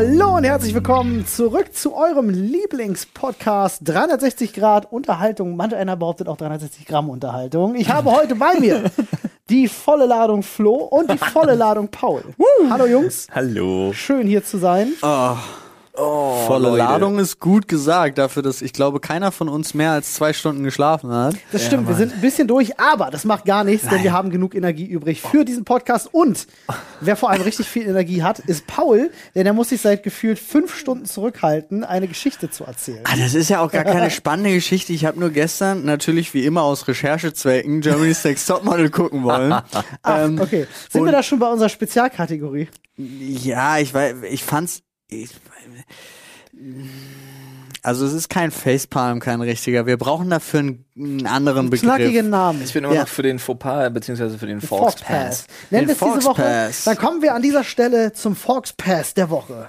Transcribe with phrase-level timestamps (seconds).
[0.00, 5.56] Hallo und herzlich willkommen zurück zu eurem Lieblingspodcast 360 Grad Unterhaltung.
[5.56, 7.74] Manch einer behauptet auch 360 Gramm Unterhaltung.
[7.74, 8.84] Ich habe heute bei mir
[9.50, 12.22] die volle Ladung Flo und die volle Ladung Paul.
[12.70, 13.26] Hallo Jungs.
[13.30, 13.92] Hallo.
[13.92, 14.94] Schön hier zu sein.
[15.02, 15.36] Oh.
[16.00, 16.78] Oh, Volle Leute.
[16.78, 20.64] Ladung ist gut gesagt, dafür, dass ich glaube, keiner von uns mehr als zwei Stunden
[20.64, 21.36] geschlafen hat.
[21.52, 23.96] Das stimmt, ja, wir sind ein bisschen durch, aber das macht gar nichts, Nein.
[23.96, 26.08] denn wir haben genug Energie übrig für diesen Podcast.
[26.12, 26.46] Und
[27.00, 30.38] wer vor allem richtig viel Energie hat, ist Paul, denn er muss sich seit gefühlt
[30.38, 33.00] fünf Stunden zurückhalten, eine Geschichte zu erzählen.
[33.04, 34.92] Ah, das ist ja auch gar keine spannende Geschichte.
[34.92, 39.52] Ich habe nur gestern natürlich wie immer aus Recherchezwecken Germany's Next Topmodel gucken wollen.
[39.52, 40.66] Ach, ähm, okay.
[40.88, 42.68] Sind wir da schon bei unserer Spezialkategorie?
[42.96, 45.30] Ja, ich weiß, ich fand's ich,
[47.82, 49.86] also es ist kein Facepalm, kein richtiger.
[49.86, 51.88] Wir brauchen dafür einen, einen anderen Begriff.
[51.88, 52.62] Knackigen Namen.
[52.62, 53.02] Ich bin immer ja.
[53.02, 55.46] noch für den Fauxpas, beziehungsweise für den Fox, Pass.
[55.70, 56.42] Nennen wir es diese Woche.
[56.42, 56.84] Pass.
[56.84, 59.68] Dann kommen wir an dieser Stelle zum Fox Pass der Woche.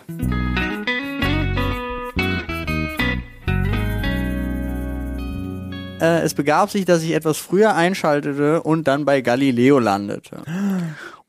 [6.02, 10.44] Äh, es begab sich, dass ich etwas früher einschaltete und dann bei Galileo landete.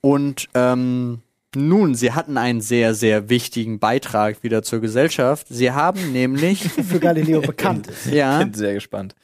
[0.00, 1.20] Und ähm,
[1.54, 5.46] nun, Sie hatten einen sehr, sehr wichtigen Beitrag wieder zur Gesellschaft.
[5.50, 6.62] Sie haben nämlich.
[6.62, 8.06] Für Galileo bekannt ist.
[8.06, 8.38] Ja.
[8.38, 9.14] Ich bin sehr gespannt.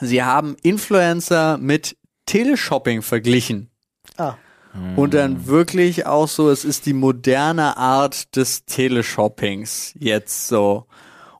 [0.00, 1.96] Sie haben Influencer mit
[2.26, 3.70] Teleshopping verglichen.
[4.16, 4.36] Ah.
[4.96, 10.86] Und dann wirklich auch so, es ist die moderne Art des Teleshoppings jetzt so.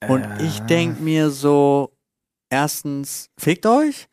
[0.06, 0.44] Und äh.
[0.44, 1.96] ich denk mir so,
[2.50, 4.08] erstens, fickt euch.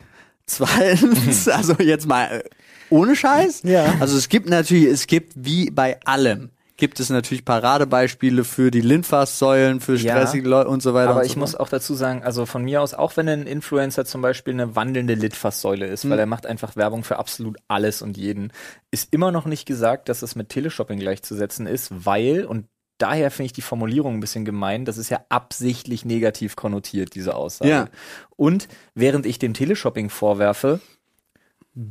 [0.45, 2.43] Zweitens, also jetzt mal
[2.89, 3.63] ohne Scheiß.
[3.63, 3.95] Ja.
[3.99, 8.81] Also es gibt natürlich, es gibt wie bei allem gibt es natürlich Paradebeispiele für die
[8.81, 11.11] Linfastsäulen, für stressige ja, Leute und so weiter.
[11.11, 14.05] Aber so ich muss auch dazu sagen, also von mir aus, auch wenn ein Influencer
[14.05, 16.11] zum Beispiel eine wandelnde Litfaßsäule ist, mhm.
[16.11, 18.51] weil er macht einfach Werbung für absolut alles und jeden,
[18.91, 22.65] ist immer noch nicht gesagt, dass es mit Teleshopping gleichzusetzen ist, weil, und
[22.97, 24.85] daher finde ich die Formulierung ein bisschen gemein.
[24.85, 27.69] Das ist ja absichtlich negativ konnotiert, diese Aussage.
[27.69, 27.89] Ja.
[28.37, 30.79] Und während ich dem Teleshopping vorwerfe,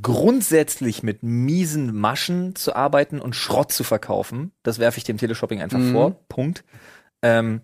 [0.03, 5.63] grundsätzlich mit miesen Maschen zu arbeiten und Schrott zu verkaufen, das werfe ich dem Teleshopping
[5.63, 5.93] einfach mhm.
[5.93, 6.65] vor, Punkt,
[7.23, 7.63] ähm,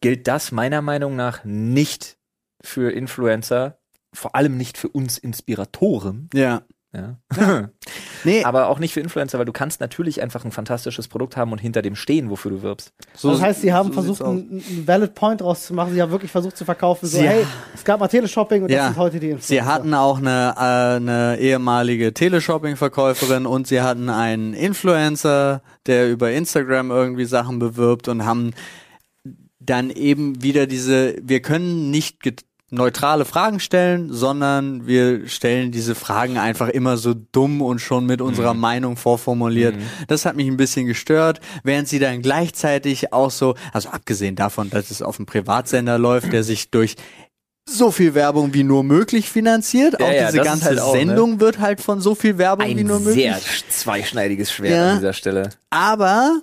[0.00, 2.18] gilt das meiner Meinung nach nicht
[2.60, 3.78] für Influencer,
[4.12, 6.28] vor allem nicht für uns Inspiratoren.
[6.34, 6.62] Ja.
[6.94, 7.18] Ja.
[8.24, 8.44] nee.
[8.44, 11.58] Aber auch nicht für Influencer, weil du kannst natürlich einfach ein fantastisches Produkt haben und
[11.58, 12.92] hinter dem stehen, wofür du wirbst.
[13.14, 15.92] So, das heißt, sie haben so versucht, einen, einen Valid Point rauszumachen.
[15.92, 17.44] Sie haben wirklich versucht zu verkaufen, so, sie hey,
[17.74, 18.76] es gab mal Teleshopping und ja.
[18.76, 19.48] das sind heute die Influencer.
[19.48, 26.30] Sie hatten auch eine, äh, eine ehemalige Teleshopping-Verkäuferin und sie hatten einen Influencer, der über
[26.30, 28.52] Instagram irgendwie Sachen bewirbt und haben
[29.58, 32.20] dann eben wieder diese, wir können nicht
[32.70, 38.20] neutrale Fragen stellen, sondern wir stellen diese Fragen einfach immer so dumm und schon mit
[38.20, 38.60] unserer mhm.
[38.60, 39.76] Meinung vorformuliert.
[39.76, 39.82] Mhm.
[40.08, 44.70] Das hat mich ein bisschen gestört, während sie dann gleichzeitig auch so, also abgesehen davon,
[44.70, 46.96] dass es auf einem Privatsender läuft, der sich durch
[47.66, 49.98] so viel Werbung wie nur möglich finanziert.
[49.98, 51.00] Ja, auch ja, diese ganze halt auch, ne?
[51.00, 51.40] Sendung ne?
[51.40, 53.26] wird halt von so viel Werbung Ein wie nur möglich.
[53.26, 55.50] Ein sehr zweischneidiges Schwert ja, an dieser Stelle.
[55.70, 56.42] Aber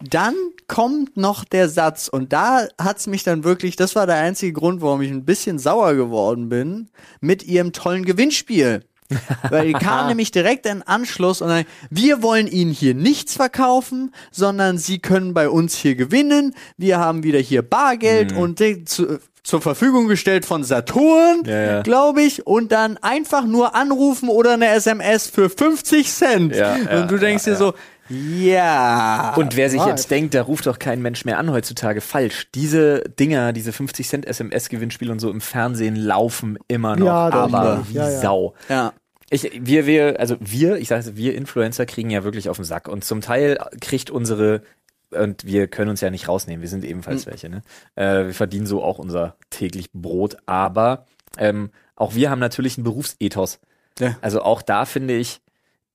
[0.00, 0.34] dann
[0.68, 4.80] kommt noch der Satz und da hat's mich dann wirklich, das war der einzige Grund,
[4.80, 6.88] warum ich ein bisschen sauer geworden bin,
[7.20, 8.84] mit ihrem tollen Gewinnspiel.
[9.48, 14.12] Weil die kam nämlich direkt in Anschluss und dann, wir wollen Ihnen hier nichts verkaufen,
[14.30, 16.54] sondern Sie können bei uns hier gewinnen.
[16.76, 18.38] Wir haben wieder hier Bargeld mhm.
[18.38, 21.82] und zu, zur Verfügung gestellt von Saturn, ja, ja.
[21.82, 26.54] glaube ich, und dann einfach nur anrufen oder eine SMS für 50 Cent.
[26.54, 27.72] Ja, und du denkst dir so,
[28.08, 29.34] ja.
[29.36, 32.48] Und wer sich jetzt denkt, da ruft doch kein Mensch mehr an heutzutage, falsch.
[32.54, 37.86] Diese Dinger, diese 50 Cent SMS-Gewinnspiele und so im Fernsehen laufen immer noch, ja, aber
[37.88, 38.54] wie ja, Sau.
[38.68, 38.92] Ja.
[39.30, 42.88] Ich, wir, wir, also wir, ich sage, wir Influencer kriegen ja wirklich auf den Sack
[42.88, 44.62] und zum Teil kriegt unsere
[45.10, 47.30] und wir können uns ja nicht rausnehmen, wir sind ebenfalls mhm.
[47.30, 47.62] welche, ne?
[47.94, 51.06] Äh, wir verdienen so auch unser täglich Brot, aber
[51.38, 53.58] ähm, auch wir haben natürlich einen Berufsethos.
[53.98, 54.16] Ja.
[54.20, 55.40] Also auch da finde ich,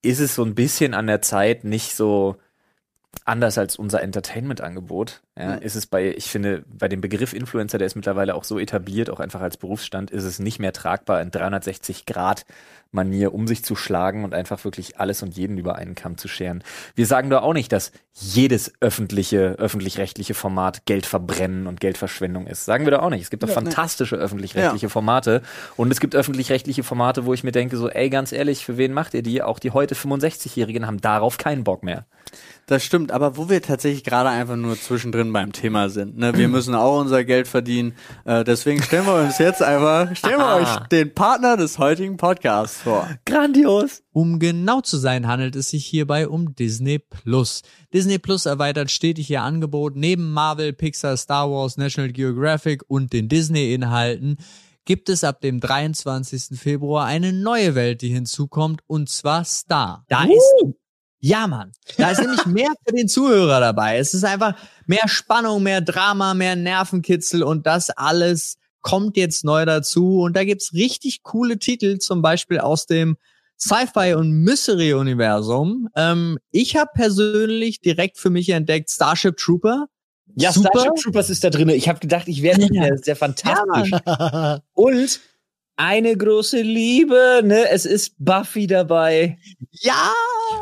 [0.04, 2.36] ist es so ein bisschen an der Zeit, nicht so
[3.24, 5.22] anders als unser Entertainment-Angebot.
[5.36, 5.62] Ja, mhm.
[5.62, 9.10] Ist es bei, ich finde, bei dem Begriff Influencer, der ist mittlerweile auch so etabliert,
[9.10, 12.44] auch einfach als Berufsstand, ist es nicht mehr tragbar, in 360 Grad
[12.94, 16.28] Manier um sich zu schlagen und einfach wirklich alles und jeden über einen Kamm zu
[16.28, 16.62] scheren.
[16.94, 22.64] Wir sagen doch auch nicht, dass jedes öffentliche, öffentlich-rechtliche Format Geld verbrennen und Geldverschwendung ist.
[22.64, 23.22] Sagen wir doch auch nicht.
[23.22, 24.22] Es gibt doch ja, fantastische ne.
[24.22, 24.90] öffentlich-rechtliche ja.
[24.90, 25.42] Formate
[25.76, 28.92] und es gibt öffentlich-rechtliche Formate, wo ich mir denke, so, ey, ganz ehrlich, für wen
[28.92, 29.42] macht ihr die?
[29.42, 32.06] Auch die heute 65-Jährigen haben darauf keinen Bock mehr.
[32.66, 36.16] Das stimmt, aber wo wir tatsächlich gerade einfach nur zwischendrin mittendrin beim Thema sind.
[36.16, 36.36] Ne?
[36.36, 37.94] Wir müssen auch unser Geld verdienen.
[38.24, 42.82] Äh, deswegen stellen wir uns jetzt einfach, stellen wir euch den Partner des heutigen Podcasts
[42.82, 43.08] vor.
[43.24, 44.02] Grandios.
[44.12, 47.62] Um genau zu sein, handelt es sich hierbei um Disney Plus.
[47.92, 49.96] Disney Plus erweitert stetig ihr Angebot.
[49.96, 54.36] Neben Marvel, Pixar, Star Wars, National Geographic und den Disney-Inhalten
[54.84, 56.58] gibt es ab dem 23.
[56.58, 60.04] Februar eine neue Welt, die hinzukommt, und zwar Star.
[60.08, 60.74] Da ist
[61.26, 61.72] ja, Mann.
[61.96, 63.96] Da ist nämlich mehr für den Zuhörer dabei.
[63.96, 64.54] Es ist einfach
[64.86, 70.20] mehr Spannung, mehr Drama, mehr Nervenkitzel und das alles kommt jetzt neu dazu.
[70.20, 73.16] Und da gibt's richtig coole Titel, zum Beispiel aus dem
[73.58, 75.88] Sci-Fi und Mystery-Universum.
[75.96, 79.86] Ähm, ich habe persönlich direkt für mich entdeckt Starship Trooper.
[80.36, 80.68] Ja, Super.
[80.72, 81.70] Starship Troopers ist da drin.
[81.70, 82.82] Ich habe gedacht, ich wäre nicht Ja.
[82.82, 82.90] mehr.
[82.90, 83.90] Das ist ja fantastisch.
[84.06, 85.20] Ja, Und
[85.76, 87.68] eine große Liebe, ne?
[87.70, 89.38] Es ist Buffy dabei.
[89.72, 90.12] Ja!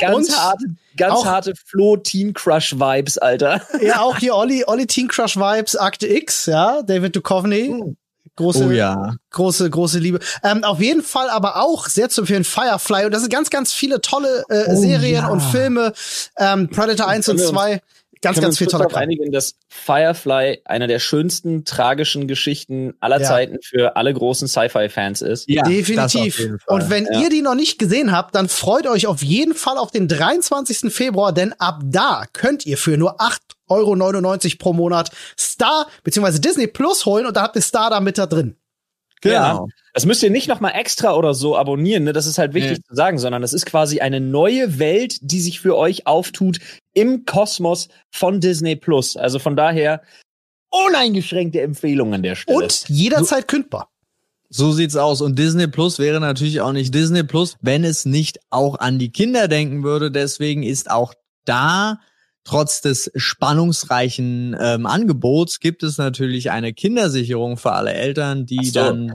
[0.00, 0.64] Ganz Und harte,
[0.96, 3.60] ganz auch- harte Flo Teen Crush Vibes, Alter.
[3.82, 7.94] ja, auch hier Olli, Olli Teen Crush Vibes, Akte X, ja, David Duchovny.
[8.36, 9.14] Große, Oh ja.
[9.30, 10.18] große, große Liebe.
[10.42, 13.04] Ähm, auf jeden Fall aber auch sehr zu empfehlen Firefly.
[13.04, 15.28] Und das sind ganz, ganz viele tolle äh, Oh Serien ja.
[15.28, 15.92] und Filme.
[16.38, 17.82] Ähm, Predator 1 und Können wir uns- 2.
[18.22, 19.02] Ganz, ganz uns viel toller darauf Kram.
[19.02, 23.28] einigen, dass Firefly einer der schönsten tragischen Geschichten aller Ja.
[23.28, 25.48] Zeiten für alle großen Sci-Fi-Fans ist.
[25.48, 26.58] ja Definitiv.
[26.66, 27.20] Und wenn Ja.
[27.20, 30.90] ihr die noch nicht gesehen habt, dann freut euch auf jeden Fall auf den 23.
[30.90, 36.38] Februar, denn ab da könnt ihr für nur 8,99 Euro pro Monat Star bzw.
[36.38, 38.56] Disney Plus holen und da habt ihr Star da mit da drin.
[39.22, 39.34] Genau.
[39.34, 39.66] Ja.
[39.94, 42.12] Das müsst ihr nicht noch mal extra oder so abonnieren, ne?
[42.12, 45.60] Das ist halt wichtig zu sagen, sondern das ist quasi eine neue Welt, die sich
[45.60, 46.58] für euch auftut
[46.94, 49.16] im Kosmos von Disney Plus.
[49.16, 50.02] Also von daher
[50.70, 52.58] uneingeschränkte Empfehlung an der Stelle.
[52.58, 53.88] Und jederzeit kündbar.
[54.48, 55.22] So sieht's aus.
[55.22, 59.10] Und Disney Plus wäre natürlich auch nicht Disney Plus, wenn es nicht auch an die
[59.10, 60.10] Kinder denken würde.
[60.10, 61.14] Deswegen ist auch
[61.44, 62.00] da,
[62.44, 68.80] trotz des spannungsreichen ähm, Angebots, gibt es natürlich eine Kindersicherung für alle Eltern, die so.
[68.80, 69.14] dann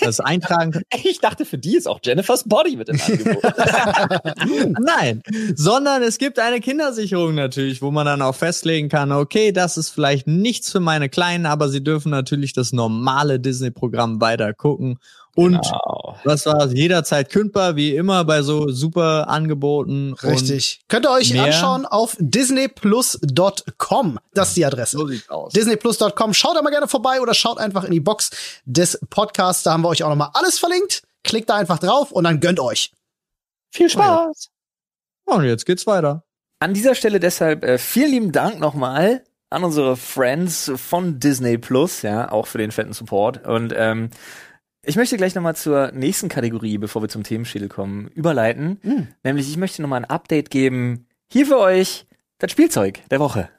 [0.00, 0.84] das eintragen können.
[1.04, 3.42] ich dachte, für die ist auch Jennifer's Body mit im Angebot.
[4.80, 5.22] Nein,
[5.54, 9.90] sondern es gibt eine Kindersicherung natürlich, wo man dann auch festlegen kann, okay, das ist
[9.90, 14.98] vielleicht nichts für meine Kleinen, aber sie dürfen natürlich das normale Disney-Programm weiter gucken.
[15.38, 16.16] Und Genau.
[16.24, 20.14] was war jederzeit kündbar, wie immer bei so super Angeboten.
[20.14, 20.80] Richtig.
[20.88, 21.44] Könnt ihr euch mehr?
[21.44, 24.18] anschauen auf disneyplus.com.
[24.34, 24.98] Das ist die Adresse.
[24.98, 25.52] So sieht's aus.
[25.52, 26.34] disneyplus.com.
[26.34, 28.30] Schaut da mal gerne vorbei oder schaut einfach in die Box
[28.64, 29.62] des Podcasts.
[29.62, 31.02] Da haben wir euch auch noch mal alles verlinkt.
[31.22, 32.90] Klickt da einfach drauf und dann gönnt euch.
[33.70, 34.48] Viel Spaß.
[35.26, 36.24] Und jetzt geht's weiter.
[36.60, 42.02] An dieser Stelle deshalb äh, vielen lieben Dank nochmal an unsere Friends von Disney Plus,
[42.02, 43.46] ja, auch für den fetten Support.
[43.46, 44.10] Und ähm,
[44.88, 48.78] ich möchte gleich nochmal zur nächsten Kategorie, bevor wir zum Themenschädel kommen, überleiten.
[48.82, 49.08] Mhm.
[49.22, 51.06] Nämlich, ich möchte nochmal ein Update geben.
[51.30, 52.06] Hier für euch
[52.38, 53.50] das Spielzeug der Woche.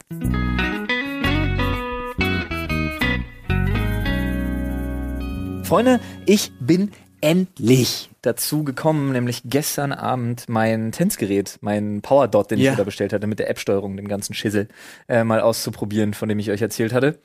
[5.64, 6.92] Freunde, ich bin
[7.22, 12.72] endlich dazu gekommen, nämlich gestern Abend mein Tänzgerät, mein PowerDot, den Ja.
[12.72, 14.68] ich da bestellt hatte, mit der App-Steuerung, dem ganzen Schissel,
[15.08, 17.20] äh, mal auszuprobieren, von dem ich euch erzählt hatte.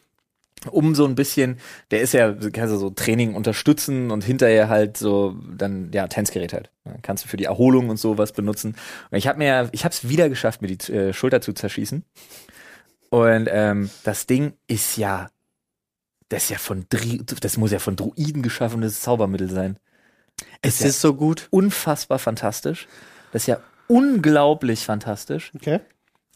[0.70, 1.58] Um so ein bisschen,
[1.90, 6.52] der ist ja, kannst du so Training unterstützen und hinterher halt so, dann, ja, Tänzgerät
[6.52, 6.70] halt.
[6.84, 8.76] Ja, Kannst du für die Erholung und sowas benutzen.
[9.10, 12.04] Und ich habe mir, ich habe es wieder geschafft, mir die äh, Schulter zu zerschießen.
[13.10, 15.28] Und ähm, das Ding ist ja,
[16.28, 19.78] das ist ja von, Dri das muss ja von Druiden geschaffenes Zaubermittel sein.
[20.62, 21.46] Es ja- ist so gut.
[21.50, 22.88] Unfassbar fantastisch.
[23.32, 25.52] Das ist ja unglaublich fantastisch.
[25.54, 25.80] Okay.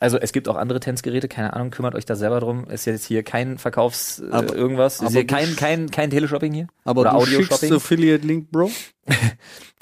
[0.00, 2.68] Also es gibt auch andere Tänzgeräte, keine Ahnung, kümmert euch da selber drum.
[2.70, 5.00] Ist jetzt hier kein Verkaufs äh, Aber- irgendwas.
[5.00, 7.68] Ist hier kein kein kein Teleshopping hier Aber oder du Audio-Shopping.
[7.68, 8.70] schickst Affiliate-Link, Bro.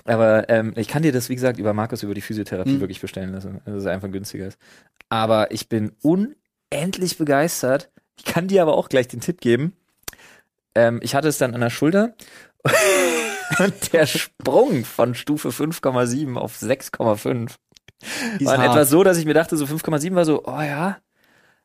[0.04, 2.80] Aber ähm, ich kann dir das wie gesagt über Markus über die Physiotherapie Hm.
[2.80, 4.58] wirklich bestellen lassen, dass es einfach günstiger ist.
[5.08, 7.90] Aber ich bin unendlich begeistert.
[8.16, 9.74] Ich kann dir aber auch gleich den Tipp geben.
[10.74, 12.14] Ähm, ich hatte es dann an der Schulter
[13.58, 17.56] und der Sprung von Stufe 5,7 auf 6,5 Ist
[18.40, 20.98] war in etwa so, dass ich mir dachte, so 5,7 war so, oh ja,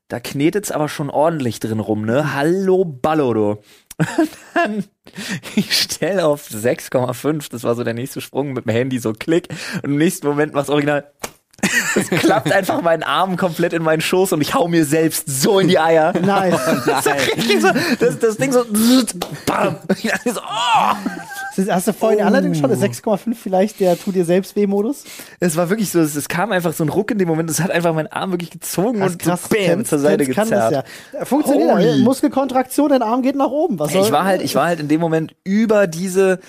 [0.07, 2.33] da knetet's aber schon ordentlich drin rum, ne?
[2.33, 3.49] Hallo Ballo, du.
[3.97, 4.83] Und dann,
[5.55, 9.47] ich stell auf 6,5, das war so der nächste Sprung mit dem Handy, so klick.
[9.75, 11.11] Und im nächsten Moment macht's original.
[11.95, 15.59] Es klappt einfach meinen Arm komplett in meinen Schoß und ich hau mir selbst so
[15.59, 16.13] in die Eier.
[16.21, 16.59] Nice.
[16.85, 18.63] Das, so das, das Ding so,
[19.45, 19.77] bam.
[20.25, 20.95] So, oh.
[21.55, 25.03] Das Hast du vorhin allerdings schon, ist 6,5 vielleicht der Tu dir selbst weh-Modus?
[25.39, 27.59] Es war wirklich so, es, es kam einfach so ein Ruck in dem Moment, es
[27.59, 30.85] hat einfach meinen Arm wirklich gezogen und so bam, zur Seite Kenz kann gezerrt.
[31.11, 31.25] das ja.
[31.25, 31.71] Funktioniert.
[31.73, 32.03] Holy.
[32.03, 33.79] Muskelkontraktion, dein Arm geht nach oben.
[33.79, 36.39] Was Ich war halt, ich war halt in dem Moment über diese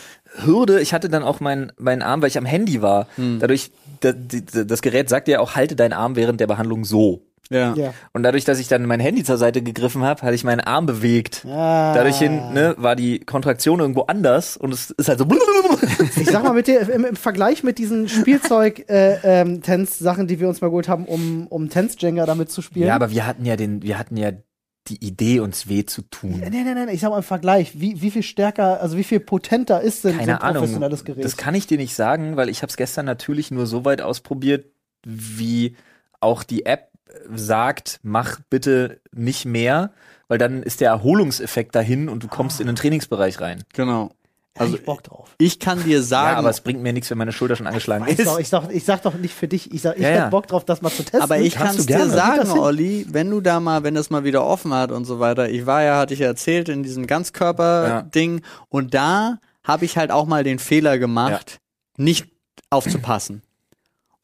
[0.45, 0.81] Hürde.
[0.81, 3.07] Ich hatte dann auch meinen meinen Arm, weil ich am Handy war.
[3.17, 3.39] Hm.
[3.41, 3.71] Dadurch,
[4.01, 7.23] da- die- das Gerät sagt ja auch, halte deinen Arm während der Behandlung so.
[7.51, 7.75] Ja.
[7.75, 7.93] Ja.
[8.15, 10.87] Und dadurch, dass ich dann mein Handy zur Seite gegriffen habe, hatte ich meinen Arm
[10.87, 11.45] bewegt.
[11.47, 11.93] Ah.
[11.95, 15.27] Dadurch hin, ne, war die Kontraktion irgendwo anders und es ist halt so.
[16.17, 20.69] Ich sag mal, mit der, im, im Vergleich mit diesen Spielzeug-Tanz-Sachen, die wir uns mal
[20.69, 22.87] geholt haben, um, um Tanz-Jenga damit zu spielen.
[22.87, 24.31] Ja, aber wir hatten ja den, wir hatten ja
[24.89, 26.41] die Idee, uns weh zu tun.
[26.41, 29.21] Nein, nein, nein, ich sag mal im Vergleich, wie, wie viel stärker, also wie viel
[29.21, 30.63] potenter ist denn so ein Keine Ahnung.
[30.63, 31.25] professionelles Gerät?
[31.25, 34.01] Das kann ich dir nicht sagen, weil ich habe es gestern natürlich nur so weit
[34.01, 34.67] ausprobiert,
[35.05, 35.77] wie
[36.21, 36.91] auch die App
[37.31, 39.93] sagt, mach bitte nicht mehr,
[40.29, 43.63] weil dann ist der Erholungseffekt dahin und du kommst in den Trainingsbereich rein.
[43.75, 44.13] Genau.
[44.59, 45.35] Also ich Bock drauf.
[45.39, 48.07] ich kann dir Ja, sagen, aber es bringt mir nichts, wenn meine Schulter schon angeschlagen
[48.07, 48.27] Weiß ist.
[48.27, 50.29] doch, ich, sag, ich sag doch nicht für dich, ich sag, ich Ja, ja.
[50.29, 51.23] Bock drauf, das mal zu testen.
[51.23, 52.51] Aber ich kann es dir sagen?
[52.51, 55.49] Olli, wenn du da mal, wenn das mal wieder offen hat und so weiter.
[55.49, 60.11] Ich war ja, hatte ich ja erzählt, in diesem Ganzkörper-Ding und da habe ich halt
[60.11, 61.61] auch mal den Fehler gemacht,
[61.97, 62.27] nicht
[62.71, 63.43] aufzupassen.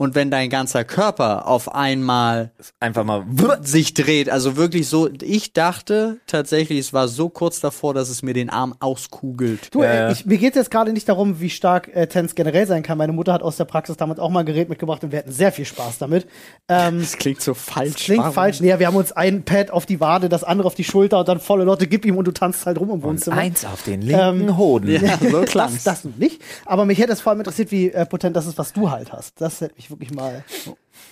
[0.01, 3.25] Und wenn dein ganzer Körper auf einmal Einfach mal.
[3.63, 8.23] sich dreht, also wirklich so, ich dachte tatsächlich, es war so kurz davor, dass es
[8.23, 9.75] mir den Arm auskugelt.
[9.75, 12.85] Du, äh, ich, mir geht jetzt gerade nicht darum, wie stark äh, Tanz generell sein
[12.85, 12.97] kann.
[12.97, 15.33] Meine Mutter hat aus der Praxis damals auch mal ein Gerät mitgebracht und wir hatten
[15.33, 16.29] sehr viel Spaß damit.
[16.69, 17.97] Ähm, Das klingt so falsch.
[18.05, 18.35] klingt Warum?
[18.35, 18.61] falsch.
[18.61, 21.29] Nee, wir haben uns ein Pad auf die Wade, das andere auf die Schulter und
[21.29, 23.37] dann volle Leute, gib ihm und du tanzt halt rum im Und Wohnzimmer.
[23.39, 24.89] eins auf den linken Ähm, Hoden.
[25.03, 25.83] Ja, so das, klang's.
[25.83, 26.41] das nicht.
[26.67, 29.13] Aber mich hätte es vor allem interessiert, wie äh, potent das ist, was du halt
[29.13, 29.41] hast.
[29.41, 30.45] Das hätte mich wirklich mal.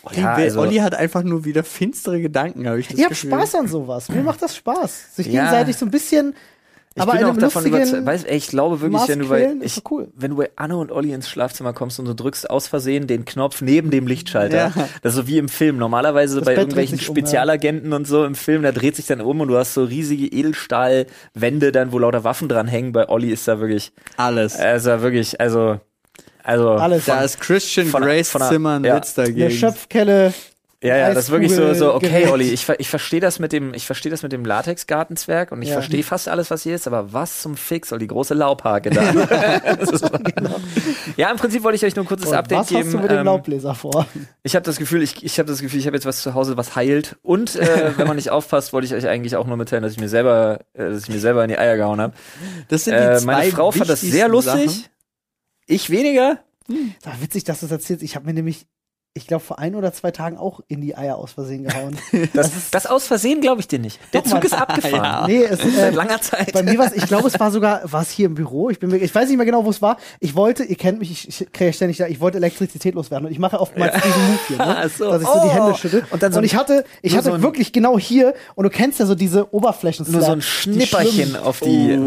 [0.02, 3.04] Olli, Ja, will- also- Olli hat einfach nur wieder finstere Gedanken, habe ich das Ihr
[3.04, 3.30] habt Gefühl.
[3.30, 4.09] Spaß an sowas.
[4.09, 5.16] Mir macht das Spaß.
[5.16, 5.42] Sich Ja.
[5.45, 6.35] gegenseitig so ein bisschen.
[6.99, 8.06] Ich aber bin in auch davon überzeugt.
[8.06, 10.09] Weißt, ey, ich glaube wirklich, Maß wenn du, bei, ich, cool.
[10.16, 13.26] wenn du bei Anne und Olli ins Schlafzimmer kommst und du drückst aus Versehen den
[13.26, 14.88] Knopf neben dem Lichtschalter, Ja.
[15.02, 15.76] das ist so wie im Film.
[15.76, 17.21] Normalerweise bei Bett irgendwelchen sich um, ja.
[17.21, 20.25] Spezialagenten und so im Film, da dreht sich dann um und du hast so riesige
[20.28, 22.92] Edelstahlwände dann, wo lauter Waffen dran hängen.
[22.92, 24.56] Bei Olli ist da wirklich, Alles.
[24.56, 25.78] also wirklich, also,
[26.46, 27.04] also, Alles.
[27.04, 28.96] da ist Christian von- Grace von der- Zimmer ein ja.
[28.96, 29.42] Witz dagegen.
[29.42, 30.32] Eine Schöpfkelle.
[30.82, 32.32] Ja, ja, das ist wirklich so, so okay, Eiskugelgerät.
[32.32, 35.62] Olli, ich, ver- ich verstehe das mit dem, ich verstehe das mit dem Latexgartenzwerg und
[35.62, 35.74] ich Ja.
[35.76, 39.00] verstehe fast alles, was hier ist, aber was zum Fix soll die große Laubhake da?
[39.80, 40.08] Ist-
[41.16, 42.84] Ja, im Prinzip wollte ich euch nur ein kurzes Und Update was geben.
[42.84, 44.06] hast du mit dem Ähm, Laubbläser vor?
[44.42, 46.56] ich habe das Gefühl, ich, ich habe das Gefühl, ich habe jetzt was zu Hause,
[46.58, 47.16] was heilt.
[47.22, 49.98] Und äh, wenn man nicht aufpasst, wollte ich euch eigentlich auch nur mitteilen, dass ich
[49.98, 52.12] mir selber, äh, dass ich mir selber in die Eier gehauen habe.
[52.68, 54.70] Das sind die Äh, zwei meine Frau fand das sehr lustig.
[54.70, 54.84] Sachen.
[55.66, 56.44] Ich weniger.
[57.04, 58.02] Ah, witzig, dass du das erzählst.
[58.02, 58.66] Ich habe mir nämlich,
[59.16, 61.96] ich glaube, vor ein oder zwei Tagen auch in die Eier aus Versehen gehauen.
[62.35, 63.99] Das, das aus Versehen glaube ich dir nicht.
[64.12, 65.26] Der Zug ist abgefahren.
[65.30, 66.52] nee, es, Seit äh, langer Zeit.
[66.52, 68.68] bei mir war es, ich glaube, es war sogar, war es hier im Büro?
[68.70, 69.96] Ich bin ich weiß nicht mehr genau, wo es war.
[70.20, 73.26] Ich wollte, ihr kennt mich, ich, ich kriege ja ständig da, ich wollte Elektrizität loswerden
[73.26, 74.90] und ich mache oftmals diesen Move hier, ne?
[74.96, 75.11] So.
[75.11, 75.52] dass ich so die Oh.
[75.52, 76.04] Hände schüttel.
[76.11, 79.06] Und dann so ich hatte, ich hatte so wirklich genau hier und du kennst ja
[79.06, 80.06] so diese Oberflächen.
[80.11, 81.99] Nur so ein Schnipperchen auf die.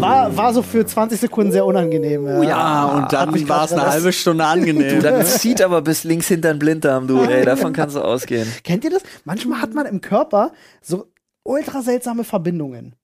[0.00, 2.26] War, war so für 20 Sekunden sehr unangenehm.
[2.26, 5.02] Ja, Ja, Ah, und dann war es eine das- halbe Stunde angenehm.
[5.02, 8.50] Dann zieht aber bis links hinter den Blinddarm, du, ey, davon kannst du ausgehen.
[8.64, 9.02] Kennt ihr das?
[9.24, 11.12] Manchmal hat man im Körper so
[11.42, 12.94] ultra seltsame Verbindungen,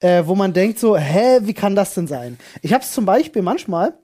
[0.00, 2.38] äh, wo man denkt so, hä, wie kann das denn sein?
[2.62, 3.94] Ich habe es zum Beispiel manchmal,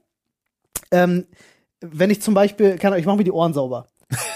[0.91, 1.25] ähm,
[1.81, 3.87] wenn ich zum Beispiel, kann, ich mache mir die Ohren sauber,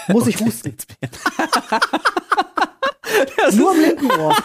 [0.08, 0.76] muss ich husten.
[3.54, 4.34] Nur im linken Ohr.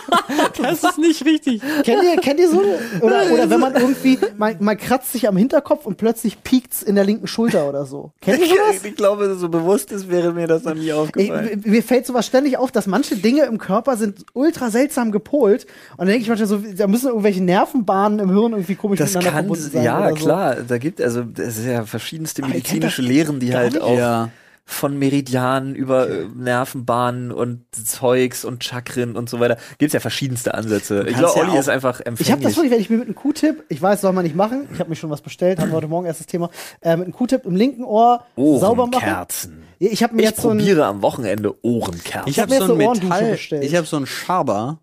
[0.61, 1.61] Das ist nicht richtig.
[1.83, 2.61] Kennt ihr, kennt ihr so?
[3.01, 6.95] Oder, oder wenn man irgendwie, man, man kratzt sich am Hinterkopf und plötzlich piekt's in
[6.95, 8.11] der linken Schulter oder so.
[8.21, 8.83] Kennt ihr sowas?
[8.83, 11.61] Ich glaube, so bewusst ist, wäre mir das noch nie aufgefallen.
[11.65, 15.65] mir fällt sowas ständig auf, dass manche Dinge im Körper sind ultra seltsam gepolt.
[15.91, 19.09] Und dann denke ich manchmal so, da müssen irgendwelche Nervenbahnen im Hirn irgendwie komisch Das
[19.09, 19.83] miteinander kann, verbunden sein.
[19.83, 20.15] ja oder so.
[20.15, 24.29] klar, da gibt also, es ist ja verschiedenste medizinische das Lehren, die halt auch Ja.
[24.69, 29.57] Von Meridianen über äh, Nervenbahnen und Zeugs und Chakren und so weiter.
[29.77, 31.05] Gibt's ja verschiedenste Ansätze.
[31.07, 33.07] Ich glaube, ja Olli auch- ist einfach Ich habe das wirklich, wenn ich mir mit
[33.07, 35.69] einem Q-Tip, ich weiß, soll man nicht machen, ich habe mir schon was bestellt, haben
[35.69, 36.49] wir heute Morgen erst das Thema,
[36.81, 38.95] äh, mit einem Q-Tip im linken Ohr sauber machen.
[39.03, 39.63] Ohrenkerzen.
[39.79, 42.29] Ja, Ich habe mir Ich jetzt so ein, probiere am Wochenende Ohrenkerzen.
[42.29, 43.63] Ich hab habe mir so ein Metall, bestellt.
[43.63, 44.79] ich habe so ein Schaber,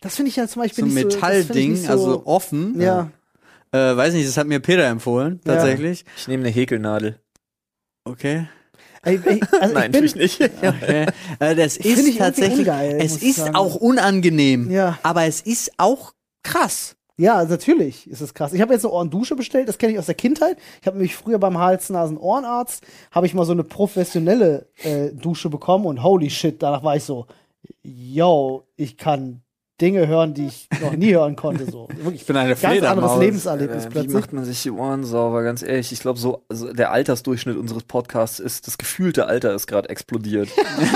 [0.00, 2.80] das finde ich ja zum Beispiel so ein Metallding, so, also offen.
[2.80, 3.10] ja.
[3.70, 5.54] Äh, weiß nicht, das hat mir Peter empfohlen, Ja.
[5.54, 6.04] tatsächlich.
[6.16, 7.20] ich nehme eine Häkelnadel.
[8.04, 8.48] Okay.
[9.02, 10.40] Also Nein, ich bin, tue ich nicht.
[10.62, 11.06] okay.
[11.38, 13.54] Äh, das ich ist irgendwie tatsächlich, ungeil, es ich ist sagen.
[13.56, 14.98] auch unangenehm, Ja.
[15.02, 16.12] aber es ist auch
[16.42, 16.94] krass.
[17.20, 18.52] Ja, natürlich ist es krass.
[18.52, 20.56] Ich habe jetzt eine Ohrendusche bestellt, das kenne ich aus der Kindheit.
[20.80, 25.86] Ich habe nämlich früher beim Hals-Nasen-Ohrenarzt, habe ich mal so eine professionelle äh, Dusche bekommen
[25.86, 27.26] und holy shit, danach war ich so,
[27.82, 29.42] yo, ich kann
[29.80, 31.70] Dinge hören, die ich noch nie hören konnte.
[31.70, 31.88] So.
[31.96, 33.18] Wirklich Ich bin eine ganz anderes.
[33.18, 34.12] Lebenserlebnis Äh, wie plötzlich.
[34.14, 35.42] macht man sich die Ohren sauber?
[35.42, 39.66] Ganz ehrlich, ich glaube, so also der Altersdurchschnitt unseres Podcasts ist, das gefühlte Alter ist
[39.66, 40.48] gerade explodiert.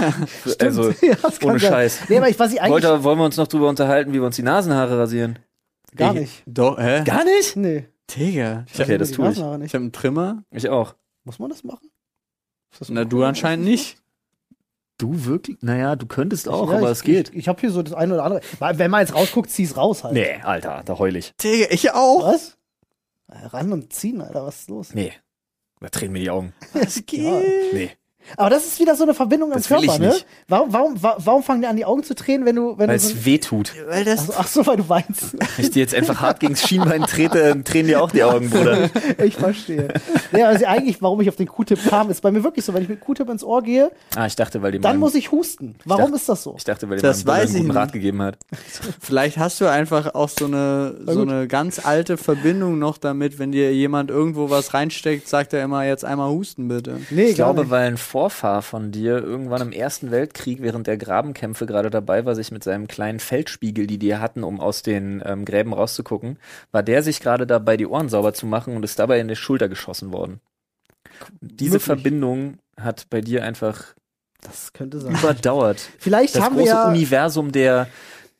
[0.61, 1.71] also, Ja, ohne sein.
[1.71, 2.01] Scheiß.
[2.09, 4.27] Nee, aber ich weiß nicht eigentlich Wollte, wollen wir uns noch drüber unterhalten, wie wir
[4.27, 5.39] uns die Nasenhaare rasieren?
[5.95, 6.43] gar Ich- nicht.
[6.47, 7.03] Doch, hä?
[7.05, 7.57] Gar nicht?
[7.57, 7.87] Nee.
[8.17, 8.65] Digga.
[8.73, 9.39] Ich hab, Okay, das tue ich.
[9.39, 9.75] Ich nicht.
[9.75, 10.43] hab einen Trimmer.
[10.51, 10.95] Ich auch.
[11.25, 11.89] Muss man das machen?
[12.73, 13.99] Ist das Na, du anscheinend nicht.
[14.99, 15.59] Du wirklich?
[15.63, 17.31] Naja, du könntest auch, Ja, aber ich, es geht.
[17.31, 18.41] Ich, ich habe hier so das eine oder andere.
[18.61, 20.15] Wenn man jetzt rausguckt, zieh's raus halt.
[20.15, 21.35] Nee, Alter, da heul ich.
[21.37, 22.25] Digga, ich auch.
[22.25, 22.57] Was?
[23.29, 24.95] Ran und ziehen, Alter, was ist los?
[24.95, 25.13] Nee.
[25.81, 26.53] Da drehen mir die Augen.
[26.75, 27.21] Was geht?
[27.23, 27.41] Ja.
[27.73, 27.91] Nee.
[28.37, 30.09] Aber das ist wieder so eine Verbindung will Körper, ich ne?
[30.09, 30.26] nicht.
[30.49, 32.97] Warum, warum, wa- warum fangen dir an, die Augen zu tränen, wenn du, wenn Weil
[32.99, 33.73] du so, es weh tut.
[33.88, 34.31] Weil das.
[34.37, 35.33] Ach so, weil du weinst.
[35.38, 38.23] Wenn ich dir jetzt einfach hart gegen das Schienbein trete, dann drehen dir auch die
[38.25, 38.91] Augen, Bruder.
[39.25, 39.88] ich verstehe.
[40.37, 42.83] Ja, also eigentlich, warum ich auf den Q-Tip kam, ist bei mir wirklich so, wenn
[42.83, 45.33] ich mit Q-Tip ins Ohr gehe, Ah, ich dachte, weil die dann meinem- muss ich
[45.33, 45.75] husten.
[45.85, 46.55] Warum dachte- ist das so?
[46.57, 47.76] Ich dachte, weil die Das weiß einen ich guten nicht.
[47.76, 48.38] Rat gegeben hat.
[49.00, 53.52] Vielleicht hast du einfach auch so eine, so eine ganz alte Verbindung noch damit, wenn
[53.52, 56.99] dir jemand irgendwo was reinsteckt, sagt er immer jetzt einmal husten bitte.
[57.11, 57.71] Nee, Ich glaube, nicht.
[57.71, 62.35] weil ein Vorfahr von dir irgendwann im Ersten Weltkrieg während der Grabenkämpfe gerade dabei war,
[62.35, 66.38] sich mit seinem kleinen Feldspiegel, die die hatten, um aus den ähm, Gräben rauszugucken,
[66.73, 69.37] war der sich gerade dabei, die Ohren sauber zu machen und ist dabei in die
[69.37, 70.40] Schulter geschossen worden.
[71.40, 71.85] Diese Möglich.
[71.85, 73.95] Verbindung hat bei dir einfach
[74.42, 75.14] Das könnte sein.
[75.14, 75.81] überdauert.
[75.99, 76.88] Vielleicht Das haben wir große ja.
[76.88, 77.88] Universum der,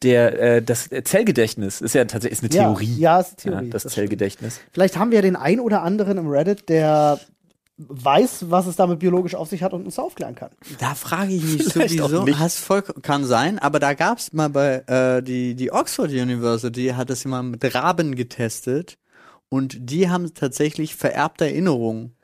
[0.02, 2.96] der, äh, das Zellgedächtnis ist ja tatsächlich ist eine ja, Theorie.
[2.98, 3.70] Ja, ist Ja, eine Theorie.
[3.70, 4.02] das, das stimmt.
[4.02, 4.60] Zellgedächtnis.
[4.72, 7.18] Vielleicht haben wir ja den ein oder anderen im Reddit, der
[7.88, 10.50] weiß, was es damit biologisch auf sich hat und uns aufklären kann.
[10.78, 12.38] Da frage ich mich Vielleicht auch sowieso, nicht.
[12.38, 16.88] hast voll, kann sein, aber da gab es mal bei äh, die, die Oxford University
[16.96, 18.98] hat das immer mit Raben getestet
[19.48, 22.14] und die haben tatsächlich vererbte Erinnerungen.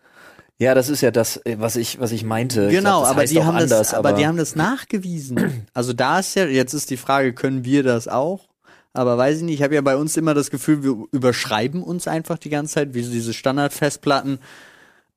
[0.61, 2.67] Ja, das ist ja das, äh, was ich, was ich meinte.
[2.67, 5.67] Ich Genau, glaub, das aber die haben anders, das, aber, die haben das nachgewiesen.
[5.73, 8.49] Also da ist ja, jetzt ist die Frage, können wir das auch?
[8.93, 12.09] Aber weiß ich nicht, ich habe ja bei uns immer das Gefühl, wir überschreiben uns
[12.09, 14.41] einfach die ganze Zeit, wie so diese Standardfestplatten,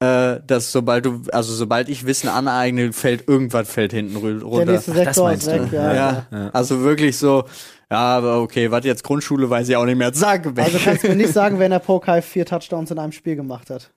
[0.02, 4.44] äh, dass sobald du, also sobald ich Wissen aneigne, fällt irgendwas fällt hinten rü- Der
[4.44, 4.72] runter.
[4.74, 5.64] nächste das Sektor ist meinst du?
[5.66, 5.72] weg.
[5.72, 6.50] Ja, Ja, ja.
[6.50, 7.46] also wirklich so,
[7.90, 10.12] ja, aber okay, was jetzt Grundschule, weiß ich auch nicht mehr.
[10.14, 10.66] Sag weg.
[10.66, 13.36] Also kannst du mir nicht sagen, wer in der Pokai vier Touchdowns in einem Spiel
[13.36, 13.92] gemacht hat.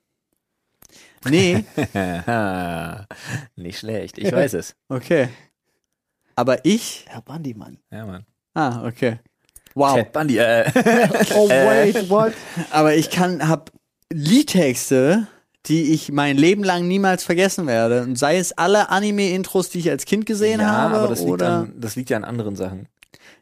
[1.27, 1.63] nee,
[3.55, 4.75] Nicht schlecht, ich weiß es.
[4.89, 5.29] okay.
[6.35, 7.77] Aber ich, Herr Bundy, Mann.
[7.91, 8.25] Ja, Mann.
[8.53, 9.19] ah, okay.
[9.73, 9.95] Wow.
[9.95, 10.65] Ted Bundy, äh,
[11.33, 12.33] Oh, wait, what?
[12.71, 13.71] Aber ich kann, hab
[14.11, 15.27] Liedtexte,
[15.67, 18.03] die ich mein Leben lang niemals vergessen werde.
[18.03, 21.31] Und sei es alle Anime-Intros, die ich als Kind gesehen ja, habe, aber das liegt,
[21.31, 22.87] oder an, das liegt ja an anderen Sachen.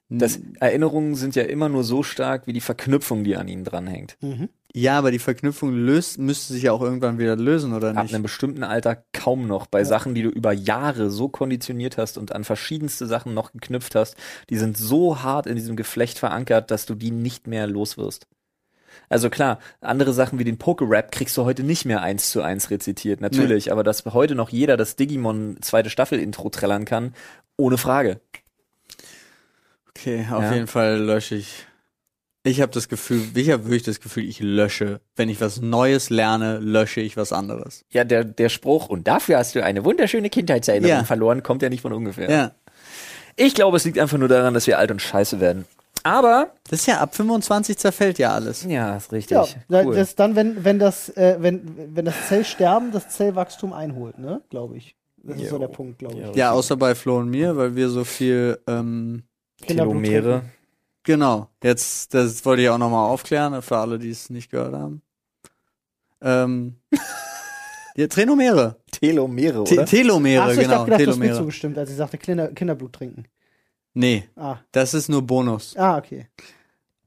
[0.10, 4.16] Das, Erinnerungen sind ja immer nur so stark wie die Verknüpfung, die an ihnen dranhängt.
[4.22, 4.50] Mhm.
[4.72, 8.14] ja, aber die Verknüpfung löst, müsste sich ja auch irgendwann wieder lösen, oder Ab nicht?
[8.14, 9.66] einem bestimmten Alter kaum noch.
[9.66, 13.96] Bei Sachen, die du über Jahre so konditioniert hast und an verschiedenste Sachen noch geknüpft
[13.96, 14.16] hast,
[14.50, 18.28] die sind so hart in diesem Geflecht verankert, dass du die nicht mehr los wirst.
[19.10, 22.70] Also klar, andere Sachen wie den Poke-Rap kriegst du heute nicht mehr eins zu eins
[22.72, 27.14] rezitiert, natürlich, aber dass heute noch jeder das Digimon zweite Staffel-Intro trällern kann,
[27.58, 28.20] ohne Frage.
[29.90, 30.54] Okay, auf Ja.
[30.54, 31.66] jeden Fall lösche ich.
[32.46, 35.00] Ich habe das Gefühl, ich habe wirklich das Gefühl, ich lösche.
[35.16, 37.86] Wenn ich was Neues lerne, lösche ich was anderes.
[37.90, 41.04] Ja, der, der Spruch, und dafür hast du eine wunderschöne Kindheitserinnerung Ja.
[41.06, 42.30] verloren, kommt ja nicht von ungefähr.
[42.30, 42.52] Ja.
[43.38, 45.66] Ich glaube, es liegt einfach nur daran, dass wir alt und scheiße werden.
[46.04, 48.64] Aber, Das ist ja ab 25 zerfällt ja alles.
[48.66, 49.38] ja, ist richtig.
[49.70, 49.96] Ja, cool.
[49.96, 54.76] das dann, wenn, wenn das, äh, wenn, wenn das Zellsterben das Zellwachstum einholt, ne, glaube
[54.78, 54.96] ich.
[55.26, 55.60] Das ist so Jo.
[55.60, 56.36] der Punkt, glaube ich.
[56.36, 56.52] Ja.
[56.52, 59.24] Außer bei Flo und mir, weil wir so viel, ähm,
[59.66, 60.44] Telomere.
[61.04, 61.48] genau.
[61.64, 65.02] Jetzt, das wollte ich auch nochmal aufklären, für alle, die es nicht gehört haben.
[66.22, 66.76] Ähm,
[67.96, 68.76] ja, Trenomere.
[68.92, 69.86] Telomere, Te oder?
[69.86, 70.80] Telomere, Ach so, ich genau.
[70.80, 71.38] hab gedacht, du hast mir Telomere.
[71.40, 73.26] zugestimmt, als ich sagte Kinder, Kinderblut trinken.
[73.94, 75.76] Nee, Ah, das ist nur Bonus.
[75.78, 76.28] ah, okay.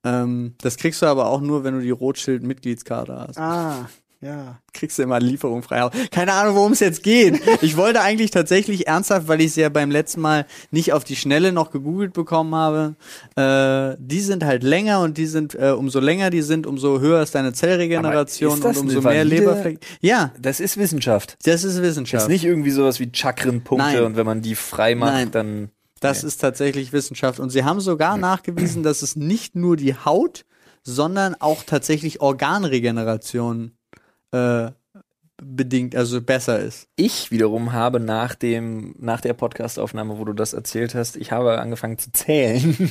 [0.04, 3.38] Ähm, das kriegst du aber auch nur, wenn du die Rothschild-Mitgliedskarte hast.
[3.38, 3.88] Ah,
[4.20, 4.58] ja.
[4.72, 5.88] kriegst du immer Lieferung frei.
[6.10, 7.40] Keine Ahnung, worum es jetzt geht.
[7.62, 11.16] Ich wollte eigentlich tatsächlich ernsthaft, weil ich es ja beim letzten Mal nicht auf die
[11.16, 12.94] Schnelle noch gegoogelt bekommen habe.
[13.36, 17.22] Äh, die sind halt länger und die sind, äh, umso länger die sind, umso höher
[17.22, 19.80] ist deine Zellregeneration ist das und umso mehr valide- Leberflecken.
[20.00, 21.36] Ja, Das ist Wissenschaft.
[21.44, 22.22] das ist Das Wissenschaft.
[22.24, 24.02] ist nicht irgendwie sowas wie Chakrenpunkte Nein.
[24.04, 25.30] und wenn man die frei macht, Nein.
[25.30, 25.70] dann.
[26.00, 27.40] Das ist tatsächlich Wissenschaft.
[27.40, 30.44] Und sie haben sogar nachgewiesen, dass es nicht nur die Haut,
[30.82, 33.72] sondern auch tatsächlich Organregeneration
[34.32, 34.70] äh,
[35.38, 36.88] bedingt, also besser ist.
[36.96, 41.58] Ich wiederum habe nach dem, nach der Podcastaufnahme, wo du das erzählt hast, ich habe
[41.58, 42.76] angefangen zu zählen.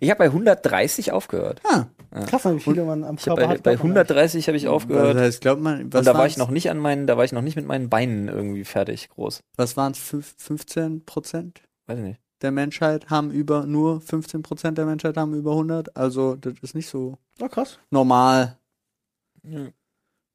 [0.00, 1.60] Ich habe bei 130 aufgehört.
[1.64, 3.62] Ah, Krass, wie viele man am Körper bei, hat.
[3.62, 5.16] bei glaubt man 130 habe ich das aufgehört.
[5.16, 7.32] heißt, glaubt man, was und da war ich noch nicht an meinen, da war ich
[7.32, 9.40] noch nicht mit meinen Beinen irgendwie fertig groß.
[9.56, 12.20] was waren es, 15 Prozent Weiß ich nicht.
[12.42, 15.96] der Menschheit haben über, nur 15 Prozent der Menschheit haben über 100.
[15.96, 17.18] Also, das ist nicht so.
[17.40, 17.78] Oh, krass.
[17.90, 18.56] normal.
[19.42, 19.66] Ja.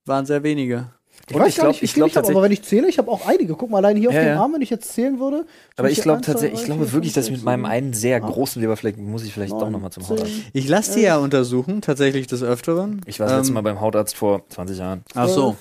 [0.06, 0.92] Waren sehr wenige.
[1.28, 2.52] Ich Und weiß ich gar glaub- nicht, wie ich viele glaub ich habe, aber wenn
[2.52, 3.54] ich zähle, ich habe auch einige.
[3.56, 4.38] Guck mal, allein hier auf Ja, dem.
[4.40, 5.46] Arm, wenn ich jetzt zählen würde.
[5.78, 8.98] Aber ich glaube tatsächlich, ich glaube wirklich, dass mit sechs, meinem einen sehr großen Leberfleck
[8.98, 10.18] muss ich vielleicht doch neun, nochmal zum zehn.
[10.18, 10.32] Hautarzt.
[10.54, 13.02] Ich lasse die ja untersuchen, tatsächlich des Öfteren.
[13.06, 15.04] Ich war das letzte Ähm, Mal beim Hautarzt vor 20 Jahren.
[15.14, 15.56] Ach so.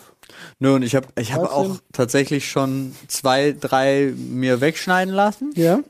[0.59, 5.53] Nö, und ich habe ich hab auch tatsächlich schon zwei, drei mir wegschneiden lassen.
[5.55, 5.81] Ja.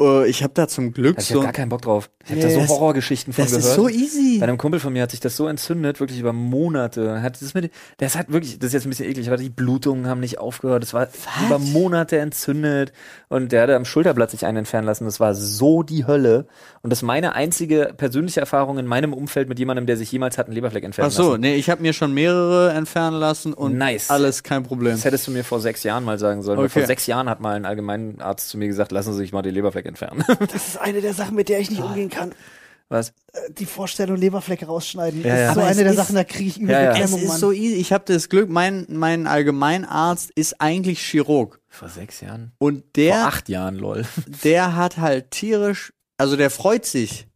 [0.00, 1.34] Äh, ich habe da zum Glück Also ich so.
[1.36, 2.10] habe gar keinen Bock drauf.
[2.24, 2.46] Ich habe Nee.
[2.46, 3.64] da so Das- Horrorgeschichten von Das gehört.
[3.66, 4.38] ist so easy.
[4.38, 7.22] Bei einem Kumpel von mir hat sich das so entzündet, wirklich über Monate.
[7.22, 10.06] Hat das mit, das hat wirklich, das ist jetzt ein bisschen eklig, aber die Blutungen
[10.06, 10.82] haben nicht aufgehört.
[10.84, 11.08] Es war
[11.46, 12.92] über Monate entzündet
[13.28, 15.04] und der hatte am Schulterblatt sich einen entfernen lassen.
[15.04, 16.46] Das war so die Hölle.
[16.82, 20.38] Und das ist meine einzige persönliche Erfahrung in meinem Umfeld mit jemandem, der sich jemals
[20.38, 21.40] hat einen Leberfleck entfernen Ach so, lassen.
[21.42, 24.10] nee, ich habe mir schon mehrere entfernen lassen und Nice.
[24.10, 24.92] alles kein Problem.
[24.92, 26.58] Das hättest du mir vor sechs Jahren mal sagen sollen.
[26.58, 26.68] Okay.
[26.68, 29.54] vor sechs Jahren hat mal ein Allgemeinarzt zu mir gesagt, lassen Sie sich mal den
[29.54, 30.24] Leberfleck entfernen.
[30.52, 32.32] Das ist eine der Sachen, mit der ich nicht umgehen kann.
[32.88, 33.10] Was?
[33.32, 35.22] Äh, Die Vorstellung, Leberflecke rausschneiden.
[35.22, 35.48] Ja, das ja.
[35.48, 36.90] ist so Aber eine es der ist- Sachen, da kriege ich übel Ja, ja.
[36.90, 37.38] Es Beklemmung, ist Mann.
[37.38, 37.74] so easy.
[37.76, 41.60] Ich habe das Glück, mein, mein Allgemeinarzt ist eigentlich Chirurg.
[41.68, 42.50] Vor sechs Jahren?
[42.58, 44.04] Und Vor der, acht Jahren, lol.
[44.44, 47.28] der hat halt tierisch, also der freut sich,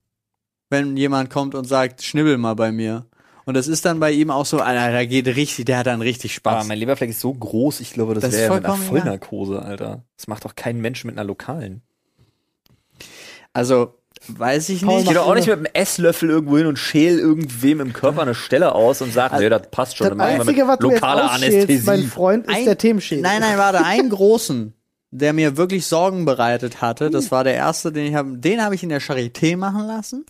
[0.70, 3.06] wenn jemand kommt und sagt, schnibbel mal bei mir.
[3.46, 6.00] Und das ist dann bei ihm auch so, Alter, da geht richtig, der hat dann
[6.00, 6.66] richtig Aber Spaß.
[6.66, 8.74] mein Leberfleck ist so groß, ich glaube, das, Das ist wäre mit einer.
[8.76, 10.02] Vollnarkose, Alter.
[10.16, 11.82] Das macht doch kein Mensch mit einer lokalen.
[13.54, 13.94] Also,
[14.28, 15.02] weiß ich Paul nicht.
[15.02, 18.22] Ich gehe doch auch nicht mit einem Esslöffel irgendwo hin und schäl irgendwem im Körper
[18.22, 20.10] eine Stelle aus und sag, nee, das passt schon.
[20.10, 22.06] Das Einzige, was du jetzt ausschälst, mein Anästhesie.
[22.08, 23.22] Freund, ist Ein- der Themenschädel.
[23.22, 24.74] Nein, nein, warte, einen großen,
[25.10, 27.10] der mir wirklich Sorgen bereitet hatte.
[27.10, 30.26] Das war der erste, den ich habe, den habe ich in der Charité machen lassen.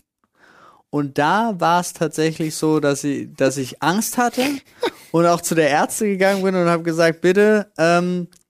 [0.91, 4.43] Und da war es tatsächlich so, dass ich, dass ich Angst hatte
[5.11, 8.44] und auch zu der Ärzte gegangen bin und habe gesagt, bitte, ähm, äh,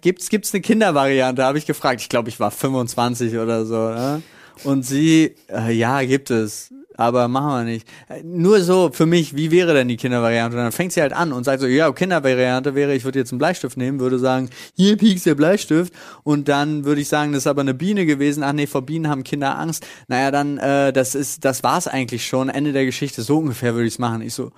[0.00, 1.44] gibt's gibt's eine Kindervariante?
[1.44, 2.00] Habe ich gefragt.
[2.00, 3.90] Ich glaube, ich war 25 oder so.
[3.90, 4.22] Ne?
[4.62, 6.72] Und sie, äh, ja, gibt es.
[6.96, 7.88] Aber machen wir nicht.
[8.08, 10.56] Äh, Nur so für mich, wie wäre denn die Kindervariante?
[10.56, 13.32] Und dann fängt sie halt an und sagt so, ja, Kindervariante wäre, ich würde jetzt
[13.32, 15.92] einen Bleistift nehmen, würde sagen, hier piekst der Bleistift.
[16.22, 18.44] Und dann würde ich sagen, das ist aber eine Biene gewesen.
[18.44, 19.84] Ach nee, vor Bienen haben Kinder Angst.
[20.06, 22.48] Naja, dann, äh, das ist, das war's eigentlich schon.
[22.48, 23.22] Ende der Geschichte.
[23.22, 24.22] So ungefähr würde ich's machen.
[24.22, 24.52] Ich so,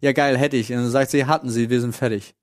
[0.00, 0.70] ja geil, hätte ich.
[0.70, 2.34] Und dann sagt sie, hatten sie, wir sind fertig.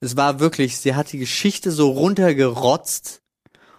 [0.00, 3.22] Es war wirklich, sie hat die Geschichte so runtergerotzt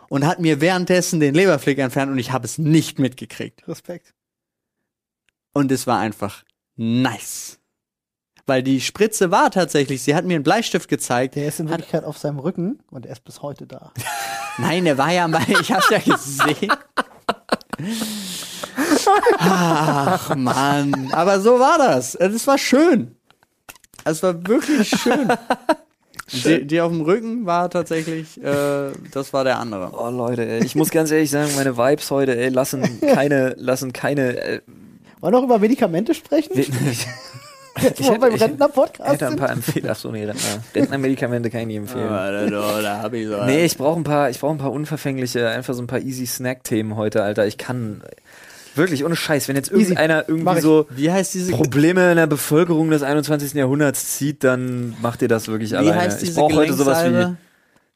[0.09, 3.67] und hat mir währenddessen den Leberfleck entfernt und ich habe es nicht mitgekriegt.
[3.67, 4.13] Respekt.
[5.53, 6.43] Und es war einfach
[6.75, 7.59] nice.
[8.45, 11.35] Weil die Spritze war tatsächlich, sie hat mir einen Bleistift gezeigt.
[11.35, 13.91] Der ist in Wirklichkeit auf seinem Rücken und er ist bis heute da.
[14.57, 16.71] Nein, der war ja mal, ich hab's ja gesehen.
[19.37, 22.15] Ach Mann, aber so war das.
[22.15, 23.15] Es war schön.
[24.03, 25.27] Es war wirklich schön.
[26.31, 29.91] Die, die auf dem Rücken war tatsächlich, äh, das war der andere.
[29.97, 33.93] Oh Leute, ey, ich muss ganz ehrlich sagen, meine Vibes heute, ey, lassen keine, lassen
[33.93, 34.37] keine.
[34.37, 34.61] Äh,
[35.21, 36.51] Wollen wir noch über Medikamente sprechen?
[36.59, 36.67] ich
[37.81, 39.91] Jetzt mal hätte- beim ich- Rentner-Podcast hätte ein paar Empfehlungen.
[39.91, 40.63] Ach so, nee, Rentner.
[40.75, 42.09] Rentner-Medikamente kann ich nicht empfehlen.
[42.09, 43.43] da, da, da hab ich so.
[43.45, 46.25] Nee, ich brauche ein paar, ich brauche ein paar unverfängliche, einfach so ein paar easy
[46.25, 47.45] Snack-Themen heute, Alter.
[47.47, 48.01] Ich kann
[48.77, 52.89] wirklich ohne Scheiß, wenn jetzt irgendeiner irgendwie so Wie heißt diese Probleme in der Bevölkerung
[52.89, 53.53] des 21.
[53.53, 56.01] Jahrhunderts zieht, dann macht ihr das wirklich Wie alleine.
[56.01, 57.37] heißt ich brauche heute sowas wie?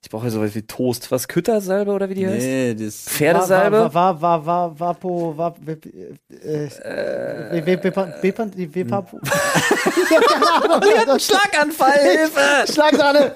[0.03, 1.11] Ich brauche heute sowas wie Toast.
[1.11, 2.39] Was Küttersalbe oder wie die heißt?
[2.45, 2.95] Nee, das.
[3.07, 3.93] Pferdesalbe?
[3.93, 5.53] War, war, war, war, Vapo, war,
[6.43, 7.65] äh, äh,
[8.73, 9.19] Wepapo.
[11.19, 12.71] Schlaganfall, Hilfe!
[12.73, 13.35] Schlagsahne!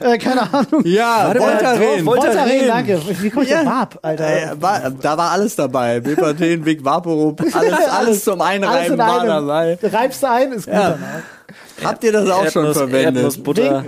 [0.00, 0.82] äh, keine Ahnung.
[0.84, 1.80] Ja, Voltaren.
[1.80, 3.00] Vol- Voltaren, danke.
[3.20, 3.60] Wie Ja.
[3.60, 4.52] auf Vap, Alter?
[4.52, 6.00] Äh, war, da war alles dabei.
[6.00, 9.78] Bepanthen, Vic Vaporub, alles, alles zum Alles Einreiben in war dabei.
[9.82, 10.90] Reibst du ein, ist gut Ja.
[10.90, 11.22] danach.
[11.84, 13.16] Habt ihr das auch schon Erdnuss- verwendet?
[13.16, 13.84] Erdnussbutter.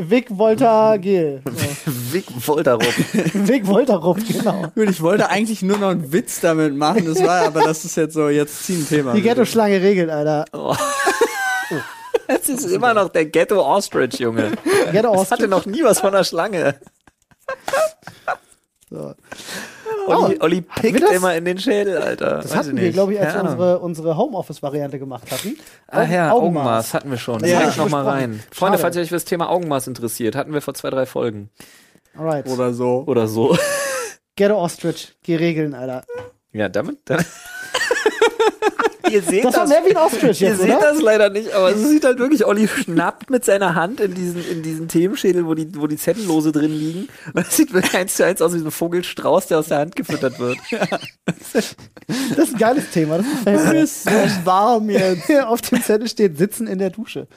[0.00, 1.42] Vic Volta Gel.
[1.44, 1.52] So.
[2.12, 2.82] Vic Voltarup.
[3.34, 4.62] Vic Voltarup, genau.
[4.74, 7.96] Gut, ich wollte eigentlich nur noch einen Witz damit machen, das war, aber das ist
[7.96, 9.12] jetzt so, jetzt zieh ein Thema.
[9.12, 10.44] Die Ghetto-Schlange regelt, Alter.
[12.26, 14.52] Es ist immer noch der Ghetto Ostrich, Junge.
[14.92, 16.76] Ghetto Das hatte noch nie was von einer Schlange.
[18.90, 19.14] So.
[20.06, 22.36] Olli, Olli wir pickt immer in den Schädel, Alter.
[22.38, 25.56] Das Weiß hatten ich wir, glaube ich, als wir unsere, unsere Homeoffice-Variante gemacht hatten.
[25.86, 26.94] Ach ja, Augen- Augenmaß.
[26.94, 27.40] hatten wir schon.
[27.44, 27.60] Ja.
[27.60, 27.68] ja.
[27.68, 28.20] ich noch mal Besprochen.
[28.20, 28.42] rein.
[28.50, 28.78] Freunde, Schade.
[28.78, 31.50] falls ihr euch für das Thema Augenmaß interessiert, hatten wir vor zwei, drei Folgen.
[32.16, 32.46] Alright.
[32.48, 33.04] Oder so.
[33.06, 33.56] Oder so.
[34.34, 36.04] Ghetto Ostrich, geh regeln, Alter.
[36.52, 36.98] Ja, damit.
[37.04, 37.26] damit
[39.12, 40.92] ihr seht Das war mehr wie ein Ostrich Ihr jetzt, seht oder?
[40.92, 44.44] das leider nicht, aber es sieht halt wirklich, Olli schnappt mit seiner Hand in diesen,
[44.48, 47.08] in diesen Themenschädel, wo die, wo die Zellulose drin liegen.
[47.32, 49.78] Und es sieht wirklich eins zu eins aus wie so ein Vogelstrauß, der aus der
[49.78, 50.58] Hand gefüttert wird.
[52.36, 53.18] Das ist ein geiles Thema.
[53.18, 53.82] Das gefällt mir.
[53.82, 54.10] ist so
[54.44, 55.30] warm jetzt.
[55.46, 57.28] Auf dem Zettel steht Sitzen in der Dusche.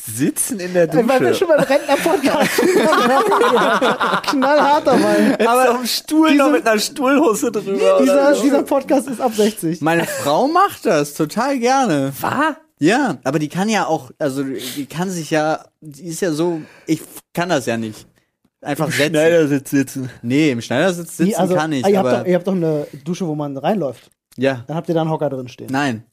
[0.00, 1.34] Sitzen in der Weil wir Dusche.
[1.34, 2.50] schon beim Rentner-Podcast
[4.30, 5.38] knallhart dabei.
[5.46, 7.98] Aber auf dem Stuhl noch mit einer Stuhlhose drüber.
[8.00, 8.42] Dieser, so.
[8.42, 9.80] dieser Podcast ist ab 60.
[9.80, 12.12] Meine Frau macht das total gerne.
[12.20, 12.54] Was?
[12.80, 16.62] Ja, aber die kann ja auch, also die kann sich ja, die ist ja so,
[16.86, 17.00] ich
[17.34, 18.06] kann das ja nicht.
[18.60, 19.10] Einfach setzen.
[19.14, 20.10] Schneidersitz sitzen.
[20.22, 22.54] Nee, im Schneidersitz sitzen also, kann ich, ah, ihr, habt aber doch, ihr habt doch
[22.54, 24.10] eine Dusche, wo man reinläuft.
[24.36, 25.68] ja, Dann habt ihr da einen Hocker drin stehen.
[25.70, 26.04] nein.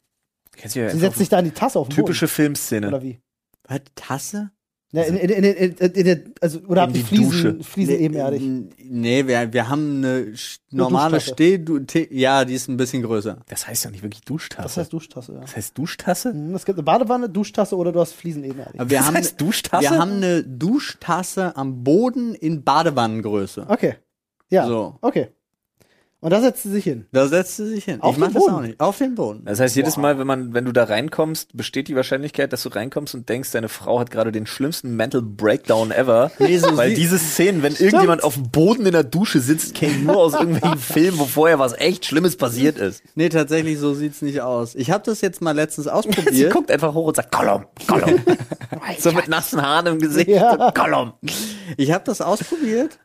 [0.63, 2.33] Sie setzt sich da in die Tasse auf den typische Boden.
[2.35, 2.87] Filmszene.
[2.87, 3.19] Oder wie?
[3.67, 4.51] Was, Tasse?
[4.91, 7.63] Ja, in, in, in, in, in, in, also, oder In habt ihr die Fliesen, Dusche.
[7.69, 8.41] Fliesen ebenerdig?
[8.41, 10.33] n- Nee, wir, wir haben eine
[10.71, 11.19] normale.
[11.19, 11.57] Steh...
[11.57, 13.39] Te- Ja, die ist ein bisschen größer.
[13.47, 14.63] Das heißt ja nicht wirklich Duschtasse.
[14.63, 15.39] Das heißt Duschtasse, ja.
[15.41, 16.33] das heißt Duschtasse?
[16.33, 18.79] Mhm, Es gibt eine Badewanne, Duschtasse oder du hast Fliesen ebenerdig.
[18.79, 19.81] Aber wir Das haben, heißt Duschtasse?
[19.83, 23.65] Wir haben eine Duschtasse am Boden in Badewannengröße.
[23.67, 23.95] Okay.
[24.49, 24.65] Ja.
[24.67, 24.97] So.
[25.01, 25.27] Okay.
[26.25, 27.05] Und da setzt sie sich hin.
[27.11, 28.01] Da setzt sie sich hin.
[28.01, 28.55] Auf ich mach den das Boden?
[28.55, 28.79] auch nicht.
[28.79, 29.45] Auf den Boden.
[29.45, 32.69] Das heißt, jedes Mal, wenn man, wenn du da reinkommst, besteht die Wahrscheinlichkeit, dass du
[32.69, 36.31] reinkommst und denkst, deine Frau hat gerade den schlimmsten Mental Breakdown ever.
[36.39, 39.79] Nee, so weil sie- diese Szenen, wenn irgendjemand auf dem Boden in der Dusche sitzt,
[39.79, 43.03] ich nur aus irgendwelchen Filmen, wo vorher was echt Schlimmes passiert ist.
[43.13, 44.73] Nee, tatsächlich, so sieht's nicht aus.
[44.73, 46.51] Ich habe das jetzt mal letztens Sie ausprobiert.
[46.51, 48.19] guckt einfach hoch und sagt, Gollum, Gollum.
[48.97, 50.27] so mit nassen Haaren im Gesicht.
[50.27, 50.71] Ja.
[50.71, 51.13] Gollum.
[51.77, 52.97] Ich habe das ausprobiert.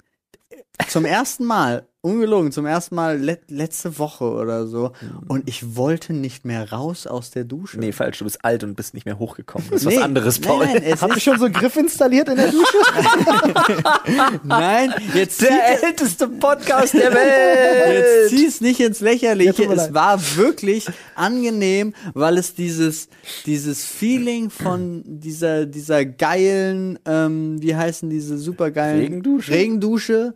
[0.88, 4.92] Zum ersten Mal, ungelogen, zum ersten Mal le letzte Woche oder so.
[5.28, 7.78] Und ich wollte nicht mehr raus aus der Dusche.
[7.78, 9.68] Nee, falsch, du bist alt und bist nicht mehr hochgekommen.
[9.70, 10.64] Das ist Nee, was anderes, nein, Paul.
[10.66, 12.76] Nein, Habt ihr ist, schon so einen Griff installiert in der Dusche?
[14.44, 17.94] nein jetzt Der älteste Podcast der Welt.
[17.94, 19.66] Jetzt zieh's nicht ins Ja, Lächerliche.
[19.68, 19.94] mir es leid.
[19.94, 23.08] war wirklich angenehm, weil es dieses,
[23.46, 29.52] dieses Feeling von dieser, dieser geilen, ähm, wie heißen diese supergeilen Regendusche?
[29.52, 30.34] Regendusche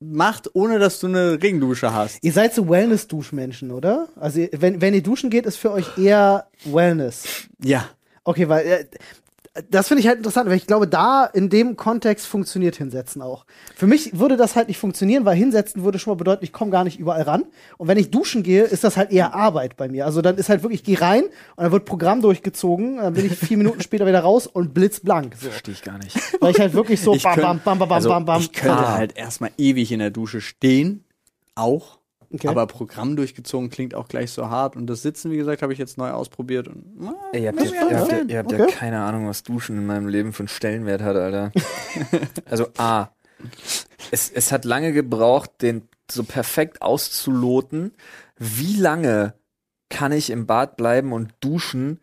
[0.00, 2.22] macht, ohne dass du eine Regendusche hast.
[2.22, 4.08] ihr seid so Wellness-Duschmenschen, oder?
[4.16, 7.48] Also, wenn, wenn ihr duschen geht, ist für euch eher Wellness.
[7.62, 7.88] Ja.
[8.24, 8.84] Okay, weil äh,
[9.70, 13.44] das finde ich halt interessant, weil ich glaube, da in dem Kontext funktioniert Hinsetzen auch.
[13.74, 16.70] Für mich würde das halt nicht funktionieren, weil Hinsetzen würde schon mal bedeuten, ich komme
[16.70, 17.44] gar nicht überall ran.
[17.76, 20.06] Und wenn ich duschen gehe, ist das halt eher Arbeit bei mir.
[20.06, 23.26] Also dann ist halt wirklich, ich gehe rein und dann wird Programm durchgezogen, dann bin
[23.26, 25.34] ich vier Minuten später wieder raus und blitzblank.
[25.40, 25.48] So.
[25.50, 26.16] Verstehe ich gar nicht.
[26.40, 28.40] Weil ich halt wirklich so Ich bam, könnt- bam, bam, bam, bam, also bam, bam.
[28.40, 28.94] Ich könnte Ah.
[28.96, 31.04] halt erstmal ewig in der Dusche stehen.
[31.54, 31.97] Auch.
[32.30, 32.48] Okay.
[32.48, 34.76] Aber Programm durchgezogen klingt auch gleich so hart.
[34.76, 36.68] Und das Sitzen, wie gesagt, habe ich jetzt neu ausprobiert.
[36.68, 36.84] Und,
[37.32, 38.60] Ey, ihr habt, ja, ihr habt, ja, ihr habt Okay.
[38.60, 41.52] ja keine Ahnung, was Duschen in meinem Leben für einen Stellenwert hat, Alter.
[42.44, 43.08] also A,
[44.10, 47.92] es, es hat lange gebraucht, den so perfekt auszuloten.
[48.36, 49.34] Wie lange
[49.88, 52.00] kann ich im Bad bleiben und duschen,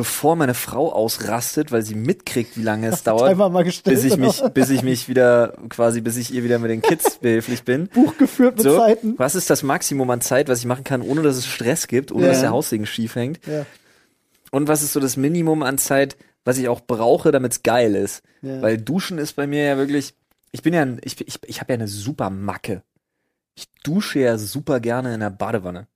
[0.00, 3.36] bevor meine Frau ausrastet, weil sie mitkriegt, wie lange es dauert,
[3.84, 7.18] bis ich mich, bis ich mich wieder, quasi, bis ich ihr wieder mit den Kids
[7.20, 7.88] behilflich bin.
[7.88, 9.12] Buch geführt mit So, Zeiten.
[9.18, 12.12] was ist das Maximum an Zeit, was ich machen kann, ohne dass es Stress gibt,
[12.12, 12.28] ohne Ja.
[12.30, 13.46] dass der Haussegen schief hängt?
[13.46, 13.66] Ja,
[14.52, 17.94] Und was ist so das Minimum an Zeit, was ich auch brauche, damit es geil
[17.94, 18.22] ist?
[18.40, 18.62] ja.
[18.62, 20.14] Weil Duschen ist bei mir ja wirklich,
[20.50, 22.82] ich bin ja, ein, ich, ich, ich habe ja eine super Macke.
[23.54, 25.88] Ich dusche ja super gerne in der Badewanne.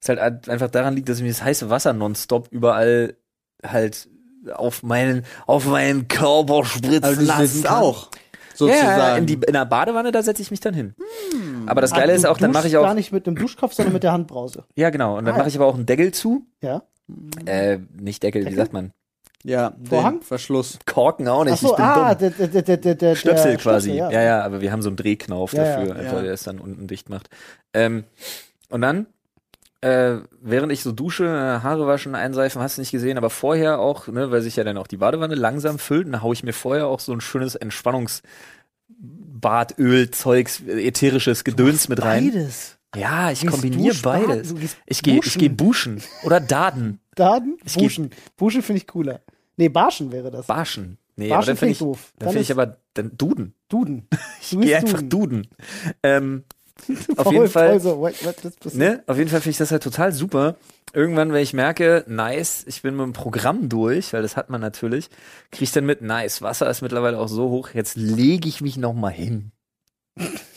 [0.00, 3.16] Was halt einfach daran liegt, dass mir das heiße Wasser nonstop überall
[3.64, 4.08] halt
[4.54, 7.82] auf meinen, auf meinen Körper spritzen Also lassen sitzt kann.
[7.82, 8.08] auch.
[8.54, 8.86] Sozusagen.
[9.00, 10.94] Ja, in, die, in der Badewanne, da setze ich mich dann hin.
[11.66, 13.74] Aber das Geile du ist auch, dann mache ich auch, Gar nicht mit dem Duschkopf,
[13.74, 14.64] sondern mit der Handbrause.
[14.76, 16.46] ja genau, und dann Ah, mache ich aber auch einen Deckel zu.
[16.62, 16.82] Ja.
[17.44, 18.58] Äh, nicht Deckel, wie Deckel?
[18.58, 18.92] sagt man?
[19.44, 20.20] ja, Vorhang?
[20.20, 20.78] den Verschluss.
[20.86, 21.52] Korken auch nicht.
[21.54, 22.32] Ach so, ich bin ah, dumm.
[22.38, 23.90] der, der, der, der, der Stöpsel der quasi.
[23.90, 24.22] Stöpsel, ja.
[24.22, 25.76] ja, aber wir haben so einen Drehknauf Ja, ja.
[25.76, 26.22] dafür, einfach, Ja.
[26.22, 27.28] der es dann unten dicht macht.
[27.74, 28.04] Ähm,
[28.70, 29.06] und dann,
[29.86, 33.78] äh, während ich so dusche, äh, Haare waschen, einseifen, hast du nicht gesehen, aber vorher
[33.78, 36.52] auch, ne, weil sich ja dann auch die Badewanne langsam füllt, dann hau ich mir
[36.52, 42.32] vorher auch so ein schönes Entspannungsbadöl, Zeugs, äh, ätherisches Gedöns mit rein.
[42.32, 42.78] Beides.
[42.96, 44.54] Ja, ich kombiniere beides.
[44.86, 46.98] Ich gehe ich geh buschen oder daden.
[47.14, 47.58] Daden?
[47.64, 48.10] Ich Buschen.
[48.36, 49.20] Buschen finde ich cooler.
[49.56, 50.46] Nee, Barschen wäre das.
[50.46, 50.96] Barschen.
[51.16, 52.12] Nee, aber Barschen dann finde ich ich, doof.
[52.18, 53.54] dann finde ich aber dann Duden.
[53.68, 54.08] Duden.
[54.40, 55.48] Ich gehe einfach Duden.
[56.02, 56.44] Ähm,
[57.16, 57.80] auf jeden Fall.
[57.80, 58.74] So, what, what?
[58.74, 59.02] Ne?
[59.06, 60.56] Auf jeden Fall finde ich das halt total super.
[60.92, 64.60] Irgendwann, wenn ich merke, nice, ich bin mit dem Programm durch, weil das hat man
[64.60, 65.10] natürlich,
[65.50, 68.76] kriege ich dann mit, nice, Wasser ist mittlerweile auch so hoch, jetzt lege ich mich
[68.76, 69.52] noch mal hin.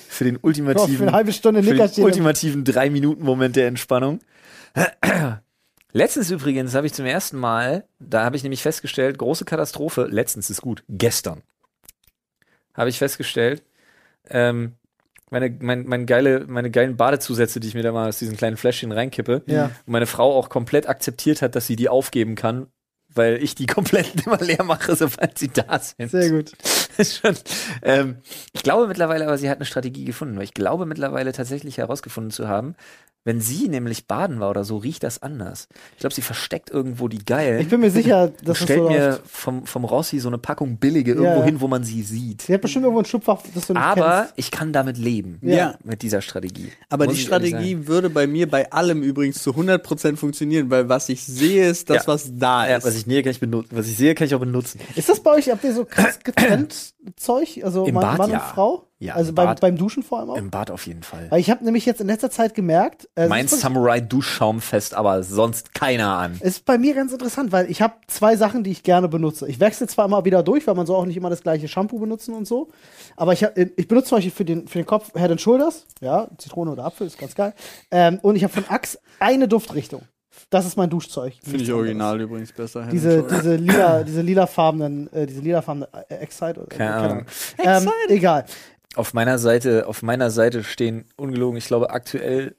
[0.08, 4.20] Für den ultimativen, für eine halbe Stunde für den ultimativen drei Minuten Moment der Entspannung.
[5.92, 10.50] Letztens übrigens habe ich zum ersten Mal, da habe ich nämlich festgestellt, große Katastrophe, letztens
[10.50, 11.42] ist gut, gestern
[12.80, 13.62] habe ich festgestellt,
[14.30, 14.74] ähm,
[15.32, 18.58] meine, mein, mein geile, meine geilen Badezusätze, die ich mir da mal aus diesen kleinen
[18.58, 19.66] Fläschchen reinkippe, Ja.
[19.66, 22.68] und meine Frau auch komplett akzeptiert hat, dass sie die aufgeben kann,
[23.14, 26.12] weil ich die komplett immer leer mache, sobald sie da sind.
[26.12, 26.52] Sehr gut.
[26.98, 27.36] ist schon,
[27.82, 28.18] ähm,
[28.54, 32.32] ich glaube mittlerweile, aber sie hat eine Strategie gefunden, weil ich glaube mittlerweile tatsächlich herausgefunden
[32.32, 32.76] zu haben,
[33.26, 35.68] wenn sie nämlich baden war oder so, riecht das anders.
[35.94, 37.60] Ich glaube, sie versteckt irgendwo die Geilen.
[37.62, 40.78] Ich bin mir sicher, dass es stellt so mir vom, vom Rossi so eine Packung
[40.78, 41.44] billige irgendwo Ja.
[41.44, 42.44] hin, wo man sie sieht.
[42.44, 44.34] Sie hat bestimmt irgendwo ein Schubfach, das du nicht Aber kennst.
[44.38, 45.38] ich kann damit leben.
[45.42, 45.76] Ja.
[45.84, 46.72] Mit dieser Strategie.
[46.90, 51.10] Aber Muss die Strategie würde bei mir bei allem übrigens zu 100% funktionieren, weil was
[51.10, 52.14] ich sehe, ist das, Ja.
[52.14, 52.86] was da Ja, ist.
[52.86, 53.76] was ich nähe, kann ich benutzen.
[53.76, 54.80] Was ich sehe, kann ich auch benutzen.
[54.96, 57.60] Ist das bei euch, habt ihr so krass getrennt Zeug?
[57.64, 58.38] Also Im Mann, Bad, Mann ja.
[58.38, 58.86] und Frau?
[59.02, 60.36] Ja, Also im beim, Bad, beim Duschen vor allem auch.
[60.36, 61.28] im Bad auf jeden Fall.
[61.30, 64.60] Weil ich habe nämlich jetzt in letzter Zeit gemerkt, äh, mein es ist, Samurai Duschschaum
[64.60, 66.38] fest, aber sonst keiner an.
[66.42, 69.48] ist bei mir ganz interessant, weil ich habe zwei Sachen, die ich gerne benutze.
[69.48, 71.98] Ich wechsle zwar immer wieder durch, weil man soll auch nicht immer das gleiche Shampoo
[71.98, 72.68] benutzen und so.
[73.16, 75.86] Aber ich, hab, ich benutze zum Beispiel für den, für den Kopf Head and Shoulders,
[76.02, 77.54] ja, Zitrone oder Apfel, ist ganz geil.
[77.92, 80.02] Ähm, und ich habe von Axe eine Duftrichtung.
[80.50, 81.36] Das ist mein Duschzeug.
[81.44, 82.88] Finde ich original übrigens besser.
[82.92, 87.26] Diese, diese lila, diese lilafarbenen, äh, diese lilafarbene äh, Excite oder Keine Ahnung.
[87.58, 88.46] Ähm, egal.
[88.96, 92.56] Auf meiner Seite, auf meiner Seite stehen ungelogen, ich glaube aktuell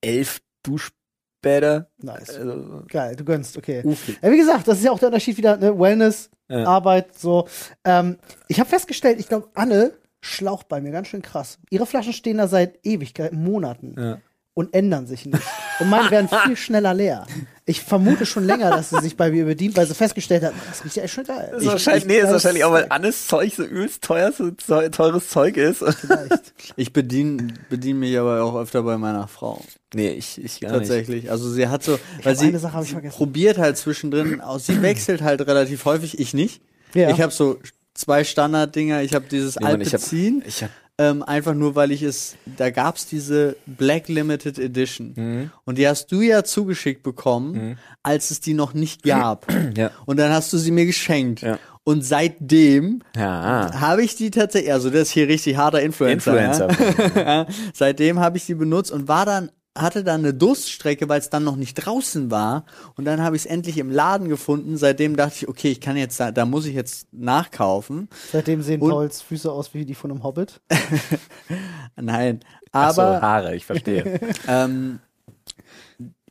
[0.00, 1.90] elf Duschbäder.
[1.98, 2.38] Nice.
[2.38, 3.82] Also, Geil, du gönnst, okay.
[4.22, 5.78] Ja, wie gesagt, das ist ja auch der Unterschied wieder, ne?
[5.78, 6.64] Wellness, Ja.
[6.64, 7.48] Arbeit, so.
[7.84, 11.58] Ähm, ich habe festgestellt, ich glaube, Anne schlaucht bei mir ganz schön krass.
[11.70, 14.18] Ihre Flaschen stehen da seit Ewigkeiten, Monaten Ja.
[14.54, 15.42] Und ändern sich nicht.
[15.80, 17.26] Und meine werden viel schneller leer.
[17.64, 20.84] Ich vermute schon länger, dass sie sich bei mir bedient, weil sie festgestellt hat, das
[20.84, 21.54] riecht ja echt schon geil.
[21.56, 24.88] Ist wahrscheinlich, nee, ist das- wahrscheinlich auch, weil Annes Zeug so übelst teuer, so Zeu-
[24.90, 25.78] teures Zeug ist.
[26.00, 26.52] Vielleicht.
[26.76, 29.64] Ich bediene bedien mich aber auch öfter bei meiner Frau.
[29.94, 31.30] nee, ich, ich gar Tatsächlich.
[31.30, 33.16] Also sie hat so, weil hab sie, eine Sache hab ich sie vergessen.
[33.16, 34.66] probiert halt zwischendrin aus.
[34.66, 36.60] Sie wechselt halt relativ häufig, ich nicht.
[36.94, 37.10] Ja.
[37.10, 37.58] Ich habe so
[37.94, 39.02] zwei Standarddinger.
[39.02, 40.42] Ich habe dieses Nee, Mann, ich hab- Alpecin.
[40.46, 40.70] Ich hab,
[41.02, 45.14] Ähm, einfach nur, weil ich es, da gab's diese Black Limited Edition.
[45.16, 45.50] Mhm.
[45.64, 49.46] Und die hast du ja zugeschickt bekommen, als es die noch nicht gab.
[49.76, 49.90] Ja.
[50.06, 51.40] Und dann hast du sie mir geschenkt.
[51.40, 51.58] Ja.
[51.84, 56.68] Und seitdem ja, habe ich die tatsächlich, also das ist hier richtig harter Influencer.
[56.68, 57.16] Influencer.
[57.16, 57.46] Ja?
[57.74, 61.44] Seitdem habe ich die benutzt und war dann hatte dann eine Durststrecke, weil es dann
[61.44, 62.64] noch nicht draußen war.
[62.96, 64.76] Und dann habe ich es endlich im Laden gefunden.
[64.76, 68.08] Seitdem dachte ich, okay, ich kann jetzt, da, da muss ich jetzt nachkaufen.
[68.30, 70.60] Seitdem sehen Und- Pauls Füße aus wie die von einem Hobbit.
[71.96, 72.40] Nein,
[72.72, 74.20] Ach so, aber Haare, ich verstehe.
[74.48, 74.98] ähm,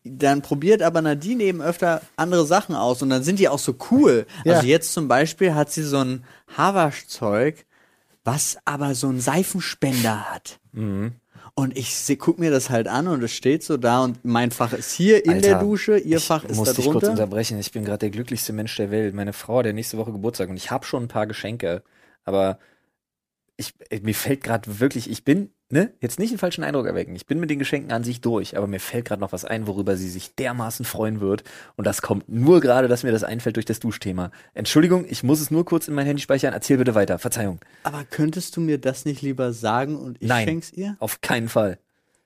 [0.03, 3.75] dann probiert aber Nadine eben öfter andere Sachen aus und dann sind die auch so
[3.91, 4.25] cool.
[4.43, 4.55] Ja.
[4.55, 6.25] Also jetzt zum Beispiel hat sie so ein
[6.57, 7.65] Haarwaschzeug,
[8.23, 10.59] was aber so einen Seifenspender hat.
[10.73, 11.13] Mhm.
[11.53, 14.73] Und ich guck mir das halt an und es steht so da und mein Fach
[14.73, 17.11] ist hier in der Alter, Dusche, ihr ich Fach ist muss da dich kurz drunter.
[17.11, 17.59] unterbrechen.
[17.59, 19.13] Ich bin gerade der glücklichste Mensch der Welt.
[19.13, 21.83] Meine Frau hat ja nächste Woche Geburtstag und ich habe schon ein paar Geschenke.
[22.23, 22.57] Aber
[23.57, 27.15] ich, mir fällt gerade wirklich, ich bin, ne, jetzt nicht einen falschen Eindruck erwecken.
[27.15, 29.67] Ich bin mit den Geschenken an sich durch, aber mir fällt gerade noch was ein,
[29.67, 31.43] worüber sie sich dermaßen freuen wird.
[31.75, 34.31] Und das kommt nur gerade, dass mir das einfällt durch das Duschthema.
[34.53, 36.53] Entschuldigung, ich muss es nur kurz in mein Handy speichern.
[36.53, 37.19] Erzähl bitte weiter.
[37.19, 37.59] Verzeihung.
[37.83, 40.47] Aber könntest du mir das nicht lieber sagen und ich Nein.
[40.47, 40.95] schenk's ihr?
[40.99, 41.77] Auf keinen Fall.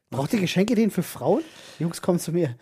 [0.09, 1.41] Braucht ihr Geschenke den für Frauen?
[1.79, 2.55] Jungs, kommen zu mir.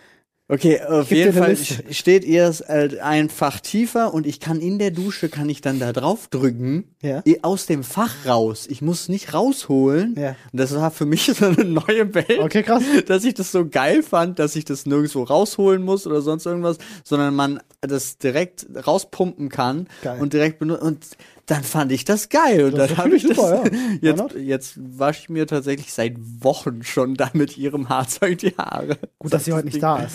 [0.54, 1.58] Okay, auf jeden Fall
[1.90, 5.62] steht ihr es halt ein Fach tiefer und ich kann in der Dusche, kann ich
[5.62, 7.24] dann da drauf drücken, Ja.
[7.42, 8.68] aus dem Fach raus.
[8.70, 10.16] Ich muss nicht rausholen.
[10.18, 10.36] Ja.
[10.52, 12.40] Und das war für mich so eine neue Welt.
[12.40, 12.84] Okay, krass.
[13.08, 16.78] Dass ich das so geil fand, dass ich das nirgendwo rausholen muss oder sonst irgendwas,
[17.04, 20.22] sondern man das direkt rauspumpen kann Geil.
[20.22, 20.84] und direkt benutzen.
[20.84, 21.08] Und
[21.48, 22.66] dann fand ich das geil.
[22.66, 23.36] Und Das dann habe ich das.
[23.36, 23.72] super, ja.
[23.72, 28.56] Why Jetzt, jetzt wasche ich mir tatsächlich seit Wochen schon da mit ihrem Haarzeug die
[28.58, 28.98] Haare.
[29.20, 30.14] Gut, dass sie heute das nicht da ist.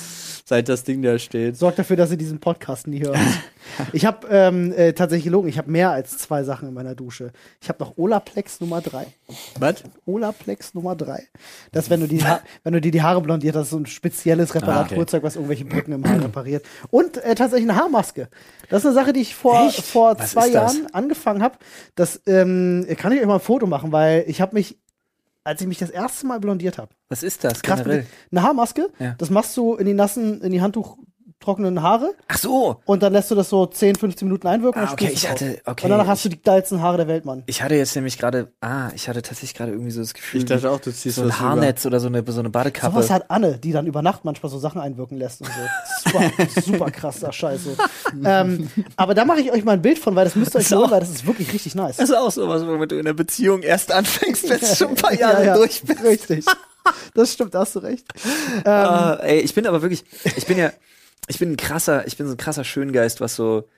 [0.48, 1.58] Seit das Ding da steht.
[1.58, 3.20] Sorgt dafür, dass sie diesen Podcast nie hören.
[3.92, 7.32] ich habe ähm, äh, tatsächlich gelogen, ich habe mehr als zwei Sachen in meiner Dusche.
[7.60, 9.08] Ich habe noch Olaplex Nummer 3.
[9.58, 9.84] Was?
[10.06, 11.22] Olaplex Nummer 3.
[11.72, 14.54] Das, wenn du die, Ha- wenn du dir die Haare blondiert hast, so ein spezielles
[14.54, 16.64] Reparaturzeug, was irgendwelche Brücken im Haar repariert.
[16.90, 18.30] Und äh, tatsächlich eine Haarmaske.
[18.70, 20.48] Das ist eine Sache, die ich vor, vor Was zwei?
[20.48, 21.58] Jahren angefangen habe.
[21.94, 24.78] Das ähm, kann ich euch mal ein Foto machen, weil ich habe mich,
[25.48, 28.06] als ich mich das erste Mal blondiert habe, Was ist das krass, generell?
[28.30, 29.14] eine Haarmaske, Ja.
[29.16, 30.98] das machst du in die nassen, in die Handtuch
[31.40, 32.80] trockenen Haare Ach so.
[32.84, 35.30] und dann lässt du das so 10, 15 Minuten einwirken Ah, und okay, es ich
[35.30, 37.44] hatte- okay, Und danach hast du die geilsten Haare der Welt, Mann.
[37.46, 40.46] Ich hatte jetzt nämlich gerade, ah, ich hatte tatsächlich gerade irgendwie so das Gefühl, Ich
[40.46, 42.92] dachte auch, du ziehst so ein was Haarnetz oder so eine, so eine Badekappe.
[42.92, 46.10] Sowas hat Anne, die dann über Nacht manchmal so Sachen einwirken lässt und so.
[46.10, 47.76] Super, super krasser Scheiße.
[48.24, 50.68] ähm, aber da mache ich euch mal ein Bild von, weil das müsst ihr euch
[50.68, 50.78] So.
[50.80, 51.96] holen, weil das ist wirklich richtig nice.
[51.98, 54.94] Das ist auch sowas, womit du in der Beziehung erst anfängst, wenn du schon ein
[54.96, 56.02] paar Jahre Ja, ja, durch bist.
[56.02, 56.44] Richtig.
[57.14, 58.06] Das stimmt, da hast du recht.
[58.64, 60.04] Ah, ey, ich bin aber wirklich,
[60.36, 60.72] ich bin ja,
[61.26, 63.68] ich bin ein krasser, ich bin so ein krasser Schöngeist, was so,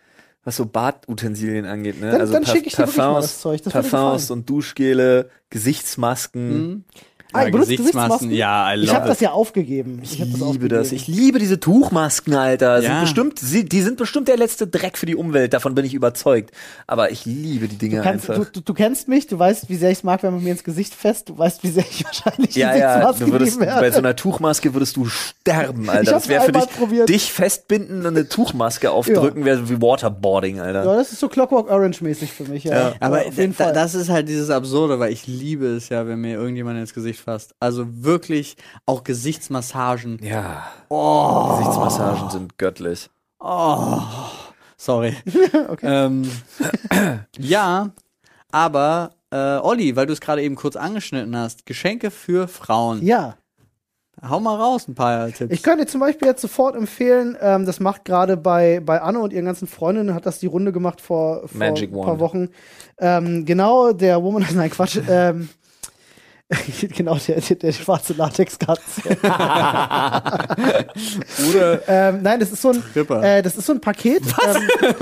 [0.45, 2.13] was so Badutensilien angeht, ne?
[2.13, 4.49] Dann- also dann Parf- schick ich dir wirklich mal das Zeug, das dir Parfums und
[4.51, 6.85] Duschgele, Gesichtsmasken.
[7.33, 10.01] Ah, ihr benutzt Gesichtsmasken, ja, I Ich love habe das ja aufgegeben.
[10.03, 10.69] Ich hab liebe aufgegeben.
[10.71, 10.93] das.
[10.93, 12.81] Ich liebe diese Tuchmasken, Alter.
[12.83, 13.01] Sind Ja.
[13.03, 15.53] bestimmt, sie, die sind bestimmt der letzte Dreck für die Umwelt.
[15.53, 16.51] Davon bin ich überzeugt.
[16.87, 18.45] Aber ich liebe die Dinge Du, kannst, einfach.
[18.47, 20.53] du, du, du kennst mich, du weißt, wie sehr ich es mag, wenn man mir
[20.53, 21.29] ins Gesicht fest.
[21.29, 24.75] Du weißt, wie sehr ich wahrscheinlich ja, ja, Gesichtsmasken du würdest, bei so einer Tuchmaske
[24.75, 26.03] würdest du sterben, Alter.
[26.03, 27.09] Ich Das wäre für dich, probiert.
[27.09, 30.85] dich festbinden und eine Tuchmaske aufdrücken, wäre wie Waterboarding, Alter.
[30.85, 32.65] ja, das ist so Clockwork Orange mäßig für mich.
[32.65, 33.73] Ja, Aber auf jeden da, Fall.
[33.73, 37.20] das ist halt dieses Absurde, weil ich liebe es ja, wenn mir irgendjemand ins Gesicht
[37.21, 37.55] fasst.
[37.61, 38.57] Also wirklich
[38.87, 40.19] auch Gesichtsmassagen.
[40.23, 40.71] Ja.
[40.89, 41.57] Oh.
[41.59, 43.11] Gesichtsmassagen sind göttlich.
[44.77, 45.15] Sorry.
[45.83, 46.31] ähm,
[47.39, 47.91] ja,
[48.51, 53.05] aber äh, Olli, weil du es gerade eben kurz angeschnitten hast, Geschenke für Frauen.
[53.05, 53.37] Ja.
[54.29, 55.53] Hau mal raus ein paar Tipps.
[55.53, 59.19] Ich könnte dir zum Beispiel jetzt sofort empfehlen, ähm, das macht gerade bei, bei Anne
[59.19, 62.21] und ihren ganzen Freundinnen, hat das die Runde gemacht vor, vor Magic ein paar Wand.
[62.21, 62.49] Wochen.
[62.99, 65.49] Ähm, genau, der Woman, nein, Quatsch, ähm,
[66.97, 69.03] genau, der, der, der schwarze Latexkatze.
[71.49, 72.83] Oder ähm, nein, das ist so ein,
[73.23, 74.23] äh, das ist so ein Paket.
[74.23, 74.63] Ähm,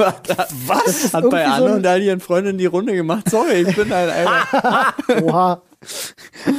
[0.67, 1.15] was?
[1.15, 3.31] Hat bei so Anne ein- und all ihren Freundinnen die Runde gemacht.
[3.31, 4.93] Sorry, ich bin halt einfach.
[5.23, 5.63] oha.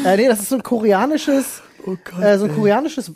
[0.06, 2.24] äh, nee, das ist so ein koreanisches, Oh Gott.
[2.24, 3.12] äh, so ein koreanisches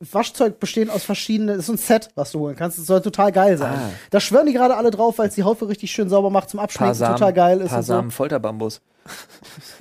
[0.00, 2.78] Waschzeug bestehend aus verschiedenen, das ist so ein Set, was du holen kannst.
[2.78, 3.74] Das soll total geil sein.
[3.74, 3.90] Ah.
[4.10, 6.60] Da schwören die gerade alle drauf, weil es die Haut richtig schön sauber macht zum
[6.60, 7.68] Abschminken, total geil ist.
[7.68, 7.92] paar Und so.
[7.94, 8.80] Samen Folterbambus.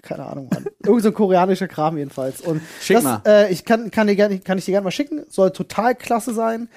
[0.02, 0.66] Keine Ahnung, Mann.
[0.86, 2.42] Irgend so ein koreanischer Kram jedenfalls.
[2.42, 3.22] Und Schick das, mal.
[3.26, 5.24] Äh, ich kann, kann, dir gerne, kann ich dir gerne mal schicken.
[5.30, 6.70] Soll total klasse sein.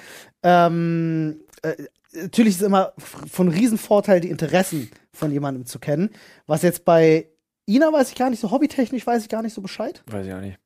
[0.42, 1.74] Ähm, äh,
[2.14, 6.10] natürlich ist es immer von Riesenvorteil, die Interessen von jemandem zu kennen.
[6.46, 7.28] Was jetzt bei
[7.66, 10.02] Ina weiß ich gar nicht so, hobbytechnisch weiß ich gar nicht so Bescheid.
[10.06, 10.58] Weiß ich auch nicht.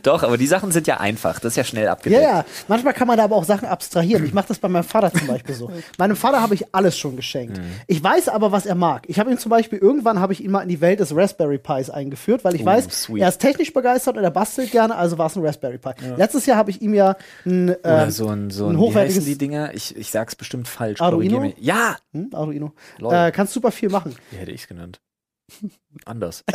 [0.03, 1.39] Doch, aber die Sachen sind ja einfach.
[1.39, 2.21] Das ist ja schnell Ja, abgedeckt.
[2.23, 2.45] ja.
[2.67, 4.25] Manchmal kann man da aber auch Sachen abstrahieren.
[4.25, 5.71] Ich mache das bei meinem Vater zum Beispiel so.
[5.97, 7.59] Meinem Vater habe ich alles schon geschenkt.
[7.87, 9.03] Ich weiß aber, was er mag.
[9.07, 11.57] Ich habe ihn zum Beispiel, irgendwann habe ich ihn mal in die Welt des Raspberry
[11.57, 13.21] Pis eingeführt, weil ich Oh, weiß, sweet.
[13.21, 15.91] er ist technisch begeistert und er bastelt gerne, also war es ein Raspberry Pi.
[16.17, 17.15] Letztes Jahr habe ich ihm ja
[17.45, 19.73] ein, ähm, so ein, so ein ein, wie hochwertiges- die Dinger?
[19.73, 21.01] Ich, ich sag's bestimmt falsch.
[21.01, 21.51] Arduino?
[21.59, 21.95] Ja!
[22.13, 22.73] hm, Arduino.
[23.01, 24.15] Äh, kannst super viel machen.
[24.31, 24.99] Wie hätte ich's genannt?
[26.05, 26.43] Anders.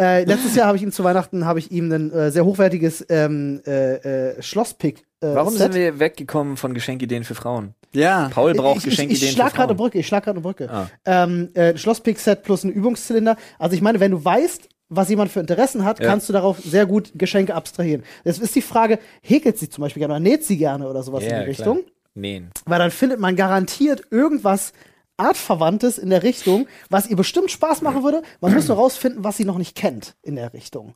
[0.00, 3.04] Äh, letztes Jahr habe ich ihm zu Weihnachten habe ich ihm ein äh, sehr hochwertiges
[3.08, 5.04] ähm, äh, äh, Schlosspick.
[5.20, 5.72] Äh, Warum Set.
[5.72, 7.74] sind wir weggekommen von Geschenkideen für Frauen?
[7.92, 8.28] Ja.
[8.32, 9.86] Paul braucht ich, ich, Geschenkideen ich schlag für gerade eine Frauen.
[9.88, 10.70] Brücke, ich schlag gerade eine Brücke.
[10.70, 10.88] Ah.
[11.04, 13.36] Ähm, äh, Schlosspick-Set plus ein Übungszylinder.
[13.58, 16.06] Also ich meine, wenn du weißt, was jemand für Interessen hat, Ja.
[16.06, 18.02] kannst du darauf sehr gut Geschenke abstrahieren.
[18.24, 21.22] Jetzt ist die Frage, häkelt sie zum Beispiel gerne oder näht sie gerne oder sowas
[21.24, 21.74] in Ja, die klar.
[21.74, 21.92] Richtung?
[22.14, 22.50] Nähen.
[22.66, 24.72] Weil dann findet man garantiert irgendwas
[25.16, 28.22] Artverwandtes in der Richtung, was ihr bestimmt Spaß machen würde.
[28.40, 30.94] Man muss nur rausfinden, was sie noch nicht kennt in der Richtung.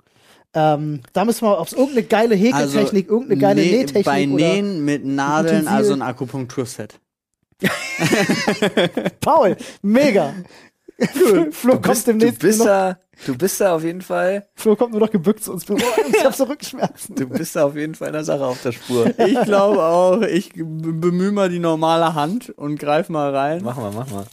[0.55, 4.85] Ähm, da müssen wir, ob es irgendeine geile Häkeltechnik, irgendeine geile Näh- Nähtechnik Bei Nähen
[4.85, 5.75] mit Nadeln, Utensil.
[5.77, 6.99] also ein Akupunkturset.
[9.21, 10.35] Paul, mega.
[11.51, 14.77] Flo Du kommt bist, du, demnächst bist da, du bist da auf jeden Fall, Flo
[14.77, 15.69] kommt nur noch gebückt zu uns.
[15.71, 17.15] Oh, ich hab so Rückenschmerzen.
[17.15, 19.13] du bist da auf jeden Fall einer Sache auf der Spur.
[19.19, 23.61] Ich glaube auch, ich bemühe mal die normale Hand und greif mal rein.
[23.63, 24.27] Mach mal, mach mal.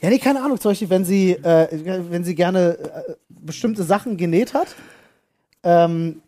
[0.00, 0.60] Ja, nee, keine Ahnung.
[0.60, 1.68] Zum Beispiel, wenn sie, äh,
[2.10, 4.68] wenn sie gerne äh, bestimmte Sachen genäht hat.
[5.62, 6.20] Ähm,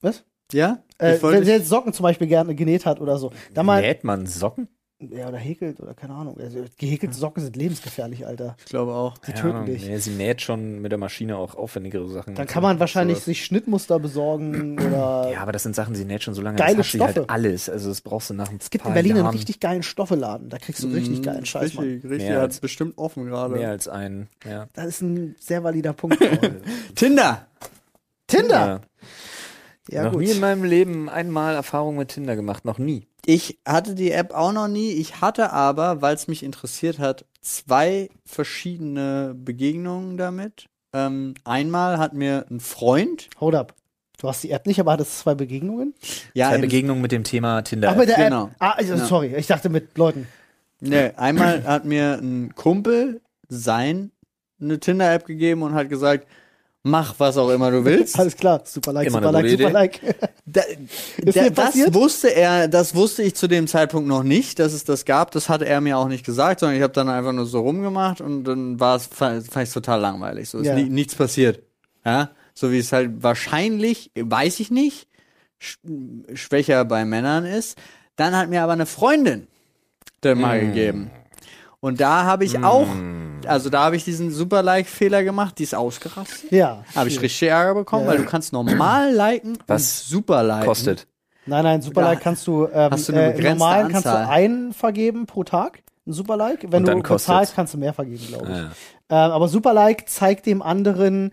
[0.00, 0.24] was?
[0.52, 0.82] Ja?
[0.98, 3.32] Äh, wenn sie jetzt Socken zum Beispiel gerne genäht hat oder so.
[3.54, 4.68] Da mal, Näht man Socken?
[5.00, 6.36] Ja, oder häkelt oder keine Ahnung.
[6.38, 8.56] Also, gehäkelte Socken sind lebensgefährlich, Alter.
[8.58, 9.16] ich glaube auch.
[9.18, 9.66] Die töten Ahnung.
[9.66, 9.86] dich.
[9.86, 12.34] Nee, sie näht schon mit der Maschine auch aufwendigere Sachen.
[12.34, 13.24] Dann kann man wahrscheinlich Sowas.
[13.24, 15.30] sich Schnittmuster besorgen oder.
[15.32, 16.56] Ja, aber das sind Sachen, sie näht schon so lange.
[16.58, 17.14] Geile das hat sie Stoffe.
[17.20, 17.68] halt alles.
[17.70, 19.82] Also das brauchst du nach ein Es gibt paar in Berlin einen Jahren richtig geilen
[19.82, 20.48] Stoffeladen.
[20.50, 21.84] Da kriegst du richtig Mhm, geilen Scheiß, Mann.
[21.86, 22.28] Richtig, richtig.
[22.28, 23.54] Mehr Er als- hat's bestimmt offen gerade.
[23.54, 24.28] mehr als ein.
[24.48, 24.68] Ja.
[24.74, 26.18] Das ist ein sehr valider Punkt.
[26.94, 27.46] Tinder!
[28.26, 28.66] Tinder!
[28.66, 28.80] Ja,
[30.04, 30.22] noch gut.
[30.22, 32.64] nie in meinem Leben einmal Erfahrung mit Tinder gemacht.
[32.64, 33.06] Noch nie.
[33.26, 34.92] Ich hatte die App auch noch nie.
[34.92, 40.66] Ich hatte aber, weil es mich interessiert hat, zwei verschiedene Begegnungen damit.
[40.92, 43.74] Ähm, einmal hat mir ein Freund, Hold up.
[44.18, 45.94] Du hast die App nicht, aber hattest zwei Begegnungen?
[46.34, 47.90] ja, Zwei Begegnungen mit dem Thema Tinder.
[47.90, 48.46] Ach, mit der genau.
[48.46, 48.54] App.
[48.58, 49.06] Ah, also, Ja.
[49.06, 50.26] sorry, ich dachte mit Leuten.
[50.80, 54.10] Nee, einmal hat mir ein Kumpel sein
[54.60, 56.26] eine Tinder-App gegeben und hat gesagt,
[56.82, 58.18] mach was auch immer du willst.
[58.18, 60.00] Alles klar, super like, Immer super like, super like.
[60.46, 60.62] Da,
[61.18, 65.04] da, das wusste er, das wusste ich zu dem Zeitpunkt noch nicht, dass es das
[65.04, 65.30] gab.
[65.30, 68.20] Das hatte er mir auch nicht gesagt, sondern ich habe dann einfach nur so rumgemacht
[68.20, 70.48] und dann war es fand ich total langweilig.
[70.48, 70.74] So ist Ja.
[70.74, 71.62] ni nichts passiert.
[72.04, 75.06] Ja, so wie es halt wahrscheinlich, weiß ich nicht,
[75.60, 75.76] sch
[76.34, 77.78] schwächer bei Männern ist.
[78.16, 79.46] Dann hat mir aber eine Freundin
[80.24, 81.10] den mal gegeben.
[81.80, 82.88] Und da habe ich auch,
[83.46, 86.50] also da habe ich diesen super Like-Fehler gemacht, die ist ausgerastet.
[86.52, 86.84] Ja.
[86.94, 88.10] Habe ich richtig Ärger bekommen, Ja.
[88.12, 90.66] weil du kannst normal liken Was und super liken.
[90.66, 91.06] Kostet.
[91.46, 94.26] Nein, nein, super like kannst du, ähm, hast du eine äh, normalen kannst du Anzahl.
[94.28, 96.66] einen vergeben pro Tag, ein super like.
[96.70, 98.56] Wenn du bezahlst, kannst du mehr vergeben, glaube ich.
[98.56, 99.26] Ja.
[99.26, 101.32] Ähm, aber super like zeigt dem anderen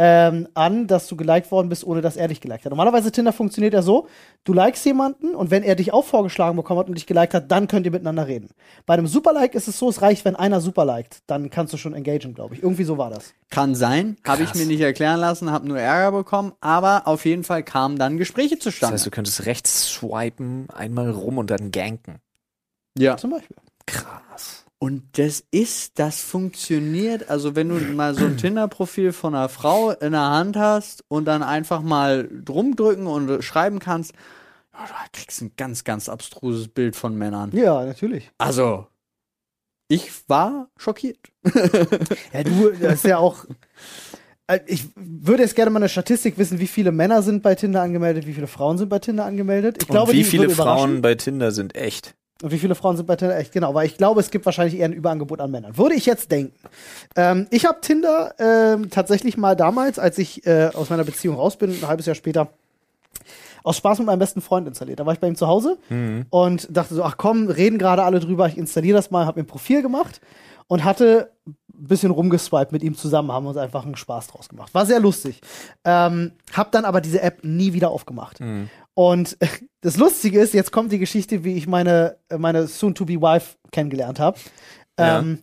[0.00, 2.70] ähm, an, dass du geliked worden bist, ohne dass er dich geliked hat.
[2.70, 4.06] Normalerweise Tinder funktioniert ja so,
[4.44, 7.50] du likest jemanden und wenn er dich auch vorgeschlagen bekommen hat und dich geliked hat,
[7.50, 8.50] dann könnt ihr miteinander reden.
[8.86, 11.76] Bei einem Superlike ist es so, es reicht, wenn einer super liked, dann kannst du
[11.78, 12.62] schon engagen, glaube ich.
[12.62, 13.34] Irgendwie so war das.
[13.50, 17.42] Kann sein, habe ich mir nicht erklären lassen, habe nur Ärger bekommen, aber auf jeden
[17.42, 18.94] Fall kamen dann Gespräche Das zustande.
[18.94, 22.20] heißt, du könntest rechts swipen, einmal rum und dann ganken.
[22.96, 23.16] ja.
[23.16, 23.56] Zum Beispiel.
[23.86, 24.57] Krass.
[24.80, 29.90] Und das ist, das funktioniert, also wenn du mal so ein Tinder-Profil von einer Frau
[29.90, 34.12] in der Hand hast und dann einfach mal drum drücken und schreiben kannst,
[34.72, 37.50] ja, du kriegst ein ganz, ganz abstruses Bild von Männern.
[37.52, 38.30] Ja, natürlich.
[38.38, 38.86] Also,
[39.88, 41.18] Ich war schockiert.
[42.32, 43.44] Ja, du, das ist ja auch.
[44.46, 47.82] äh, Ich würde jetzt gerne mal eine Statistik wissen, wie viele Männer sind bei Tinder
[47.82, 49.78] angemeldet, wie viele Frauen sind bei Tinder angemeldet.
[49.80, 50.50] Ich glaube, Und wie viele.
[50.50, 52.14] Frauen bei Tinder sind echt?
[52.42, 53.36] Und wie viele Frauen sind bei Tinder?
[53.36, 55.76] Echt genau, weil ich glaube, es gibt wahrscheinlich eher ein Überangebot an Männern.
[55.76, 56.54] Würde ich jetzt denken.
[57.16, 61.56] Ähm, ich habe Tinder ähm, tatsächlich mal damals, als ich äh, aus meiner Beziehung raus
[61.56, 62.48] bin, ein halbes Jahr später,
[63.64, 65.00] aus Spaß mit meinem besten Freund installiert.
[65.00, 65.78] Da war ich bei ihm zu Hause
[66.30, 69.44] und dachte so, ach komm, reden gerade alle drüber, ich installiere das mal, habe mir
[69.44, 70.20] ein Profil gemacht
[70.68, 74.72] und hatte ein bisschen rumgeswiped mit ihm zusammen, haben uns einfach einen Spaß draus gemacht.
[74.74, 75.40] War sehr lustig.
[75.84, 78.40] Ähm, hab dann aber diese App nie wieder aufgemacht.
[78.98, 79.36] Und
[79.82, 84.36] das Lustige ist, jetzt kommt die Geschichte, wie ich meine, meine soon-to-be-wife kennengelernt habe.
[84.98, 85.20] Ja.
[85.20, 85.38] Ähm,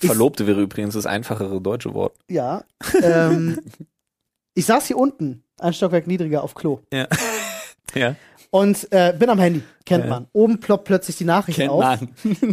[0.00, 2.16] ich- Verlobte wäre übrigens das einfachere deutsche Wort.
[2.30, 2.64] ja.
[3.02, 3.60] Ähm,
[4.54, 6.80] ich saß hier unten, ein Stockwerk niedriger auf Klo.
[6.92, 7.06] Ja.
[7.94, 8.16] ja.
[8.50, 10.10] Und äh, bin am Handy, kennt Ja.
[10.10, 10.28] man.
[10.32, 11.82] Oben ploppt plötzlich die Nachricht Kennt auf.
[11.82, 12.08] man.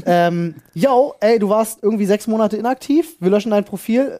[0.06, 4.20] Ähm, yo, ey, du warst irgendwie sechs Monate inaktiv, wir löschen dein Profil,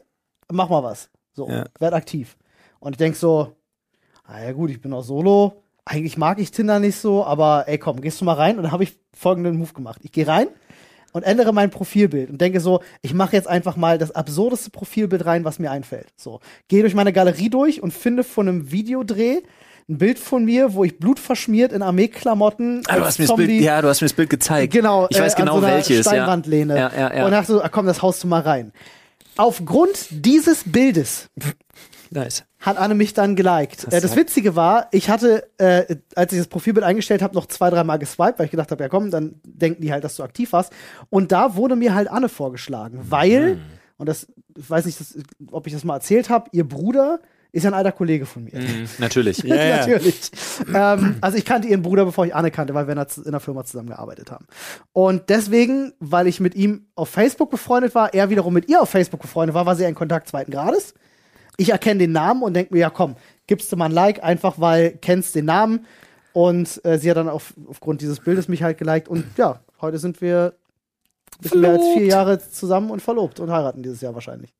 [0.50, 1.10] mach mal was.
[1.34, 1.64] So, Ja.
[1.78, 2.38] werd aktiv.
[2.80, 3.54] Und ich denk so,
[4.24, 5.61] ah ja gut, ich bin auch solo.
[5.84, 8.72] Eigentlich mag ich Tinder nicht so, aber ey, komm, gehst du mal rein und dann
[8.72, 10.00] habe ich folgenden Move gemacht.
[10.02, 10.46] Ich gehe rein
[11.12, 15.26] und ändere mein Profilbild und denke so, ich mache jetzt einfach mal das absurdeste Profilbild
[15.26, 16.08] rein, was mir einfällt.
[16.16, 19.40] So, gehe durch meine Galerie durch und finde von einem Videodreh
[19.88, 23.50] ein Bild von mir, wo ich blutverschmiert in Armeeklamotten Ah, du hast mir das Bild,
[23.50, 24.72] ja, du hast mir das Bild gezeigt.
[24.72, 26.06] Genau, Ich weiß äh, genau so welches.
[26.06, 26.12] Ja.
[26.12, 26.76] Steinwandlehne.
[26.76, 27.24] Ja, ja, ja.
[27.24, 28.72] Und dachte so, ah, komm, das haust du mal rein.
[29.36, 31.28] Aufgrund dieses Bildes
[32.12, 32.44] Nice.
[32.60, 33.86] hat Anne mich dann geliked.
[33.86, 37.46] Das Äh, das Witzige war, ich hatte, äh, als ich das Profilbild eingestellt habe, noch
[37.46, 40.22] zwei, dreimal geswiped, weil ich gedacht habe, ja komm, dann denken die halt, dass du
[40.22, 40.72] aktiv warst.
[41.08, 43.58] Und da wurde mir halt Anne vorgeschlagen, weil,
[43.96, 45.16] und das, ich weiß nicht, das,
[45.50, 47.20] ob ich das mal erzählt habe, ihr Bruder
[47.52, 48.58] ist ja ein alter Kollege von mir.
[48.58, 49.38] Mhm, natürlich.
[49.44, 49.76] Ja, ja.
[49.78, 50.30] Natürlich.
[50.74, 53.30] ähm, also ich kannte ihren Bruder, bevor ich Anne kannte, weil wir in der, in
[53.30, 54.46] der Firma zusammengearbeitet haben.
[54.92, 58.88] Und deswegen, weil ich mit ihm auf Facebook befreundet war, er wiederum mit ihr auf
[58.88, 60.94] Facebook befreundet war, war sie ein Kontakt zweiten Grades.
[61.56, 64.60] Ich erkenne den Namen und denke mir, ja komm, gibst du mal ein Like, einfach
[64.60, 65.86] weil kennst den Namen.
[66.32, 69.08] Und äh, sie hat dann auf, aufgrund dieses Bildes mich halt geliked.
[69.08, 70.54] Und ja, heute sind wir
[71.36, 74.54] ein bisschen mehr als vier Jahre zusammen und verlobt und heiraten dieses Jahr wahrscheinlich.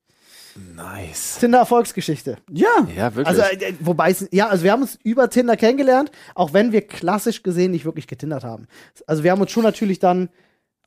[0.76, 1.38] Nice.
[1.40, 2.36] Tinder-Erfolgsgeschichte.
[2.50, 2.86] Ja.
[2.94, 3.26] Ja, wirklich.
[3.26, 6.82] Also, äh, wobei es, ja, also wir haben uns über Tinder kennengelernt, auch wenn wir
[6.82, 8.66] klassisch gesehen nicht wirklich getindert haben.
[9.06, 10.28] Also wir haben uns schon natürlich dann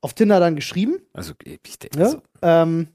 [0.02, 2.06] auf Tinder dann geschrieben, Also, ich denke, ne?
[2.06, 2.90] also, ähm,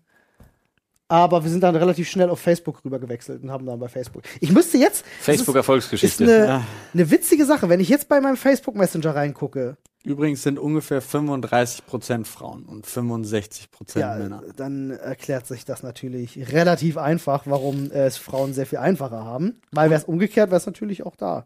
[1.10, 4.22] aber wir sind dann relativ schnell auf Facebook rüber gewechselt und haben dann bei Facebook.
[4.38, 6.24] Ich müsste jetzt, das ist, ist Facebook-Erfolgsgeschichte.
[6.24, 11.02] eine, eine witzige Sache, wenn ich jetzt bei meinem Facebook Messenger reingucke, Übrigens sind ungefähr
[11.02, 14.42] 35% Frauen und 65% ja, Männer.
[14.56, 19.60] dann erklärt sich das natürlich relativ einfach, warum äh, es Frauen sehr viel einfacher haben.
[19.72, 21.44] Weil wäre es umgekehrt, wäre es natürlich auch da.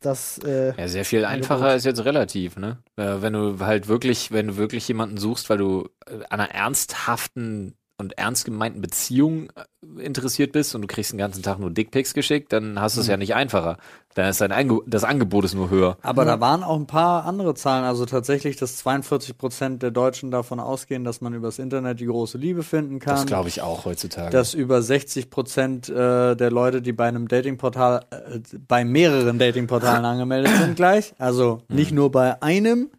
[0.00, 2.78] Das, äh, Ja, sehr viel einfacher ist jetzt relativ, ne?
[2.96, 6.50] Äh, wenn du halt wirklich, wenn du wirklich jemanden suchst, weil du äh, an einer
[6.50, 11.70] ernsthaften und ernst gemeinten Beziehung äh, interessiert bist und du kriegst den ganzen Tag nur
[11.70, 13.78] Dickpics geschickt, dann hast du es ja nicht einfacher.
[14.14, 15.96] Dann ist dein Ange das Angebot ist nur höher.
[16.02, 17.84] Aber da waren auch ein paar andere Zahlen.
[17.84, 22.38] Also tatsächlich, dass 42 Prozent der Deutschen davon ausgehen, dass man übers Internet die große
[22.38, 23.16] Liebe finden kann.
[23.16, 24.30] Das glaube ich auch heutzutage.
[24.30, 30.04] dass über 60 Prozent äh, der Leute, die bei einem Datingportal, äh, bei mehreren Datingportalen
[30.04, 31.14] angemeldet sind, gleich.
[31.18, 32.90] Also nicht nur bei einem.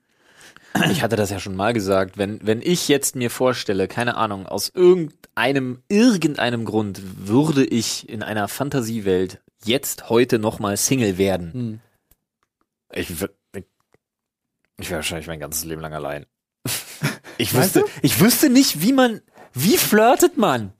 [0.91, 4.45] Ich hatte das ja schon mal gesagt, wenn, wenn ich jetzt mir vorstelle, keine Ahnung,
[4.45, 11.53] aus irgendeinem, irgendeinem Grund würde ich in einer Fantasiewelt jetzt heute nochmal Single werden.
[11.53, 11.80] Hm.
[12.93, 13.65] Ich, ich,
[14.78, 16.26] ich wäre wahrscheinlich mein ganzes Leben lang allein.
[17.38, 19.19] Ich wüsste, ich wüsste nicht, wie man,
[19.53, 20.71] wie flirtet man?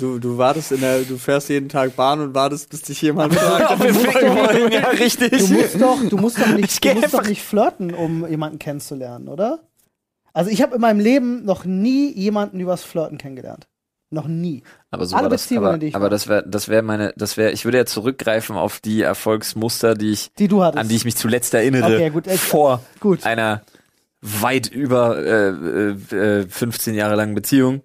[0.00, 3.34] Du, du wartest in der, du fährst jeden Tag Bahn und wartest, bis dich jemand
[3.36, 3.70] fragt.
[3.70, 5.30] Ob wir ficken wollen, ja, richtig.
[5.30, 8.58] Du musst doch, du musst doch nicht, Ich du musst doch nicht flirten, um jemanden
[8.58, 9.60] kennenzulernen, oder?
[10.32, 13.66] Also ich habe in meinem Leben noch nie jemanden übers Flirten kennengelernt.
[14.12, 14.62] Noch nie.
[14.90, 17.12] Aber so Alle war das, Beziehungen, aber, die ich aber das wäre, das wäre meine,
[17.16, 20.80] das wäre, ich würde ja zurückgreifen auf die Erfolgsmuster, die ich, Die du hattest.
[20.80, 23.24] an die ich mich zuletzt erinnere, Okay, gut, äh, vor Gut.
[23.24, 23.62] einer
[24.20, 25.90] weit über äh,
[26.40, 27.82] äh, 15 Jahre langen Beziehung.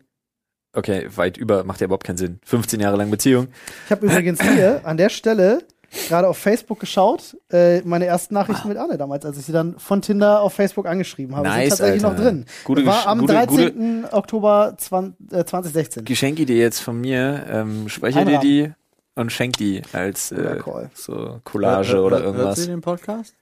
[0.76, 2.40] Okay, weit über macht ja überhaupt keinen Sinn.
[2.46, 3.48] 15 Jahre lang Beziehung.
[3.86, 5.60] Ich habe übrigens hier an der Stelle
[6.10, 9.80] gerade auf Facebook geschaut, äh, meine ersten Nachrichten mit Anne damals, als ich sie dann
[9.80, 11.48] von Tinder auf Facebook angeschrieben habe.
[11.48, 12.18] Nice, sind tatsächlich Alter.
[12.18, 12.46] noch drin.
[12.66, 14.06] Gute war am gute- 13.
[14.12, 16.04] Oktober 20, äh, 2016.
[16.04, 17.46] Geschenkidee jetzt von mir.
[17.50, 18.72] Ähm, speichere dir die
[19.16, 20.60] und schenk die als äh,
[20.94, 22.60] so Collage oder Hört irgendwas.
[22.60, 23.34] sie den Podcast?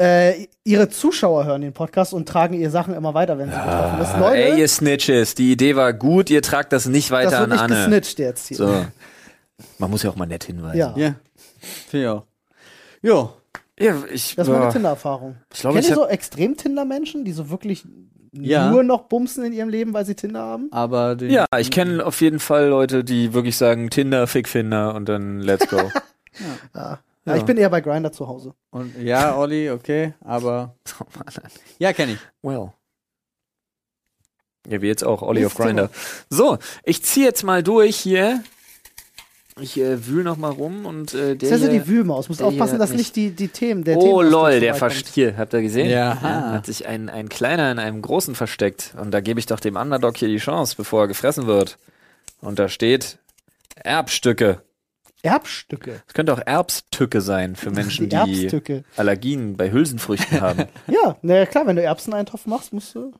[0.00, 4.00] Äh, ihre Zuschauer hören den Podcast und tragen ihr Sachen immer weiter, wenn sie betroffen
[4.00, 4.16] ist.
[4.18, 7.40] Leute, ey, ihr Snitches, die Idee war gut, ihr tragt das nicht das weiter wird
[7.42, 7.74] an nicht Anne.
[7.74, 8.56] gesnitcht jetzt hier.
[8.58, 8.84] So.
[9.78, 10.78] Man muss ja auch mal nett hinweisen.
[10.78, 10.94] Ja.
[10.96, 11.14] Ja.
[11.88, 12.22] Finde ich auch.
[13.02, 13.32] Jo.
[13.80, 15.36] Ja, ich, Das ist meine Tinder-Erfahrung.
[15.52, 17.84] ich glaube, Kennt ihr so extrem Tinder-Menschen, die so wirklich
[18.32, 18.70] Ja.
[18.70, 20.68] nur noch bumsen in ihrem Leben, weil sie Tinder haben?
[20.70, 25.08] Aber den, Ja, ich kenne auf jeden Fall Leute, die wirklich sagen Tinder, Fickfinder und
[25.08, 25.78] dann let's go.
[26.74, 27.00] Ja.
[27.28, 27.34] Ja.
[27.34, 27.40] ja.
[27.40, 28.54] Ich bin eher bei Grinder zu Hause.
[28.70, 31.50] Und, ja, Olli, okay, aber oh Mann.
[31.78, 32.18] ja, kenne ich.
[32.42, 32.72] Well.
[34.68, 35.90] Ja, wie jetzt auch, Olli auf Grinder.
[36.28, 38.42] So, ich ziehe jetzt mal durch hier.
[39.60, 42.28] Ich äh, wühl noch mal rum und äh, der Das ist ja hier, die Wühlmaus.
[42.28, 45.08] Muss der aufpassen, dass nicht die, die Themen, der Oh Themenausdruck lol, der versteckt.
[45.14, 45.90] Hier, habt ihr gesehen?
[45.90, 46.20] Ja.
[46.20, 48.94] hat sich ein, ein kleiner in einem großen versteckt.
[49.00, 51.78] Und da gebe ich doch dem Underdog hier die Chance, bevor er gefressen wird.
[52.40, 53.18] Und da steht
[53.74, 54.62] Erbstücke.
[55.22, 56.02] Erbstücke.
[56.06, 58.82] Es könnte auch Erbstücke sein für Menschen, die die.
[58.96, 60.64] Allergien bei Hülsenfrüchten haben.
[60.86, 63.12] Ja, naja, klar, wenn du Erbseneintopf machst, musst du.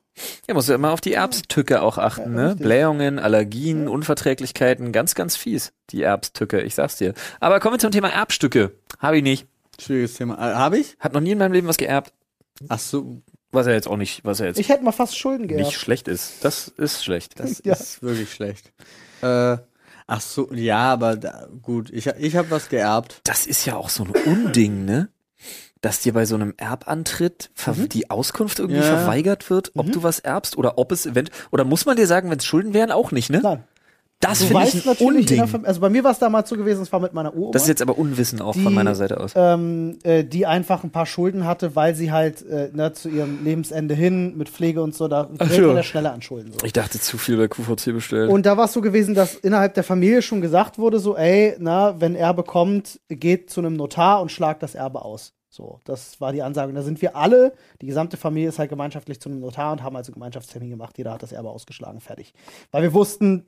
[0.47, 2.55] Ja, musst du immer auf die Erbstücke auch achten, Ja, ne?
[2.55, 7.13] Blähungen, Allergien, Unverträglichkeiten, ganz, ganz fies, die Erbstücke, ich sag's dir.
[7.39, 8.71] Aber kommen wir zum Thema Erbstücke.
[8.99, 9.47] Habe ich nicht.
[9.79, 10.35] Schwieriges Thema.
[10.35, 10.97] Äh, Habe ich?
[10.99, 12.11] Hab noch nie in meinem Leben was geerbt.
[12.67, 13.21] Ach so,
[13.51, 15.73] Was er jetzt auch nicht, was er jetzt Ich hätte mal fast Schulden nicht geerbt.
[15.73, 16.43] schlecht ist.
[16.43, 17.39] Das ist schlecht.
[17.39, 17.73] das Ja.
[17.73, 18.71] ist wirklich schlecht.
[19.21, 19.57] Äh,
[20.09, 23.21] ach so, ja, aber da, gut, ich, ich habe was geerbt.
[23.23, 25.09] Das ist ja auch so ein Unding, ne?
[25.81, 28.85] Dass dir bei so einem Erbantritt ver- die Auskunft irgendwie Mhm.
[28.85, 28.97] Ja.
[28.97, 32.29] verweigert wird, ob du was erbst oder ob es event oder muss man dir sagen,
[32.29, 33.39] wenn es Schulden wären, auch nicht, ne?
[33.41, 33.63] Nein.
[34.21, 35.47] Das finde ich ein der Unding.
[35.47, 37.51] Fam- also bei mir war es damals so gewesen, es war mit meiner Uroma.
[37.53, 39.31] Das ist jetzt aber Unwissen auch Die, von meiner Seite aus.
[39.35, 43.43] ähm, äh, die einfach ein paar Schulden hatte, weil sie halt äh, ne, zu ihrem
[43.45, 46.51] Lebensende hin mit Pflege und so, da man ja schneller an Schulden.
[46.51, 46.65] So.
[46.65, 48.29] Ich dachte zu viel bei QVC bestellt.
[48.29, 51.55] Und da war es so gewesen, dass innerhalb der Familie schon gesagt wurde, so, ey,
[51.59, 55.33] na, wenn Erbe kommt, geht zu einem Notar und schlagt das Erbe aus.
[55.49, 56.69] So, das war die Ansage.
[56.69, 59.81] Und da sind wir alle, die gesamte Familie ist halt gemeinschaftlich zu einem Notar und
[59.81, 60.97] haben also Gemeinschaftstermin gemacht.
[60.97, 62.33] Jeder hat das Erbe ausgeschlagen, fertig.
[62.71, 63.45] Weil wir wussten,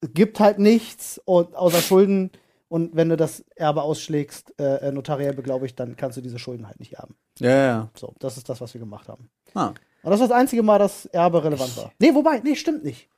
[0.00, 2.30] gibt halt nichts und, außer Schulden.
[2.68, 6.66] Und wenn du das Erbe ausschlägst, äh, äh, notariell beglaubigt, dann kannst du diese Schulden
[6.66, 7.16] halt nicht erben.
[7.38, 7.90] Ja, ja.
[7.94, 9.30] So, das ist das, was wir gemacht haben.
[9.54, 9.72] Ah.
[10.02, 11.92] Und das war das einzige Mal, dass Erbe relevant war.
[11.98, 13.08] Nee, wobei, nee, stimmt nicht.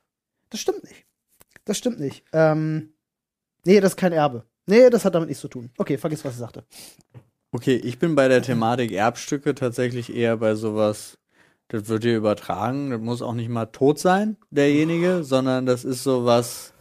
[0.49, 1.05] Das stimmt nicht.
[1.65, 2.23] Das stimmt nicht.
[2.33, 2.93] Ähm,
[3.65, 4.45] nee, das ist kein Erbe.
[4.65, 5.69] Nee, das hat damit nichts zu tun.
[5.77, 6.63] Okay, vergiss, was ich sagte.
[7.51, 11.17] Okay, ich bin bei der Thematik Erbstücke tatsächlich eher bei sowas,
[11.71, 16.03] das wird dir übertragen, das muss auch nicht mal tot sein, derjenige, sondern das ist
[16.03, 16.73] sowas,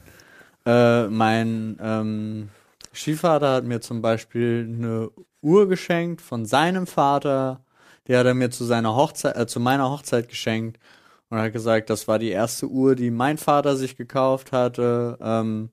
[0.67, 2.49] äh, mein ähm,
[2.93, 5.11] Stiefvater hat mir zum Beispiel eine
[5.43, 7.65] Uhr geschenkt von seinem Vater,
[8.09, 10.81] die hat er mir zu seiner Hochzeit, äh, zu meiner Hochzeit geschenkt
[11.29, 15.71] und hat gesagt, das war die erste Uhr, die mein Vater sich gekauft hatte, ähm,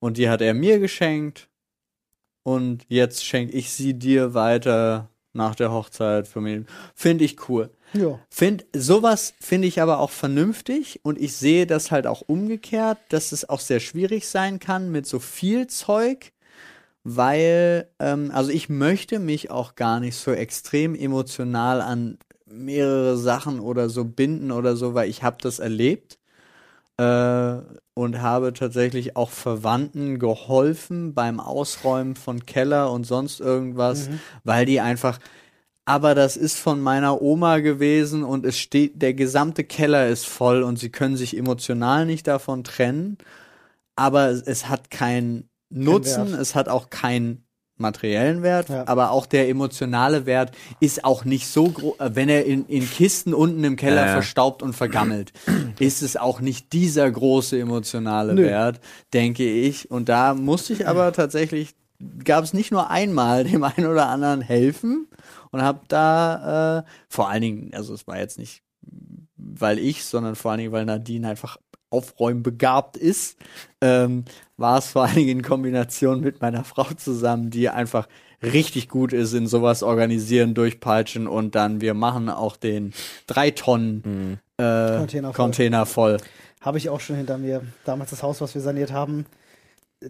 [0.00, 1.48] und die hat er mir geschenkt
[2.42, 6.66] und jetzt schenke ich sie dir weiter nach der Hochzeit für mich.
[6.96, 7.70] Finde ich cool.
[7.92, 8.18] Ja.
[8.28, 13.32] Find, sowas finde ich aber auch vernünftig und ich sehe das halt auch umgekehrt, dass
[13.32, 16.32] es auch sehr schwierig sein kann mit so viel Zeug,
[17.04, 23.60] weil, ähm, also ich möchte mich auch gar nicht so extrem emotional an mehrere Sachen
[23.60, 26.18] oder so binden oder so, weil ich habe das erlebt
[26.96, 27.56] äh,
[27.94, 34.08] und habe tatsächlich auch Verwandten geholfen beim Ausräumen von Keller und sonst irgendwas,
[34.44, 35.18] weil die einfach
[35.86, 40.62] aber das ist von meiner Oma gewesen und es steht, der gesamte Keller ist voll
[40.62, 43.16] und sie können sich emotional nicht davon trennen,
[43.94, 46.40] aber es, es hat keinen Nutzen, Wert.
[46.40, 47.42] es hat auch keinen
[47.78, 48.84] materiellen Wert, Ja.
[48.88, 53.34] aber auch der emotionale Wert ist auch nicht so groß, wenn er in, in Kisten
[53.34, 54.12] unten im Keller Ja, ja.
[54.12, 55.32] verstaubt und vergammelt,
[55.78, 58.44] ist es auch nicht dieser große emotionale Nö.
[58.44, 58.80] Wert,
[59.12, 59.90] denke ich.
[59.90, 61.74] Und da musste ich aber tatsächlich,
[62.24, 65.08] gab es nicht nur einmal dem einen oder anderen helfen
[65.56, 68.62] und habe da äh, vor allen Dingen, also es war jetzt nicht,
[69.36, 71.56] weil ich, sondern vor allen Dingen, weil Nadine einfach
[71.88, 73.38] aufräumen begabt ist,
[73.80, 74.24] ähm,
[74.58, 78.06] war es vor allen Dingen in Kombination mit meiner Frau zusammen, die einfach
[78.42, 82.92] richtig gut ist in sowas organisieren, durchpeitschen und dann wir machen auch den
[83.26, 85.44] drei Tonnen äh, Container voll.
[85.44, 86.16] Container voll.
[86.60, 87.62] Habe ich auch schon hinter mir.
[87.84, 89.24] Damals das Haus, was wir saniert haben,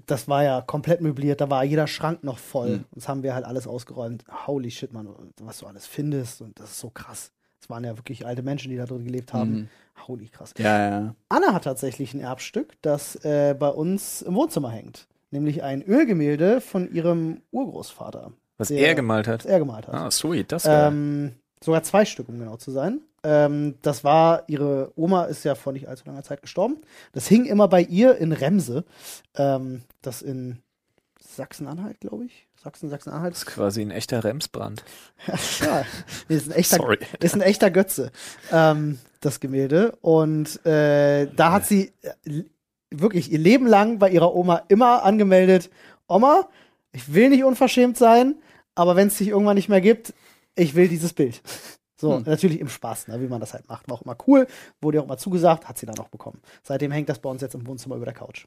[0.06, 1.40] das war ja komplett möbliert.
[1.40, 2.84] Da war jeder Schrank noch voll.
[2.92, 4.24] Das haben wir halt alles ausgeräumt.
[4.46, 5.08] Holy shit, man,
[5.40, 6.40] was du alles findest.
[6.42, 7.30] Und das ist so krass.
[7.60, 9.68] Es waren ja wirklich alte Menschen, die da drin gelebt haben.
[10.06, 10.52] Holy krass.
[10.58, 11.14] Ja, ja.
[11.28, 15.06] Anna hat tatsächlich ein Erbstück, das äh, bei uns im Wohnzimmer hängt.
[15.30, 18.32] Nämlich ein Ölgemälde von ihrem Urgroßvater.
[18.58, 19.40] Was der- er gemalt hat.
[19.44, 19.94] Das er gemalt hat.
[19.94, 20.88] Ah, sweet, das war.
[20.88, 21.32] Ähm,
[21.62, 23.00] sogar zwei Stück, um genau zu sein.
[23.26, 26.76] Ähm, das war, ihre Oma ist ja vor nicht allzu langer Zeit gestorben.
[27.12, 28.84] Das hing immer bei ihr in Remse.
[29.34, 30.62] Ähm, das in
[31.20, 32.46] Sachsen-Anhalt, glaube ich.
[32.62, 33.32] Sachsen, Sachsen-Anhalt.
[33.32, 34.84] das ist quasi ein echter Remsbrand.
[35.26, 35.84] ja,
[36.28, 36.98] ist ein echter, Sorry.
[37.20, 38.12] ist ein echter Götze,
[38.52, 39.98] ähm, das Gemälde.
[40.02, 42.44] Und äh, da hat sie äh,
[42.90, 45.68] wirklich ihr Leben lang bei ihrer Oma immer angemeldet,
[46.06, 46.48] Oma,
[46.92, 48.36] ich will nicht unverschämt sein,
[48.76, 50.14] aber wenn es dich irgendwann nicht mehr gibt,
[50.54, 51.42] ich will dieses Bild.
[51.98, 53.88] So, natürlich im Spaß, ne, wie man das halt macht.
[53.88, 54.46] War auch immer cool,
[54.80, 56.40] wurde ja auch immer zugesagt, hat sie dann auch bekommen.
[56.62, 58.46] Seitdem hängt das bei uns jetzt im Wohnzimmer über der Couch.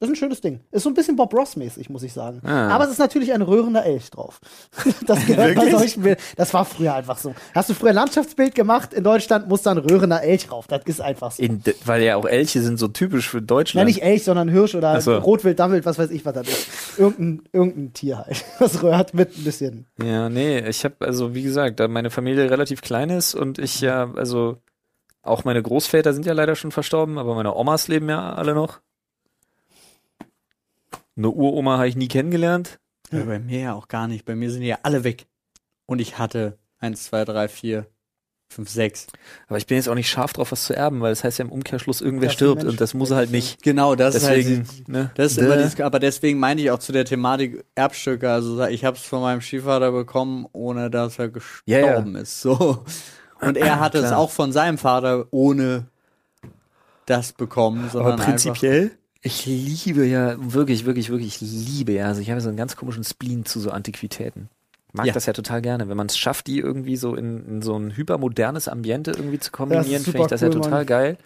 [0.00, 0.60] Das ist ein schönes Ding.
[0.70, 2.40] Ist so ein bisschen Bob Ross-mäßig, muss ich sagen.
[2.42, 2.68] Ah.
[2.68, 4.40] Aber es ist natürlich ein röhrender Elch drauf.
[5.06, 6.22] Das gehört bei solchen Bildern.
[6.36, 7.34] Das war früher einfach so.
[7.54, 10.66] Hast du früher ein Landschaftsbild gemacht in Deutschland, muss da ein röhrender Elch drauf.
[10.68, 11.42] Das ist einfach so.
[11.42, 13.86] In, weil ja auch Elche sind so typisch für Ja, Deutschland.
[13.88, 15.18] nicht Elch, sondern Hirsch oder so.
[15.18, 16.98] Rotwild, Dammwild, was weiß ich, was das ist.
[16.98, 18.42] Irgendein, irgendein Tier halt.
[18.58, 19.86] Was röhrt mit ein bisschen.
[20.02, 23.80] Ja, nee, ich habe also wie gesagt, da meine Familie relativ klein ist und ich
[23.80, 24.56] ja also
[25.22, 28.80] auch meine Großväter sind ja leider schon verstorben, aber meine Omas leben ja alle noch.
[31.16, 32.78] Eine Uroma habe ich nie kennengelernt.
[33.12, 34.24] Ja, bei mir ja auch gar nicht.
[34.24, 35.26] Bei mir sind die ja alle weg.
[35.86, 37.86] Und ich hatte eins, zwei, drei, vier,
[38.48, 39.06] fünf, sechs.
[39.48, 41.44] Aber ich bin jetzt auch nicht scharf drauf, was zu erben, weil das heißt ja
[41.44, 43.62] im Umkehrschluss, irgendwer Ja, stirbt und das muss er halt nicht.
[43.62, 44.88] Genau, das Deswegen, ist halt.
[44.88, 45.10] ne?
[45.14, 48.30] Das ist immer dieses, aber deswegen meine ich auch zu der Thematik Erbstücke.
[48.30, 52.40] Also ich habe es von meinem Stiefvater bekommen, ohne dass er gestorben ist.
[52.40, 52.84] So.
[53.40, 55.88] Und er hatte es auch von seinem Vater ohne
[57.06, 58.92] das bekommen, sondern Aber prinzipiell,
[59.22, 62.06] ich liebe ja wirklich, wirklich, wirklich, ich liebe ja.
[62.06, 64.48] Also ich habe so einen ganz komischen Spleen zu so Antiquitäten.
[64.92, 65.12] Mag Ja.
[65.12, 65.88] das ja total gerne.
[65.88, 69.52] Wenn man es schafft, die irgendwie so in, in so ein hypermodernes Ambiente irgendwie zu
[69.52, 70.86] kombinieren, finde ich das ja cool, total Mann.
[70.86, 71.18] geil.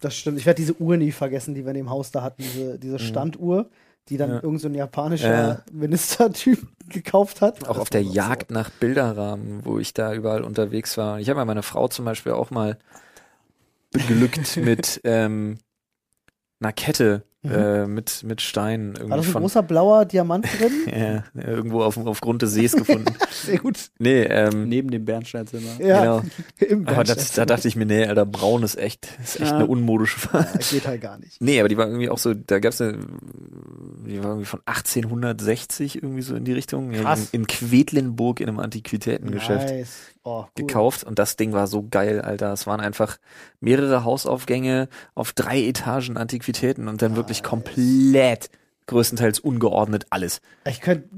[0.00, 0.38] Das stimmt.
[0.38, 2.42] Ich werde diese Uhr nie vergessen, die wir in dem Haus da hatten.
[2.42, 3.68] Diese, diese Standuhr,
[4.08, 4.36] die dann Mhm.
[4.36, 4.42] Ja.
[4.42, 5.62] irgend so ein japanischer Ja.
[5.72, 7.64] Ministertyp gekauft hat.
[7.64, 11.18] Auch Das auf der war so- Jagd nach Bilderrahmen, wo ich da überall unterwegs war.
[11.18, 12.78] Ich habe ja meine Frau zum Beispiel auch mal
[13.90, 15.58] beglückt mit ähm,
[16.60, 20.72] einer Kette äh, mit, mit Steinen War irgendwie das ein von großer blauer Diamant drin?
[21.34, 23.14] ja, irgendwo auf, auf Grund des Sees gefunden.
[23.30, 23.90] Sehr gut.
[23.98, 25.80] nee, ähm, neben dem Bernsteinzimmer.
[25.80, 26.22] Ja, genau.
[26.58, 29.56] im Aber das, da dachte ich mir, nee, Alter, braun ist echt, ist echt Ja.
[29.56, 30.48] eine unmodische Farbe.
[30.52, 31.40] Ja, geht halt gar nicht.
[31.40, 32.98] Nee, aber die war irgendwie auch so, da gab's eine,
[34.06, 36.92] die war irgendwie von 1860 irgendwie so in die Richtung.
[36.92, 37.30] Krass.
[37.32, 39.96] In, in Quedlinburg in einem Antiquitätengeschäft Nice.
[40.22, 40.48] Oh, cool.
[40.54, 42.52] gekauft und das Ding war so geil, Alter.
[42.52, 43.16] Es waren einfach
[43.60, 48.50] mehrere Hausaufgänge auf drei Etagen Antiquitäten und dann wirklich komplett
[48.86, 50.40] größtenteils ungeordnet alles.
[50.66, 51.08] Ich könnte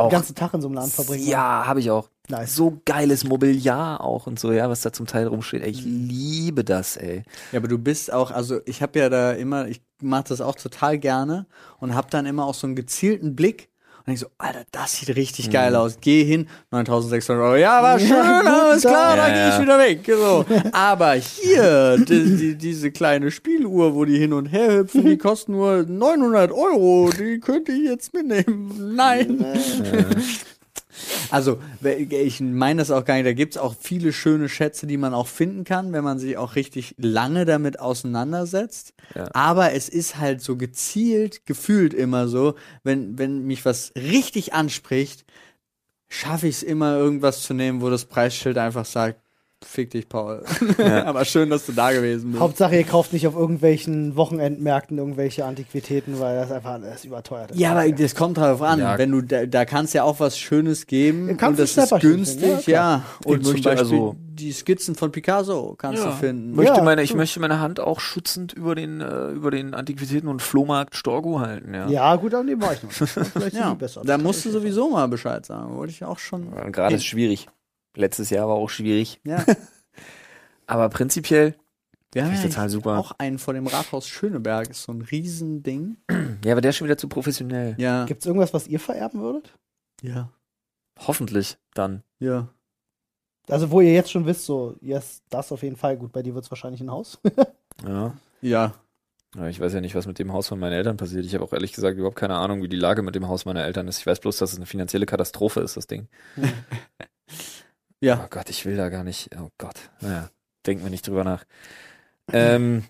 [0.00, 1.26] auch- den ganzen Tag in so einem Laden verbringen.
[1.26, 2.08] Ja, habe ich auch.
[2.28, 2.54] Nice.
[2.56, 5.62] So geiles Mobiliar auch und so, ja, was da zum Teil rumsteht.
[5.62, 7.24] Ey, ich liebe das, ey.
[7.52, 10.54] Ja, aber du bist auch, also ich habe ja da immer, ich mache das auch
[10.56, 11.46] total gerne
[11.78, 13.68] und habe dann immer auch so einen gezielten Blick
[14.04, 15.52] und denk so, Alter, das sieht richtig Mhm.
[15.52, 15.98] geil aus.
[16.00, 17.56] Geh hin, 9600 Euro.
[17.56, 19.62] Ja, war schön, Ja, alles klar, ja, dann gehe ich ja.
[19.62, 20.00] wieder weg.
[20.06, 20.44] So.
[20.72, 25.52] Aber hier, die, die, diese kleine Spieluhr, wo die hin und her hüpfen, die kosten
[25.52, 27.10] nur 900 Euro.
[27.16, 28.94] Die könnte ich jetzt mitnehmen.
[28.96, 29.44] Nein.
[31.30, 33.26] Also, ich meine das auch gar nicht.
[33.26, 36.56] Da gibt's auch viele schöne Schätze, die man auch finden kann, wenn man sich auch
[36.56, 38.94] richtig lange damit auseinandersetzt.
[39.14, 39.28] Ja.
[39.32, 45.24] Aber es ist halt so gezielt, gefühlt immer so, wenn, wenn mich was richtig anspricht,
[46.08, 49.20] schaffe ich es immer, irgendwas zu nehmen, wo das Preisschild einfach sagt,
[49.64, 50.42] fick dich, Paul.
[51.04, 52.40] Aber schön, dass du da gewesen bist.
[52.42, 57.58] Hauptsache, ihr kauft nicht auf irgendwelchen Wochenendmärkten irgendwelche Antiquitäten, weil das einfach alles überteuert ist.
[57.58, 58.78] Ja, aber das kommt drauf an.
[58.80, 58.98] Ja.
[58.98, 62.70] Wenn du da, da kannst ja auch was Schönes geben und das ist günstig, finden,
[62.70, 63.02] ja, ja.
[63.24, 66.08] Und Ich zum möchte Beispiel also- die Skizzen von Picasso kannst Ja.
[66.10, 66.56] du finden.
[66.56, 70.26] Möchte Ja, meine, ich möchte meine Hand auch schützend über den, äh, über den Antiquitäten
[70.26, 71.86] und Flohmarkt Storgo halten, ja.
[71.88, 72.90] Ja, gut, an dem war ich noch.
[72.92, 74.00] Vielleicht Ja, besser.
[74.04, 75.76] da musst du sowieso mal Bescheid sagen.
[75.76, 76.48] Wollte ich auch schon.
[76.72, 77.46] Gerade ist schwierig.
[77.94, 79.20] Letztes Jahr war auch schwierig.
[79.24, 79.44] Ja.
[80.66, 81.54] Aber prinzipiell,
[82.20, 82.98] haben Finde ja ich total eigentlich super.
[82.98, 84.70] auch einen vor dem Rathaus Schöneberg.
[84.70, 85.96] Ist so ein Riesending.
[86.44, 87.74] ja, aber der ist schon wieder zu professionell.
[87.78, 88.04] Ja.
[88.04, 89.54] Gibt es irgendwas, was ihr vererben würdet?
[90.02, 90.30] Ja.
[90.98, 92.02] Hoffentlich dann.
[92.18, 92.48] Ja.
[93.48, 95.96] Also, wo ihr jetzt schon wisst, so, yes, das auf jeden Fall.
[95.96, 97.18] Gut, bei dir wird es wahrscheinlich ein Haus.
[97.86, 98.14] Ja.
[98.42, 98.74] Ja.
[99.34, 101.24] Ja, Ich weiß ja nicht, was mit dem Haus von meinen Eltern passiert.
[101.24, 103.64] Ich habe auch ehrlich gesagt überhaupt keine Ahnung, wie die Lage mit dem Haus meiner
[103.64, 103.98] Eltern ist.
[103.98, 106.06] Ich weiß bloß, dass es eine finanzielle Katastrophe ist, das Ding.
[108.02, 108.20] Ja.
[108.24, 109.30] Oh Gott, ich will da gar nicht.
[109.40, 109.76] Oh Gott.
[110.00, 110.28] Naja,
[110.66, 111.44] denken wir nicht drüber nach.
[112.32, 112.84] Ähm,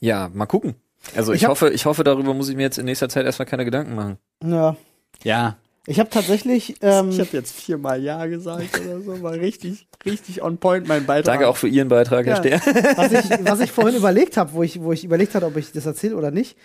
[0.00, 0.74] ja, mal gucken.
[1.14, 3.26] Also ich, Ich hab- hoffe, ich hoffe, darüber muss ich mir jetzt in nächster Zeit
[3.26, 4.18] erstmal keine Gedanken machen.
[4.42, 4.76] ja.
[5.22, 5.56] Ja.
[5.86, 9.22] Ich habe tatsächlich, ähm, ich habe jetzt viermal Ja gesagt oder so.
[9.22, 11.34] War richtig, richtig on point mein Beitrag.
[11.34, 12.58] Danke auch für Ihren Beitrag, Herr Ja.
[12.58, 12.96] Stehr.
[12.96, 15.72] was ich, was ich vorhin überlegt habe, wo ich, wo ich überlegt habe, ob ich
[15.72, 16.56] das erzähle oder nicht,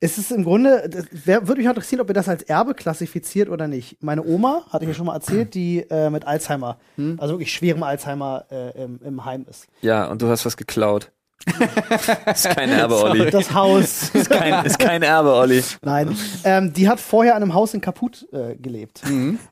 [0.00, 3.66] ist es im Grunde, wär, würde mich interessieren, ob ihr das als Erbe klassifiziert oder
[3.66, 4.02] nicht.
[4.02, 6.78] Meine Oma, hatte ich ja schon mal erzählt, die äh, mit Alzheimer,
[7.16, 9.66] also wirklich schwerem Alzheimer äh, im, im Heim ist.
[9.80, 11.10] Ja, und du hast was geklaut.
[12.26, 13.30] ist kein Erbe, Olli.
[13.30, 14.10] Das Haus.
[14.10, 15.62] Ist kein, ist kein Erbe, Olli.
[15.82, 16.16] Nein.
[16.44, 19.02] Ähm, die hat vorher an einem Haus in Kaput äh, gelebt.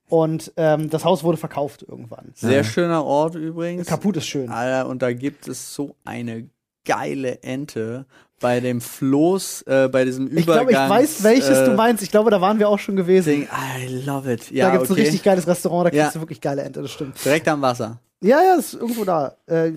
[0.08, 2.32] Und ähm, das Haus wurde verkauft irgendwann.
[2.34, 3.86] Sehr schöner Ort übrigens.
[3.86, 4.50] Kaput ist schön.
[4.50, 6.48] Alter, und da gibt es so eine
[6.86, 8.06] geile Ente
[8.40, 10.84] bei dem Floß, äh, bei diesem Ich glaube, Übergang.
[10.86, 12.02] ich weiß, welches du meinst.
[12.02, 13.30] Ich glaube, da waren wir auch schon gewesen.
[13.30, 13.48] Ding.
[13.78, 14.50] I love it.
[14.50, 15.00] Ja, da gibt's okay.
[15.00, 16.10] ein richtig geiles Restaurant, da kriegst Ja.
[16.12, 17.22] du wirklich geile Ente, das stimmt.
[17.24, 17.98] Direkt am Wasser.
[18.22, 19.36] Ja, ja, ist irgendwo da.
[19.46, 19.72] Äh,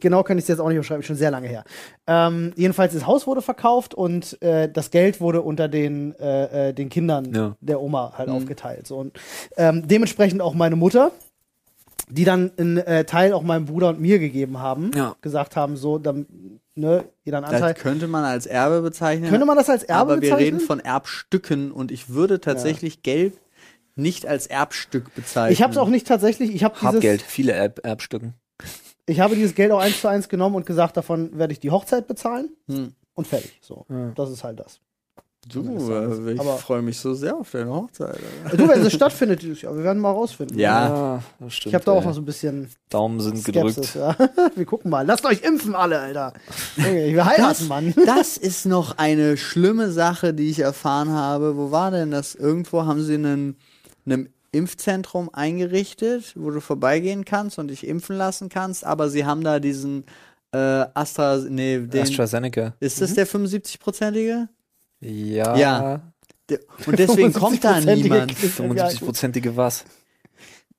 [0.00, 1.62] genau kann ich es jetzt auch nicht beschreiben, schon sehr lange her.
[2.08, 6.72] Ähm, jedenfalls, das Haus wurde verkauft und äh, das Geld wurde unter den, äh, äh,
[6.72, 7.56] den Kindern Ja.
[7.60, 8.88] der Oma halt aufgeteilt.
[8.88, 8.96] So.
[8.96, 9.18] Und
[9.56, 11.12] ähm, dementsprechend auch meine Mutter,
[12.08, 15.16] die dann einen äh, Teil auch meinem Bruder und mir gegeben haben, Ja.
[15.22, 16.26] gesagt haben, so, dann,
[16.74, 17.74] ne, jeder einen Anteil.
[17.74, 19.28] Das könnte man als Erbe bezeichnen.
[19.30, 20.44] Könnte man das als Erbe aber wir bezeichnen?
[20.44, 23.40] reden von Erbstücken und ich würde tatsächlich Geld
[23.96, 25.52] nicht als Erbstück bezeichnen.
[25.52, 28.34] Ich habe es auch nicht tatsächlich, ich habe dieses, Habgeld, viele Erb Erbstücken.
[29.06, 31.70] ich habe dieses Geld auch eins zu eins genommen und gesagt, davon werde ich die
[31.70, 32.92] Hochzeit bezahlen Hm.
[33.14, 33.58] und fertig.
[33.62, 34.80] So, das ist halt das.
[35.48, 38.18] Du, Das äh, ich freue mich so sehr auf deine Hochzeit.
[38.44, 38.56] Alter.
[38.56, 40.58] Du, wenn es stattfindet, dieses Jahr, wir werden mal rausfinden.
[40.58, 41.22] Ja.
[41.38, 41.70] das stimmt.
[41.70, 42.06] Ich habe da auch ey.
[42.06, 43.92] noch so ein bisschen Daumen sind Skepsis.
[43.92, 43.94] gedrückt.
[43.94, 44.48] Ja.
[44.56, 45.06] Wir gucken mal.
[45.06, 46.32] Lasst euch impfen alle, Alter.
[46.78, 47.94] Okay, wir heiraten, Mann.
[48.06, 51.56] Das ist noch eine schlimme Sache, die ich erfahren habe.
[51.56, 52.34] Wo war denn das?
[52.34, 53.56] Irgendwo haben sie einen,
[54.04, 59.44] einem Impfzentrum eingerichtet, wo du vorbeigehen kannst und dich impfen lassen kannst, aber sie haben
[59.44, 60.04] da diesen
[60.52, 62.74] äh, Astra, nee, den, AstraZeneca.
[62.80, 64.48] ist das der 75-prozentige?
[65.00, 65.56] Ja.
[65.56, 66.12] Ja.
[66.48, 68.36] Der- Und deswegen kommt da 75-prozentige niemand.
[68.36, 69.08] klingt irgendwie halt gut.
[69.14, 69.84] 75-prozentige was?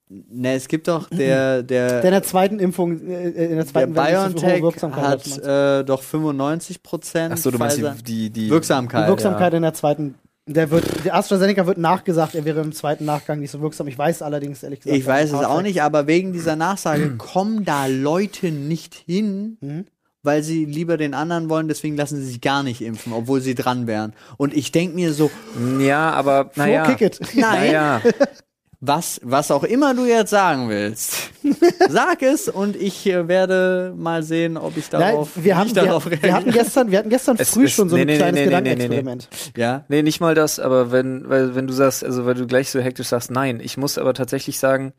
[0.09, 3.65] Ne, es gibt doch der, der, Der in der zweiten Impfung, äh, in der der
[3.67, 8.49] zweiten hohe BioNTech Wirksamkeit hat äh, doch 95 Prozent Achso, du meinst die, die, die
[8.49, 9.05] Wirksamkeit.
[9.05, 10.15] Die Wirksamkeit in der zweiten.
[10.49, 13.85] Der wird, der AstraZeneca wird nachgesagt, er wäre im zweiten Nachgang nicht so wirksam.
[13.89, 14.97] Ich weiß allerdings ehrlich gesagt.
[14.97, 19.85] Ich weiß es auch nicht, aber wegen dieser Nachsage kommen da Leute nicht hin, Mhm.
[20.27, 23.55] Weil sie lieber den anderen wollen, deswegen lassen sie sich gar nicht impfen, obwohl sie
[23.55, 24.13] dran wären.
[24.37, 25.31] Und ich denke mir so,
[25.79, 26.83] Ja, aber naja.
[27.33, 28.01] nein, Naja.
[28.79, 31.31] was, was auch immer du jetzt sagen willst,
[31.89, 35.67] sag es und ich äh, werde mal sehen, ob ich Nein, darauf, wir, wie haben,
[35.67, 38.01] ich wir, darauf wir hatten gestern, wir hatten gestern Es früh ist- schon so nee,
[38.03, 39.29] ein nee, kleines nee, nee, nee, nee, Gedankenexperiment.
[39.57, 39.83] ja.
[39.87, 42.79] Nee, nicht mal das, aber wenn, weil, wenn du sagst, also weil du gleich so
[42.79, 44.93] hektisch sagst, nein, ich muss aber tatsächlich sagen,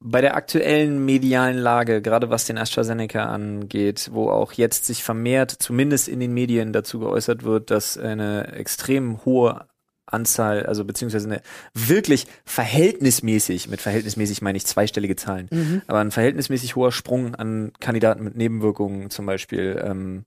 [0.00, 5.50] bei der aktuellen medialen Lage, gerade was den AstraZeneca angeht, wo auch jetzt sich vermehrt,
[5.50, 9.66] zumindest in den Medien dazu geäußert wird, dass eine extrem hohe
[10.06, 11.42] Anzahl, also beziehungsweise eine
[11.74, 15.82] wirklich verhältnismäßig, mit verhältnismäßig meine ich zweistellige Zahlen, Mhm.
[15.86, 20.24] aber ein verhältnismäßig hoher Sprung an Kandidaten mit Nebenwirkungen zum Beispiel ähm,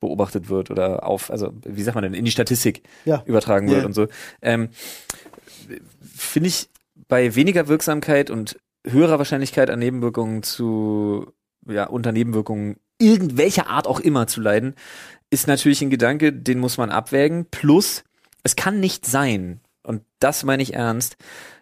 [0.00, 3.22] beobachtet wird oder auf, also wie sagt man denn, in die Statistik Ja.
[3.26, 3.86] übertragen wird Ja.
[3.86, 4.06] und so.
[4.42, 4.68] Ähm,
[6.16, 6.68] Finde ich
[7.08, 8.58] bei weniger Wirksamkeit und
[8.90, 11.32] höherer Wahrscheinlichkeit an Nebenwirkungen zu,
[11.66, 14.74] ja, unter Nebenwirkungen irgendwelcher Art auch immer zu leiden,
[15.30, 17.46] ist natürlich ein Gedanke, den muss man abwägen.
[17.50, 18.04] Plus,
[18.42, 21.16] es kann nicht sein, und das meine ich ernst,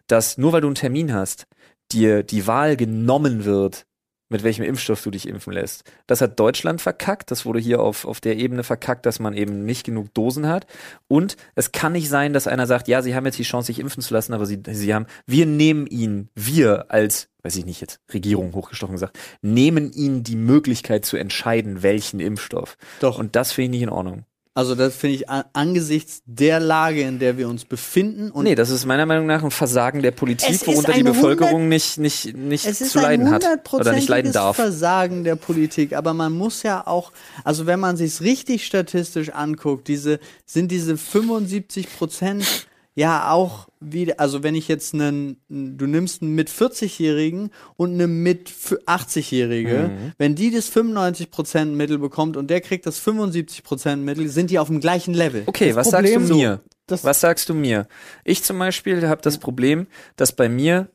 [0.07, 1.47] dass nur weil du einen Termin hast,
[1.93, 3.87] dir die Wahl genommen wird,
[4.29, 5.85] mit welchem Impfstoff du dich impfen lässt.
[6.07, 7.31] Das hat Deutschland verkackt.
[7.31, 10.67] Das wurde hier auf, auf der Ebene verkackt, dass man eben nicht genug Dosen hat.
[11.09, 13.79] Und es kann nicht sein, dass einer sagt, ja, sie haben jetzt die Chance, sich
[13.79, 17.81] impfen zu lassen, aber sie, sie haben, wir nehmen ihn, wir als, weiß ich nicht
[17.81, 22.77] jetzt, Regierung hochgestochen gesagt, nehmen ihnen die Möglichkeit zu entscheiden, welchen Impfstoff.
[23.01, 23.19] Doch.
[23.19, 24.25] Und das finde ich nicht in Ordnung.
[24.57, 28.55] Also das finde ich an, angesichts der Lage, in der wir uns befinden und nee,
[28.55, 31.99] das ist meiner Meinung nach ein Versagen der Politik, Es ist worunter die Bevölkerung nicht,
[31.99, 33.45] nicht, nicht Es ist zu leiden ein hat
[33.75, 34.57] oder nicht leiden hundertprozentiges darf.
[34.57, 37.13] Versagen der Politik, aber man muss ja auch,
[37.45, 42.67] also wenn man sich's richtig statistisch anguckt, diese sind diese 75 Prozent
[42.99, 48.07] ja auch wieder, also wenn ich jetzt einen, du nimmst einen mit 40-Jährigen und eine
[48.09, 48.49] mit
[48.87, 50.13] 80-Jährige, Mhm.
[50.19, 54.51] wenn die das 95 Prozent Mittel bekommt und der kriegt das 75 Prozent Mittel, sind
[54.51, 55.43] die auf dem gleichen Level.
[55.47, 56.61] Okay, Das was Problem sagst du so- mir?
[56.87, 57.87] Das- was sagst du mir?
[58.25, 59.87] Ich zum Beispiel habe das Problem,
[60.17, 60.89] dass bei mir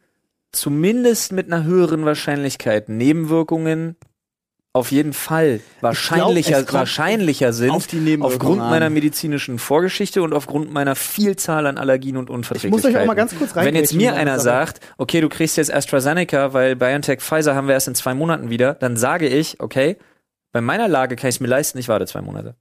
[0.52, 3.96] zumindest mit einer höheren Wahrscheinlichkeit Nebenwirkungen
[4.74, 7.88] auf jeden Fall wahrscheinlicher, kommt wahrscheinlicher sind auf
[8.22, 8.70] aufgrund an.
[8.70, 12.96] meiner medizinischen Vorgeschichte und aufgrund meiner Vielzahl an Allergien und Ich muss Unverträglichkeiten.
[12.96, 13.66] euch auch mal ganz kurz rein.
[13.66, 17.74] Wenn jetzt mir einer sagt, okay, du kriegst jetzt AstraZeneca, weil BioNTech Pfizer haben wir
[17.74, 19.98] erst in zwei Monaten wieder, dann sage ich, okay,
[20.54, 22.56] bei meiner Lage kann ich es mir leisten, ich warte zwei Monate.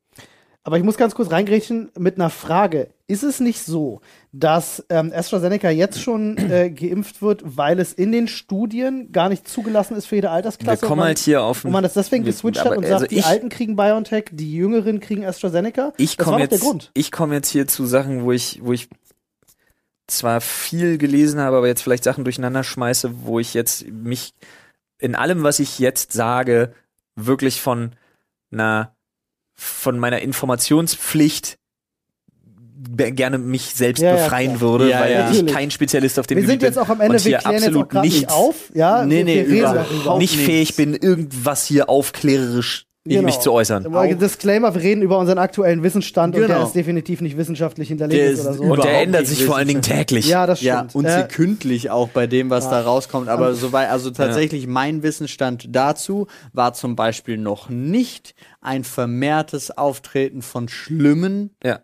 [0.63, 2.91] Aber ich muss ganz kurz reingrätschen mit einer Frage.
[3.07, 8.13] Ist es nicht so, dass ähm, AstraZeneca jetzt schon äh, geimpft wird, weil es in
[8.13, 10.81] den Studien gar nicht zugelassen ist für jede Wir Altersklasse?
[10.83, 12.85] kommen und man, halt hier auf und man das deswegen wir- geswitcht aber hat und
[12.85, 15.95] also sagt, die ich- Alten kriegen BioNTech, die Jüngeren kriegen AstraZeneca?
[15.97, 16.91] Ich komme jetzt, Grund.
[16.93, 18.89] ich komme jetzt hier zu Sachen, wo ich, wo ich
[20.07, 24.35] zwar viel gelesen habe, aber jetzt vielleicht Sachen durcheinander schmeiße, wo ich jetzt mich
[24.99, 26.75] in allem, was ich jetzt sage,
[27.17, 27.93] wirklich von
[28.53, 28.95] einer,
[29.63, 31.59] von meiner Informationspflicht
[32.97, 34.61] gerne mich selbst Ja, ja, befreien klar.
[34.63, 35.21] würde, Ja, weil ja.
[35.31, 35.55] ich Natürlich.
[35.55, 37.65] kein Spezialist auf dem Wir sind Gebiet jetzt bin auch am Ende, wir klären jetzt
[37.65, 38.55] auch absolut gerade nicht nichts auf.
[38.75, 39.57] Ja, Nee, wir, nee, wir reden
[40.01, 40.47] überhaupt nicht nichts.
[40.47, 43.23] fähig bin, irgendwas hier aufklärerisch Genau.
[43.23, 43.87] mich zu äußern.
[43.87, 46.67] Aber Disclaimer, wir reden über unseren aktuellen Wissensstand und der Genau.
[46.67, 48.63] ist definitiv nicht wissenschaftlich hinterlegt Der oder ist so.
[48.65, 50.29] Und der ändert sich vor allen Dingen täglich.
[50.29, 50.95] ja, das Ja, stimmt.
[50.97, 53.29] und Äh, sekündlich auch bei dem, was da rauskommt.
[53.31, 60.43] Aber soweit, also tatsächlich mein Wissensstand dazu war zum Beispiel noch nicht ein vermehrtes Auftreten
[60.43, 61.81] von schlimmen Ja.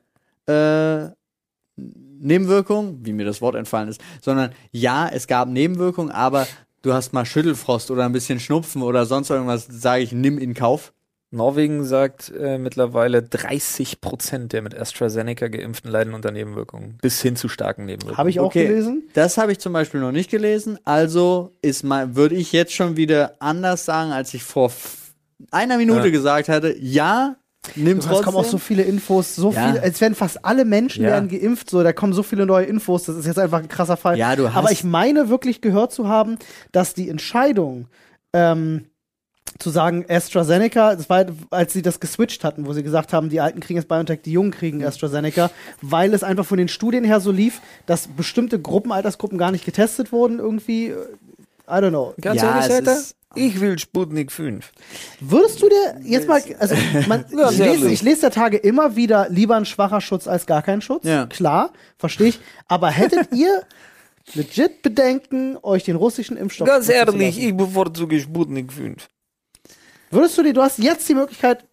[0.46, 1.12] äh,
[1.78, 6.46] Nebenwirkungen, wie mir das Wort entfallen ist, sondern ja, es gab Nebenwirkungen, aber
[6.82, 10.54] du hast mal Schüttelfrost oder ein bisschen Schnupfen oder sonst irgendwas, sage ich, nimm in
[10.54, 10.92] Kauf.
[11.36, 16.98] Norwegen sagt äh, mittlerweile 30 Prozent der mit AstraZeneca geimpften leiden unter Nebenwirkungen.
[17.02, 18.18] Bis hin zu starken Nebenwirkungen.
[18.18, 18.66] Habe ich auch Okay.
[18.66, 19.04] gelesen.
[19.14, 20.78] Das habe ich zum Beispiel noch nicht gelesen.
[20.84, 24.72] Also ist mal, würde ich jetzt schon wieder anders sagen, als ich vor
[25.50, 26.10] einer Minute Ja.
[26.10, 26.74] gesagt hatte.
[26.80, 27.36] Ja,
[27.74, 28.24] nimm Es trotzdem.
[28.24, 29.66] kommen auch so viele Infos, so Ja.
[29.72, 31.10] viele, es werden fast alle Menschen Ja.
[31.10, 33.96] werden geimpft, so, da kommen so viele neue Infos, das ist jetzt einfach ein krasser
[33.96, 34.16] Fall.
[34.18, 36.38] Ja, du hast- Aber ich meine wirklich gehört zu haben,
[36.72, 37.88] dass die Entscheidung,
[38.32, 38.86] ähm,
[39.58, 43.40] zu sagen, AstraZeneca, das war, als sie das geswitcht hatten, wo sie gesagt haben, die
[43.40, 45.50] Alten kriegen jetzt BioNTech, die Jungen kriegen AstraZeneca,
[45.82, 49.64] weil es einfach von den Studien her so lief, dass bestimmte Gruppen, Altersgruppen gar nicht
[49.64, 50.88] getestet wurden irgendwie.
[50.88, 50.94] I
[51.68, 52.14] don't know.
[52.20, 53.02] Ganz Ja, ehrlich, Alter?
[53.34, 54.72] Ich will Sputnik 5.
[55.20, 56.74] Würdest du dir jetzt mal, also
[57.08, 60.46] man, Ja, ich, lese, ich lese der Tage immer wieder lieber ein schwacher Schutz als
[60.46, 61.04] gar kein Schutz.
[61.04, 61.26] Ja.
[61.26, 62.40] Klar, verstehe ich.
[62.66, 63.62] Aber hättet ihr
[64.34, 69.06] legit Bedenken, euch den russischen Impfstoff Ganz ehrlich, ich bevorzuge Sputnik 5.
[70.10, 71.64] Würdest du dir, du hast jetzt die Möglichkeit,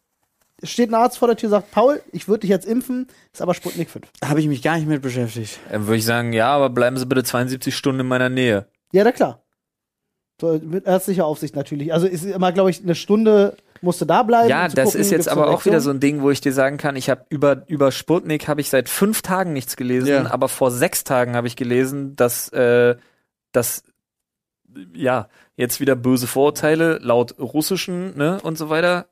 [0.63, 3.53] steht ein Arzt vor der Tür, sagt, Paul, ich würde dich jetzt impfen, ist aber
[3.53, 4.05] Sputnik 5.
[4.23, 5.59] Habe ich mich gar nicht mit beschäftigt.
[5.69, 8.67] Dann würde ich sagen, ja, aber bleiben Sie bitte 72 Stunden in meiner Nähe.
[8.91, 9.41] Ja, na klar.
[10.41, 11.93] So, mit ärztlicher Aufsicht natürlich.
[11.93, 14.49] Also ist immer, glaube ich, eine Stunde musste da bleiben.
[14.49, 16.53] Ja, um das gucken, ist jetzt aber auch wieder so ein Ding, wo ich dir
[16.53, 20.31] sagen kann, ich habe über, über Sputnik habe ich seit fünf Tagen nichts gelesen, Ja.
[20.31, 22.95] aber vor sechs Tagen habe ich gelesen, dass, äh,
[23.51, 23.83] dass
[24.95, 29.07] ja, jetzt wieder böse Vorurteile laut russischen, ne, und so weiter,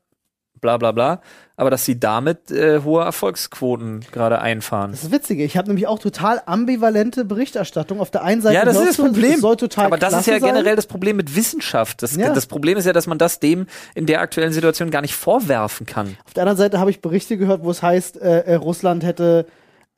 [0.60, 1.20] bla bla bla,
[1.56, 4.92] aber dass sie damit äh, hohe Erfolgsquoten gerade einfahren.
[4.92, 5.40] Das ist witzig.
[5.40, 8.00] Ich habe nämlich auch total ambivalente Berichterstattung.
[8.00, 9.40] Auf der einen Seite Ja, das ist das Problem.
[9.40, 10.50] Soll total Aber das ist ja sein.
[10.54, 12.02] generell das Problem mit Wissenschaft.
[12.02, 12.32] Das, Ja.
[12.32, 15.84] das Problem ist ja, dass man das dem in der aktuellen Situation gar nicht vorwerfen
[15.84, 16.16] kann.
[16.26, 19.46] Auf der anderen Seite habe ich Berichte gehört, wo es heißt, äh, äh, Russland hätte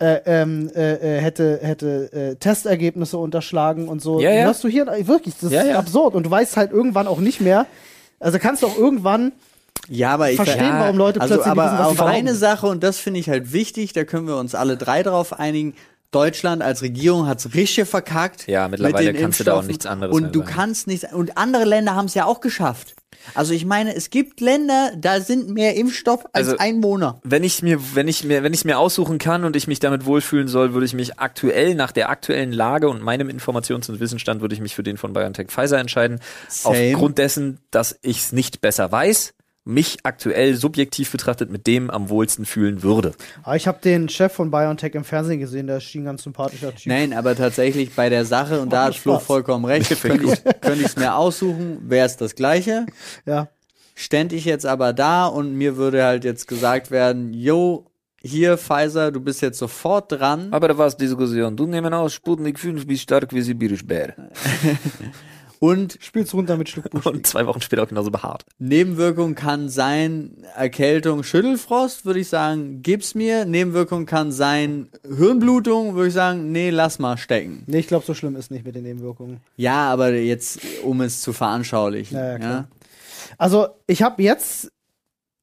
[0.01, 4.21] äh, ähm, äh, äh, hätte hätte äh, Testergebnisse unterschlagen und so.
[4.21, 4.45] Ja, ja.
[4.47, 5.35] Hörst du hier wirklich?
[5.41, 5.79] Das Ja, ist ja.
[5.79, 6.15] absurd.
[6.15, 7.67] Und du weißt halt irgendwann auch nicht mehr.
[8.19, 9.33] Also kannst du auch irgendwann
[9.89, 12.83] Ja, aber ich verstehen, ja, warum Leute also, plötzlich aber wissen, auf eine Sache und
[12.83, 15.75] das finde ich halt wichtig, da können wir uns alle drei drauf einigen.
[16.15, 18.47] Deutschland als Regierung hat's richtig verkackt.
[18.47, 20.51] Ja, mittlerweile mit kannst du da auch nichts anderes Und du sagen.
[20.53, 22.95] kannst nicht und andere Länder haben es ja auch geschafft.
[23.35, 27.21] Also ich meine, es gibt Länder, da sind mehr Impfstoff als Also- Einwohner.
[27.25, 30.05] Wenn ich mir, wenn ich mir, wenn ich mir aussuchen kann und ich mich damit
[30.05, 34.41] wohlfühlen soll, würde ich mich aktuell nach der aktuellen Lage und meinem Informations- und Wissensstand
[34.43, 36.21] würde ich mich für den von BioNTech Pfizer entscheiden.
[36.49, 36.93] Same.
[36.93, 39.34] Aufgrund dessen, dass ich es nicht besser weiß,
[39.65, 43.15] mich aktuell subjektiv betrachtet mit dem am wohlsten fühlen würde.
[43.43, 46.87] Aber ich habe den Chef von BioNTech im Fernsehen gesehen, der schien ganz sympathischer Typ.
[46.87, 50.83] Nein, aber tatsächlich bei der Sache, und da hat Flo vollkommen recht, könnte ich könnte
[50.83, 52.87] ich's mir aussuchen, wäre es das Gleiche.
[53.25, 53.49] Ja.
[53.95, 57.87] Ständ ich jetzt aber da und mir würde halt jetzt gesagt werden, yo,
[58.21, 60.49] hier Pfizer, du bist jetzt sofort dran.
[60.51, 61.57] Aber da war es Diskussion.
[61.57, 64.15] Du nehmen aus Sputnik 5 wie stark wie Sibirisch Bär.
[65.65, 67.07] Und Spielst runter mit Schluck Busch.
[67.07, 68.45] Und zwei Wochen später auch genauso behaart.
[68.59, 73.47] Nebenwirkung kann sein Erkältung, Schüttelfrost, würde ich sagen, gib's mir.
[73.47, 77.63] Nebenwirkung kann sein Hirnblutung, würde ich sagen, nee, lass mal stecken.
[77.67, 79.41] Nee, ich glaube, so schlimm ist nicht mit den Nebenwirkungen.
[79.57, 82.17] Ja, aber jetzt, um es zu veranschaulichen.
[82.17, 82.69] Ja, ja, Ja, klar.
[83.39, 84.71] Also, ich habe jetzt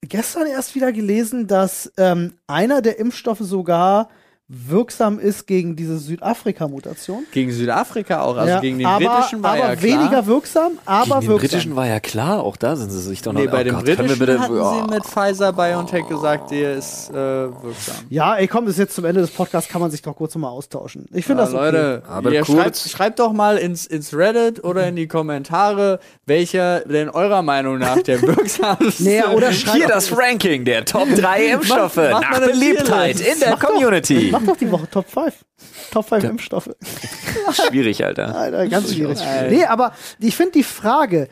[0.02, 4.10] gestern erst wieder gelesen, dass ähm, einer der Impfstoffe sogar
[4.54, 7.24] wirksam ist gegen diese Südafrika-Mutation.
[7.32, 9.82] Gegen Südafrika auch, also Ja, gegen den aber, britischen war aber ja klar.
[9.82, 11.38] weniger wirksam, aber Gegen den wirksam.
[11.50, 13.76] britischen war ja klar, auch da sind sie sich doch noch Nee, bei oh dem
[13.76, 14.74] Gott, britischen bitte, hatten oh.
[14.88, 17.96] sie mit Pfizer BioNTech gesagt, der ist äh, wirksam.
[18.10, 20.36] Ja, ey, komm, das ist jetzt zum Ende des Podcasts, kann man sich doch kurz
[20.36, 21.06] mal austauschen.
[21.14, 21.66] Ich finde Ja, das okay.
[21.66, 26.00] Leute, Aber ihr kurz- schreibt, schreibt doch mal ins, ins Reddit oder in die Kommentare,
[26.26, 31.08] welcher denn eurer Meinung nach der wirksamste Nee, oder schreibt Hier das Ranking der Top
[31.16, 34.34] 3 Impfstoffe mach nach mal eine Beliebtheit in der Community.
[34.42, 35.46] Mach doch die Woche Top 5.
[35.92, 36.70] Top 5 Impfstoffe.
[37.70, 38.36] Schwierig, Alter.
[38.36, 39.20] Alter, ganz schwierig.
[39.22, 39.50] Alter.
[39.52, 41.28] Nee, aber ich finde die Frage,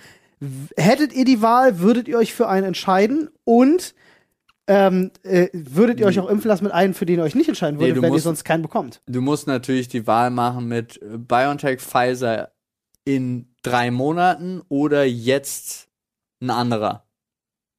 [0.78, 3.94] hättet ihr die Wahl, würdet ihr euch für einen entscheiden und
[4.68, 7.48] ähm, äh, würdet ihr euch auch impfen lassen mit einem, für den ihr euch nicht
[7.50, 9.02] entscheiden Nee, würdet, du wenn ihr musst- sonst keinen bekommt?
[9.08, 12.52] Du musst natürlich die Wahl machen mit äh, BioNTech, Pfizer
[13.06, 15.88] in drei Monaten oder jetzt
[16.42, 17.04] ein anderer.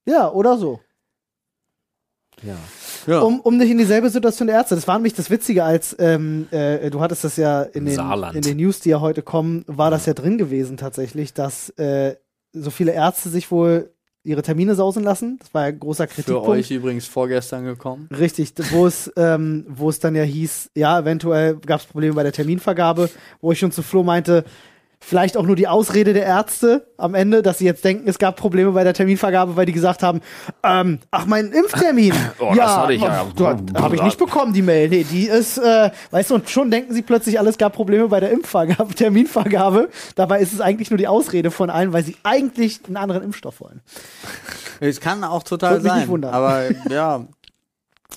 [0.04, 0.80] Ja, oder so.
[2.42, 2.56] Ja.
[3.06, 3.20] Ja.
[3.20, 4.74] Um, um nicht in dieselbe Situation der Ärzte.
[4.74, 8.36] Das war nämlich das Witzige, als ähm, äh, du hattest das ja in den, Saarland.
[8.36, 12.16] in den News, die ja heute kommen, war das ja drin gewesen tatsächlich, dass äh,
[12.52, 13.90] so viele Ärzte sich wohl
[14.22, 15.38] ihre Termine sausen lassen.
[15.40, 16.48] Das war ja ein großer Für Kritikpunkt.
[16.48, 18.08] euch übrigens vorgestern gekommen.
[18.16, 22.22] Richtig, wo es, ähm, wo es dann ja hieß, ja, eventuell gab es Probleme bei
[22.22, 23.08] der Terminvergabe,
[23.40, 24.44] wo ich schon zu Flo meinte,
[25.00, 28.36] vielleicht auch nur die Ausrede der Ärzte am Ende, dass sie jetzt denken, es gab
[28.36, 30.20] Probleme bei der Terminvergabe, weil die gesagt haben,
[30.62, 32.12] ähm, ach, mein Impftermin.
[32.38, 33.26] Oh, das hatte ich ja.
[33.74, 34.88] habe ich nicht bekommen, die Mail.
[34.88, 38.20] Nee, die ist, äh, weißt du, und schon denken sie plötzlich, alles gab Probleme bei
[38.20, 39.90] der Impfvergabe, Terminvergabe.
[40.14, 43.60] Dabei ist es eigentlich nur die Ausrede von allen, weil sie eigentlich einen anderen Impfstoff
[43.60, 43.82] wollen.
[44.80, 46.08] Es kann auch total Würde mich nicht sein.
[46.08, 46.32] wundern.
[46.34, 47.26] Aber ja,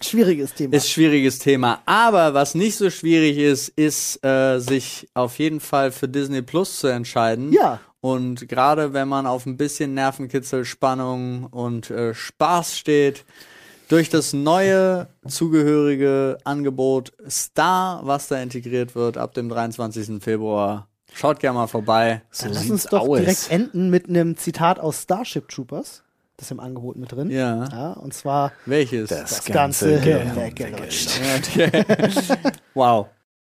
[0.02, 0.74] Schwieriges Thema.
[0.76, 1.82] ist schwieriges Thema.
[1.86, 6.80] Aber was nicht so schwierig ist, ist äh, sich auf jeden Fall für Disney Plus
[6.80, 7.52] zu entscheiden.
[7.52, 7.80] Ja.
[8.02, 13.24] Und gerade wenn man auf ein bisschen Nervenkitzel, Spannung und äh, Spaß steht,
[13.88, 20.22] durch das neue zugehörige Angebot Star, was da integriert wird ab dem 23.
[20.22, 22.22] Februar, schaut gerne mal vorbei.
[22.32, 23.20] So Lass sieht's uns doch aus.
[23.20, 26.03] direkt enden mit einem Zitat aus Starship Troopers.
[26.38, 27.30] Das ist im Angebot mit drin.
[27.30, 27.66] Ja.
[27.72, 29.10] Ja, und zwar Welches?
[29.10, 31.20] das ganze Hirn weggelutscht.
[32.74, 33.08] wow.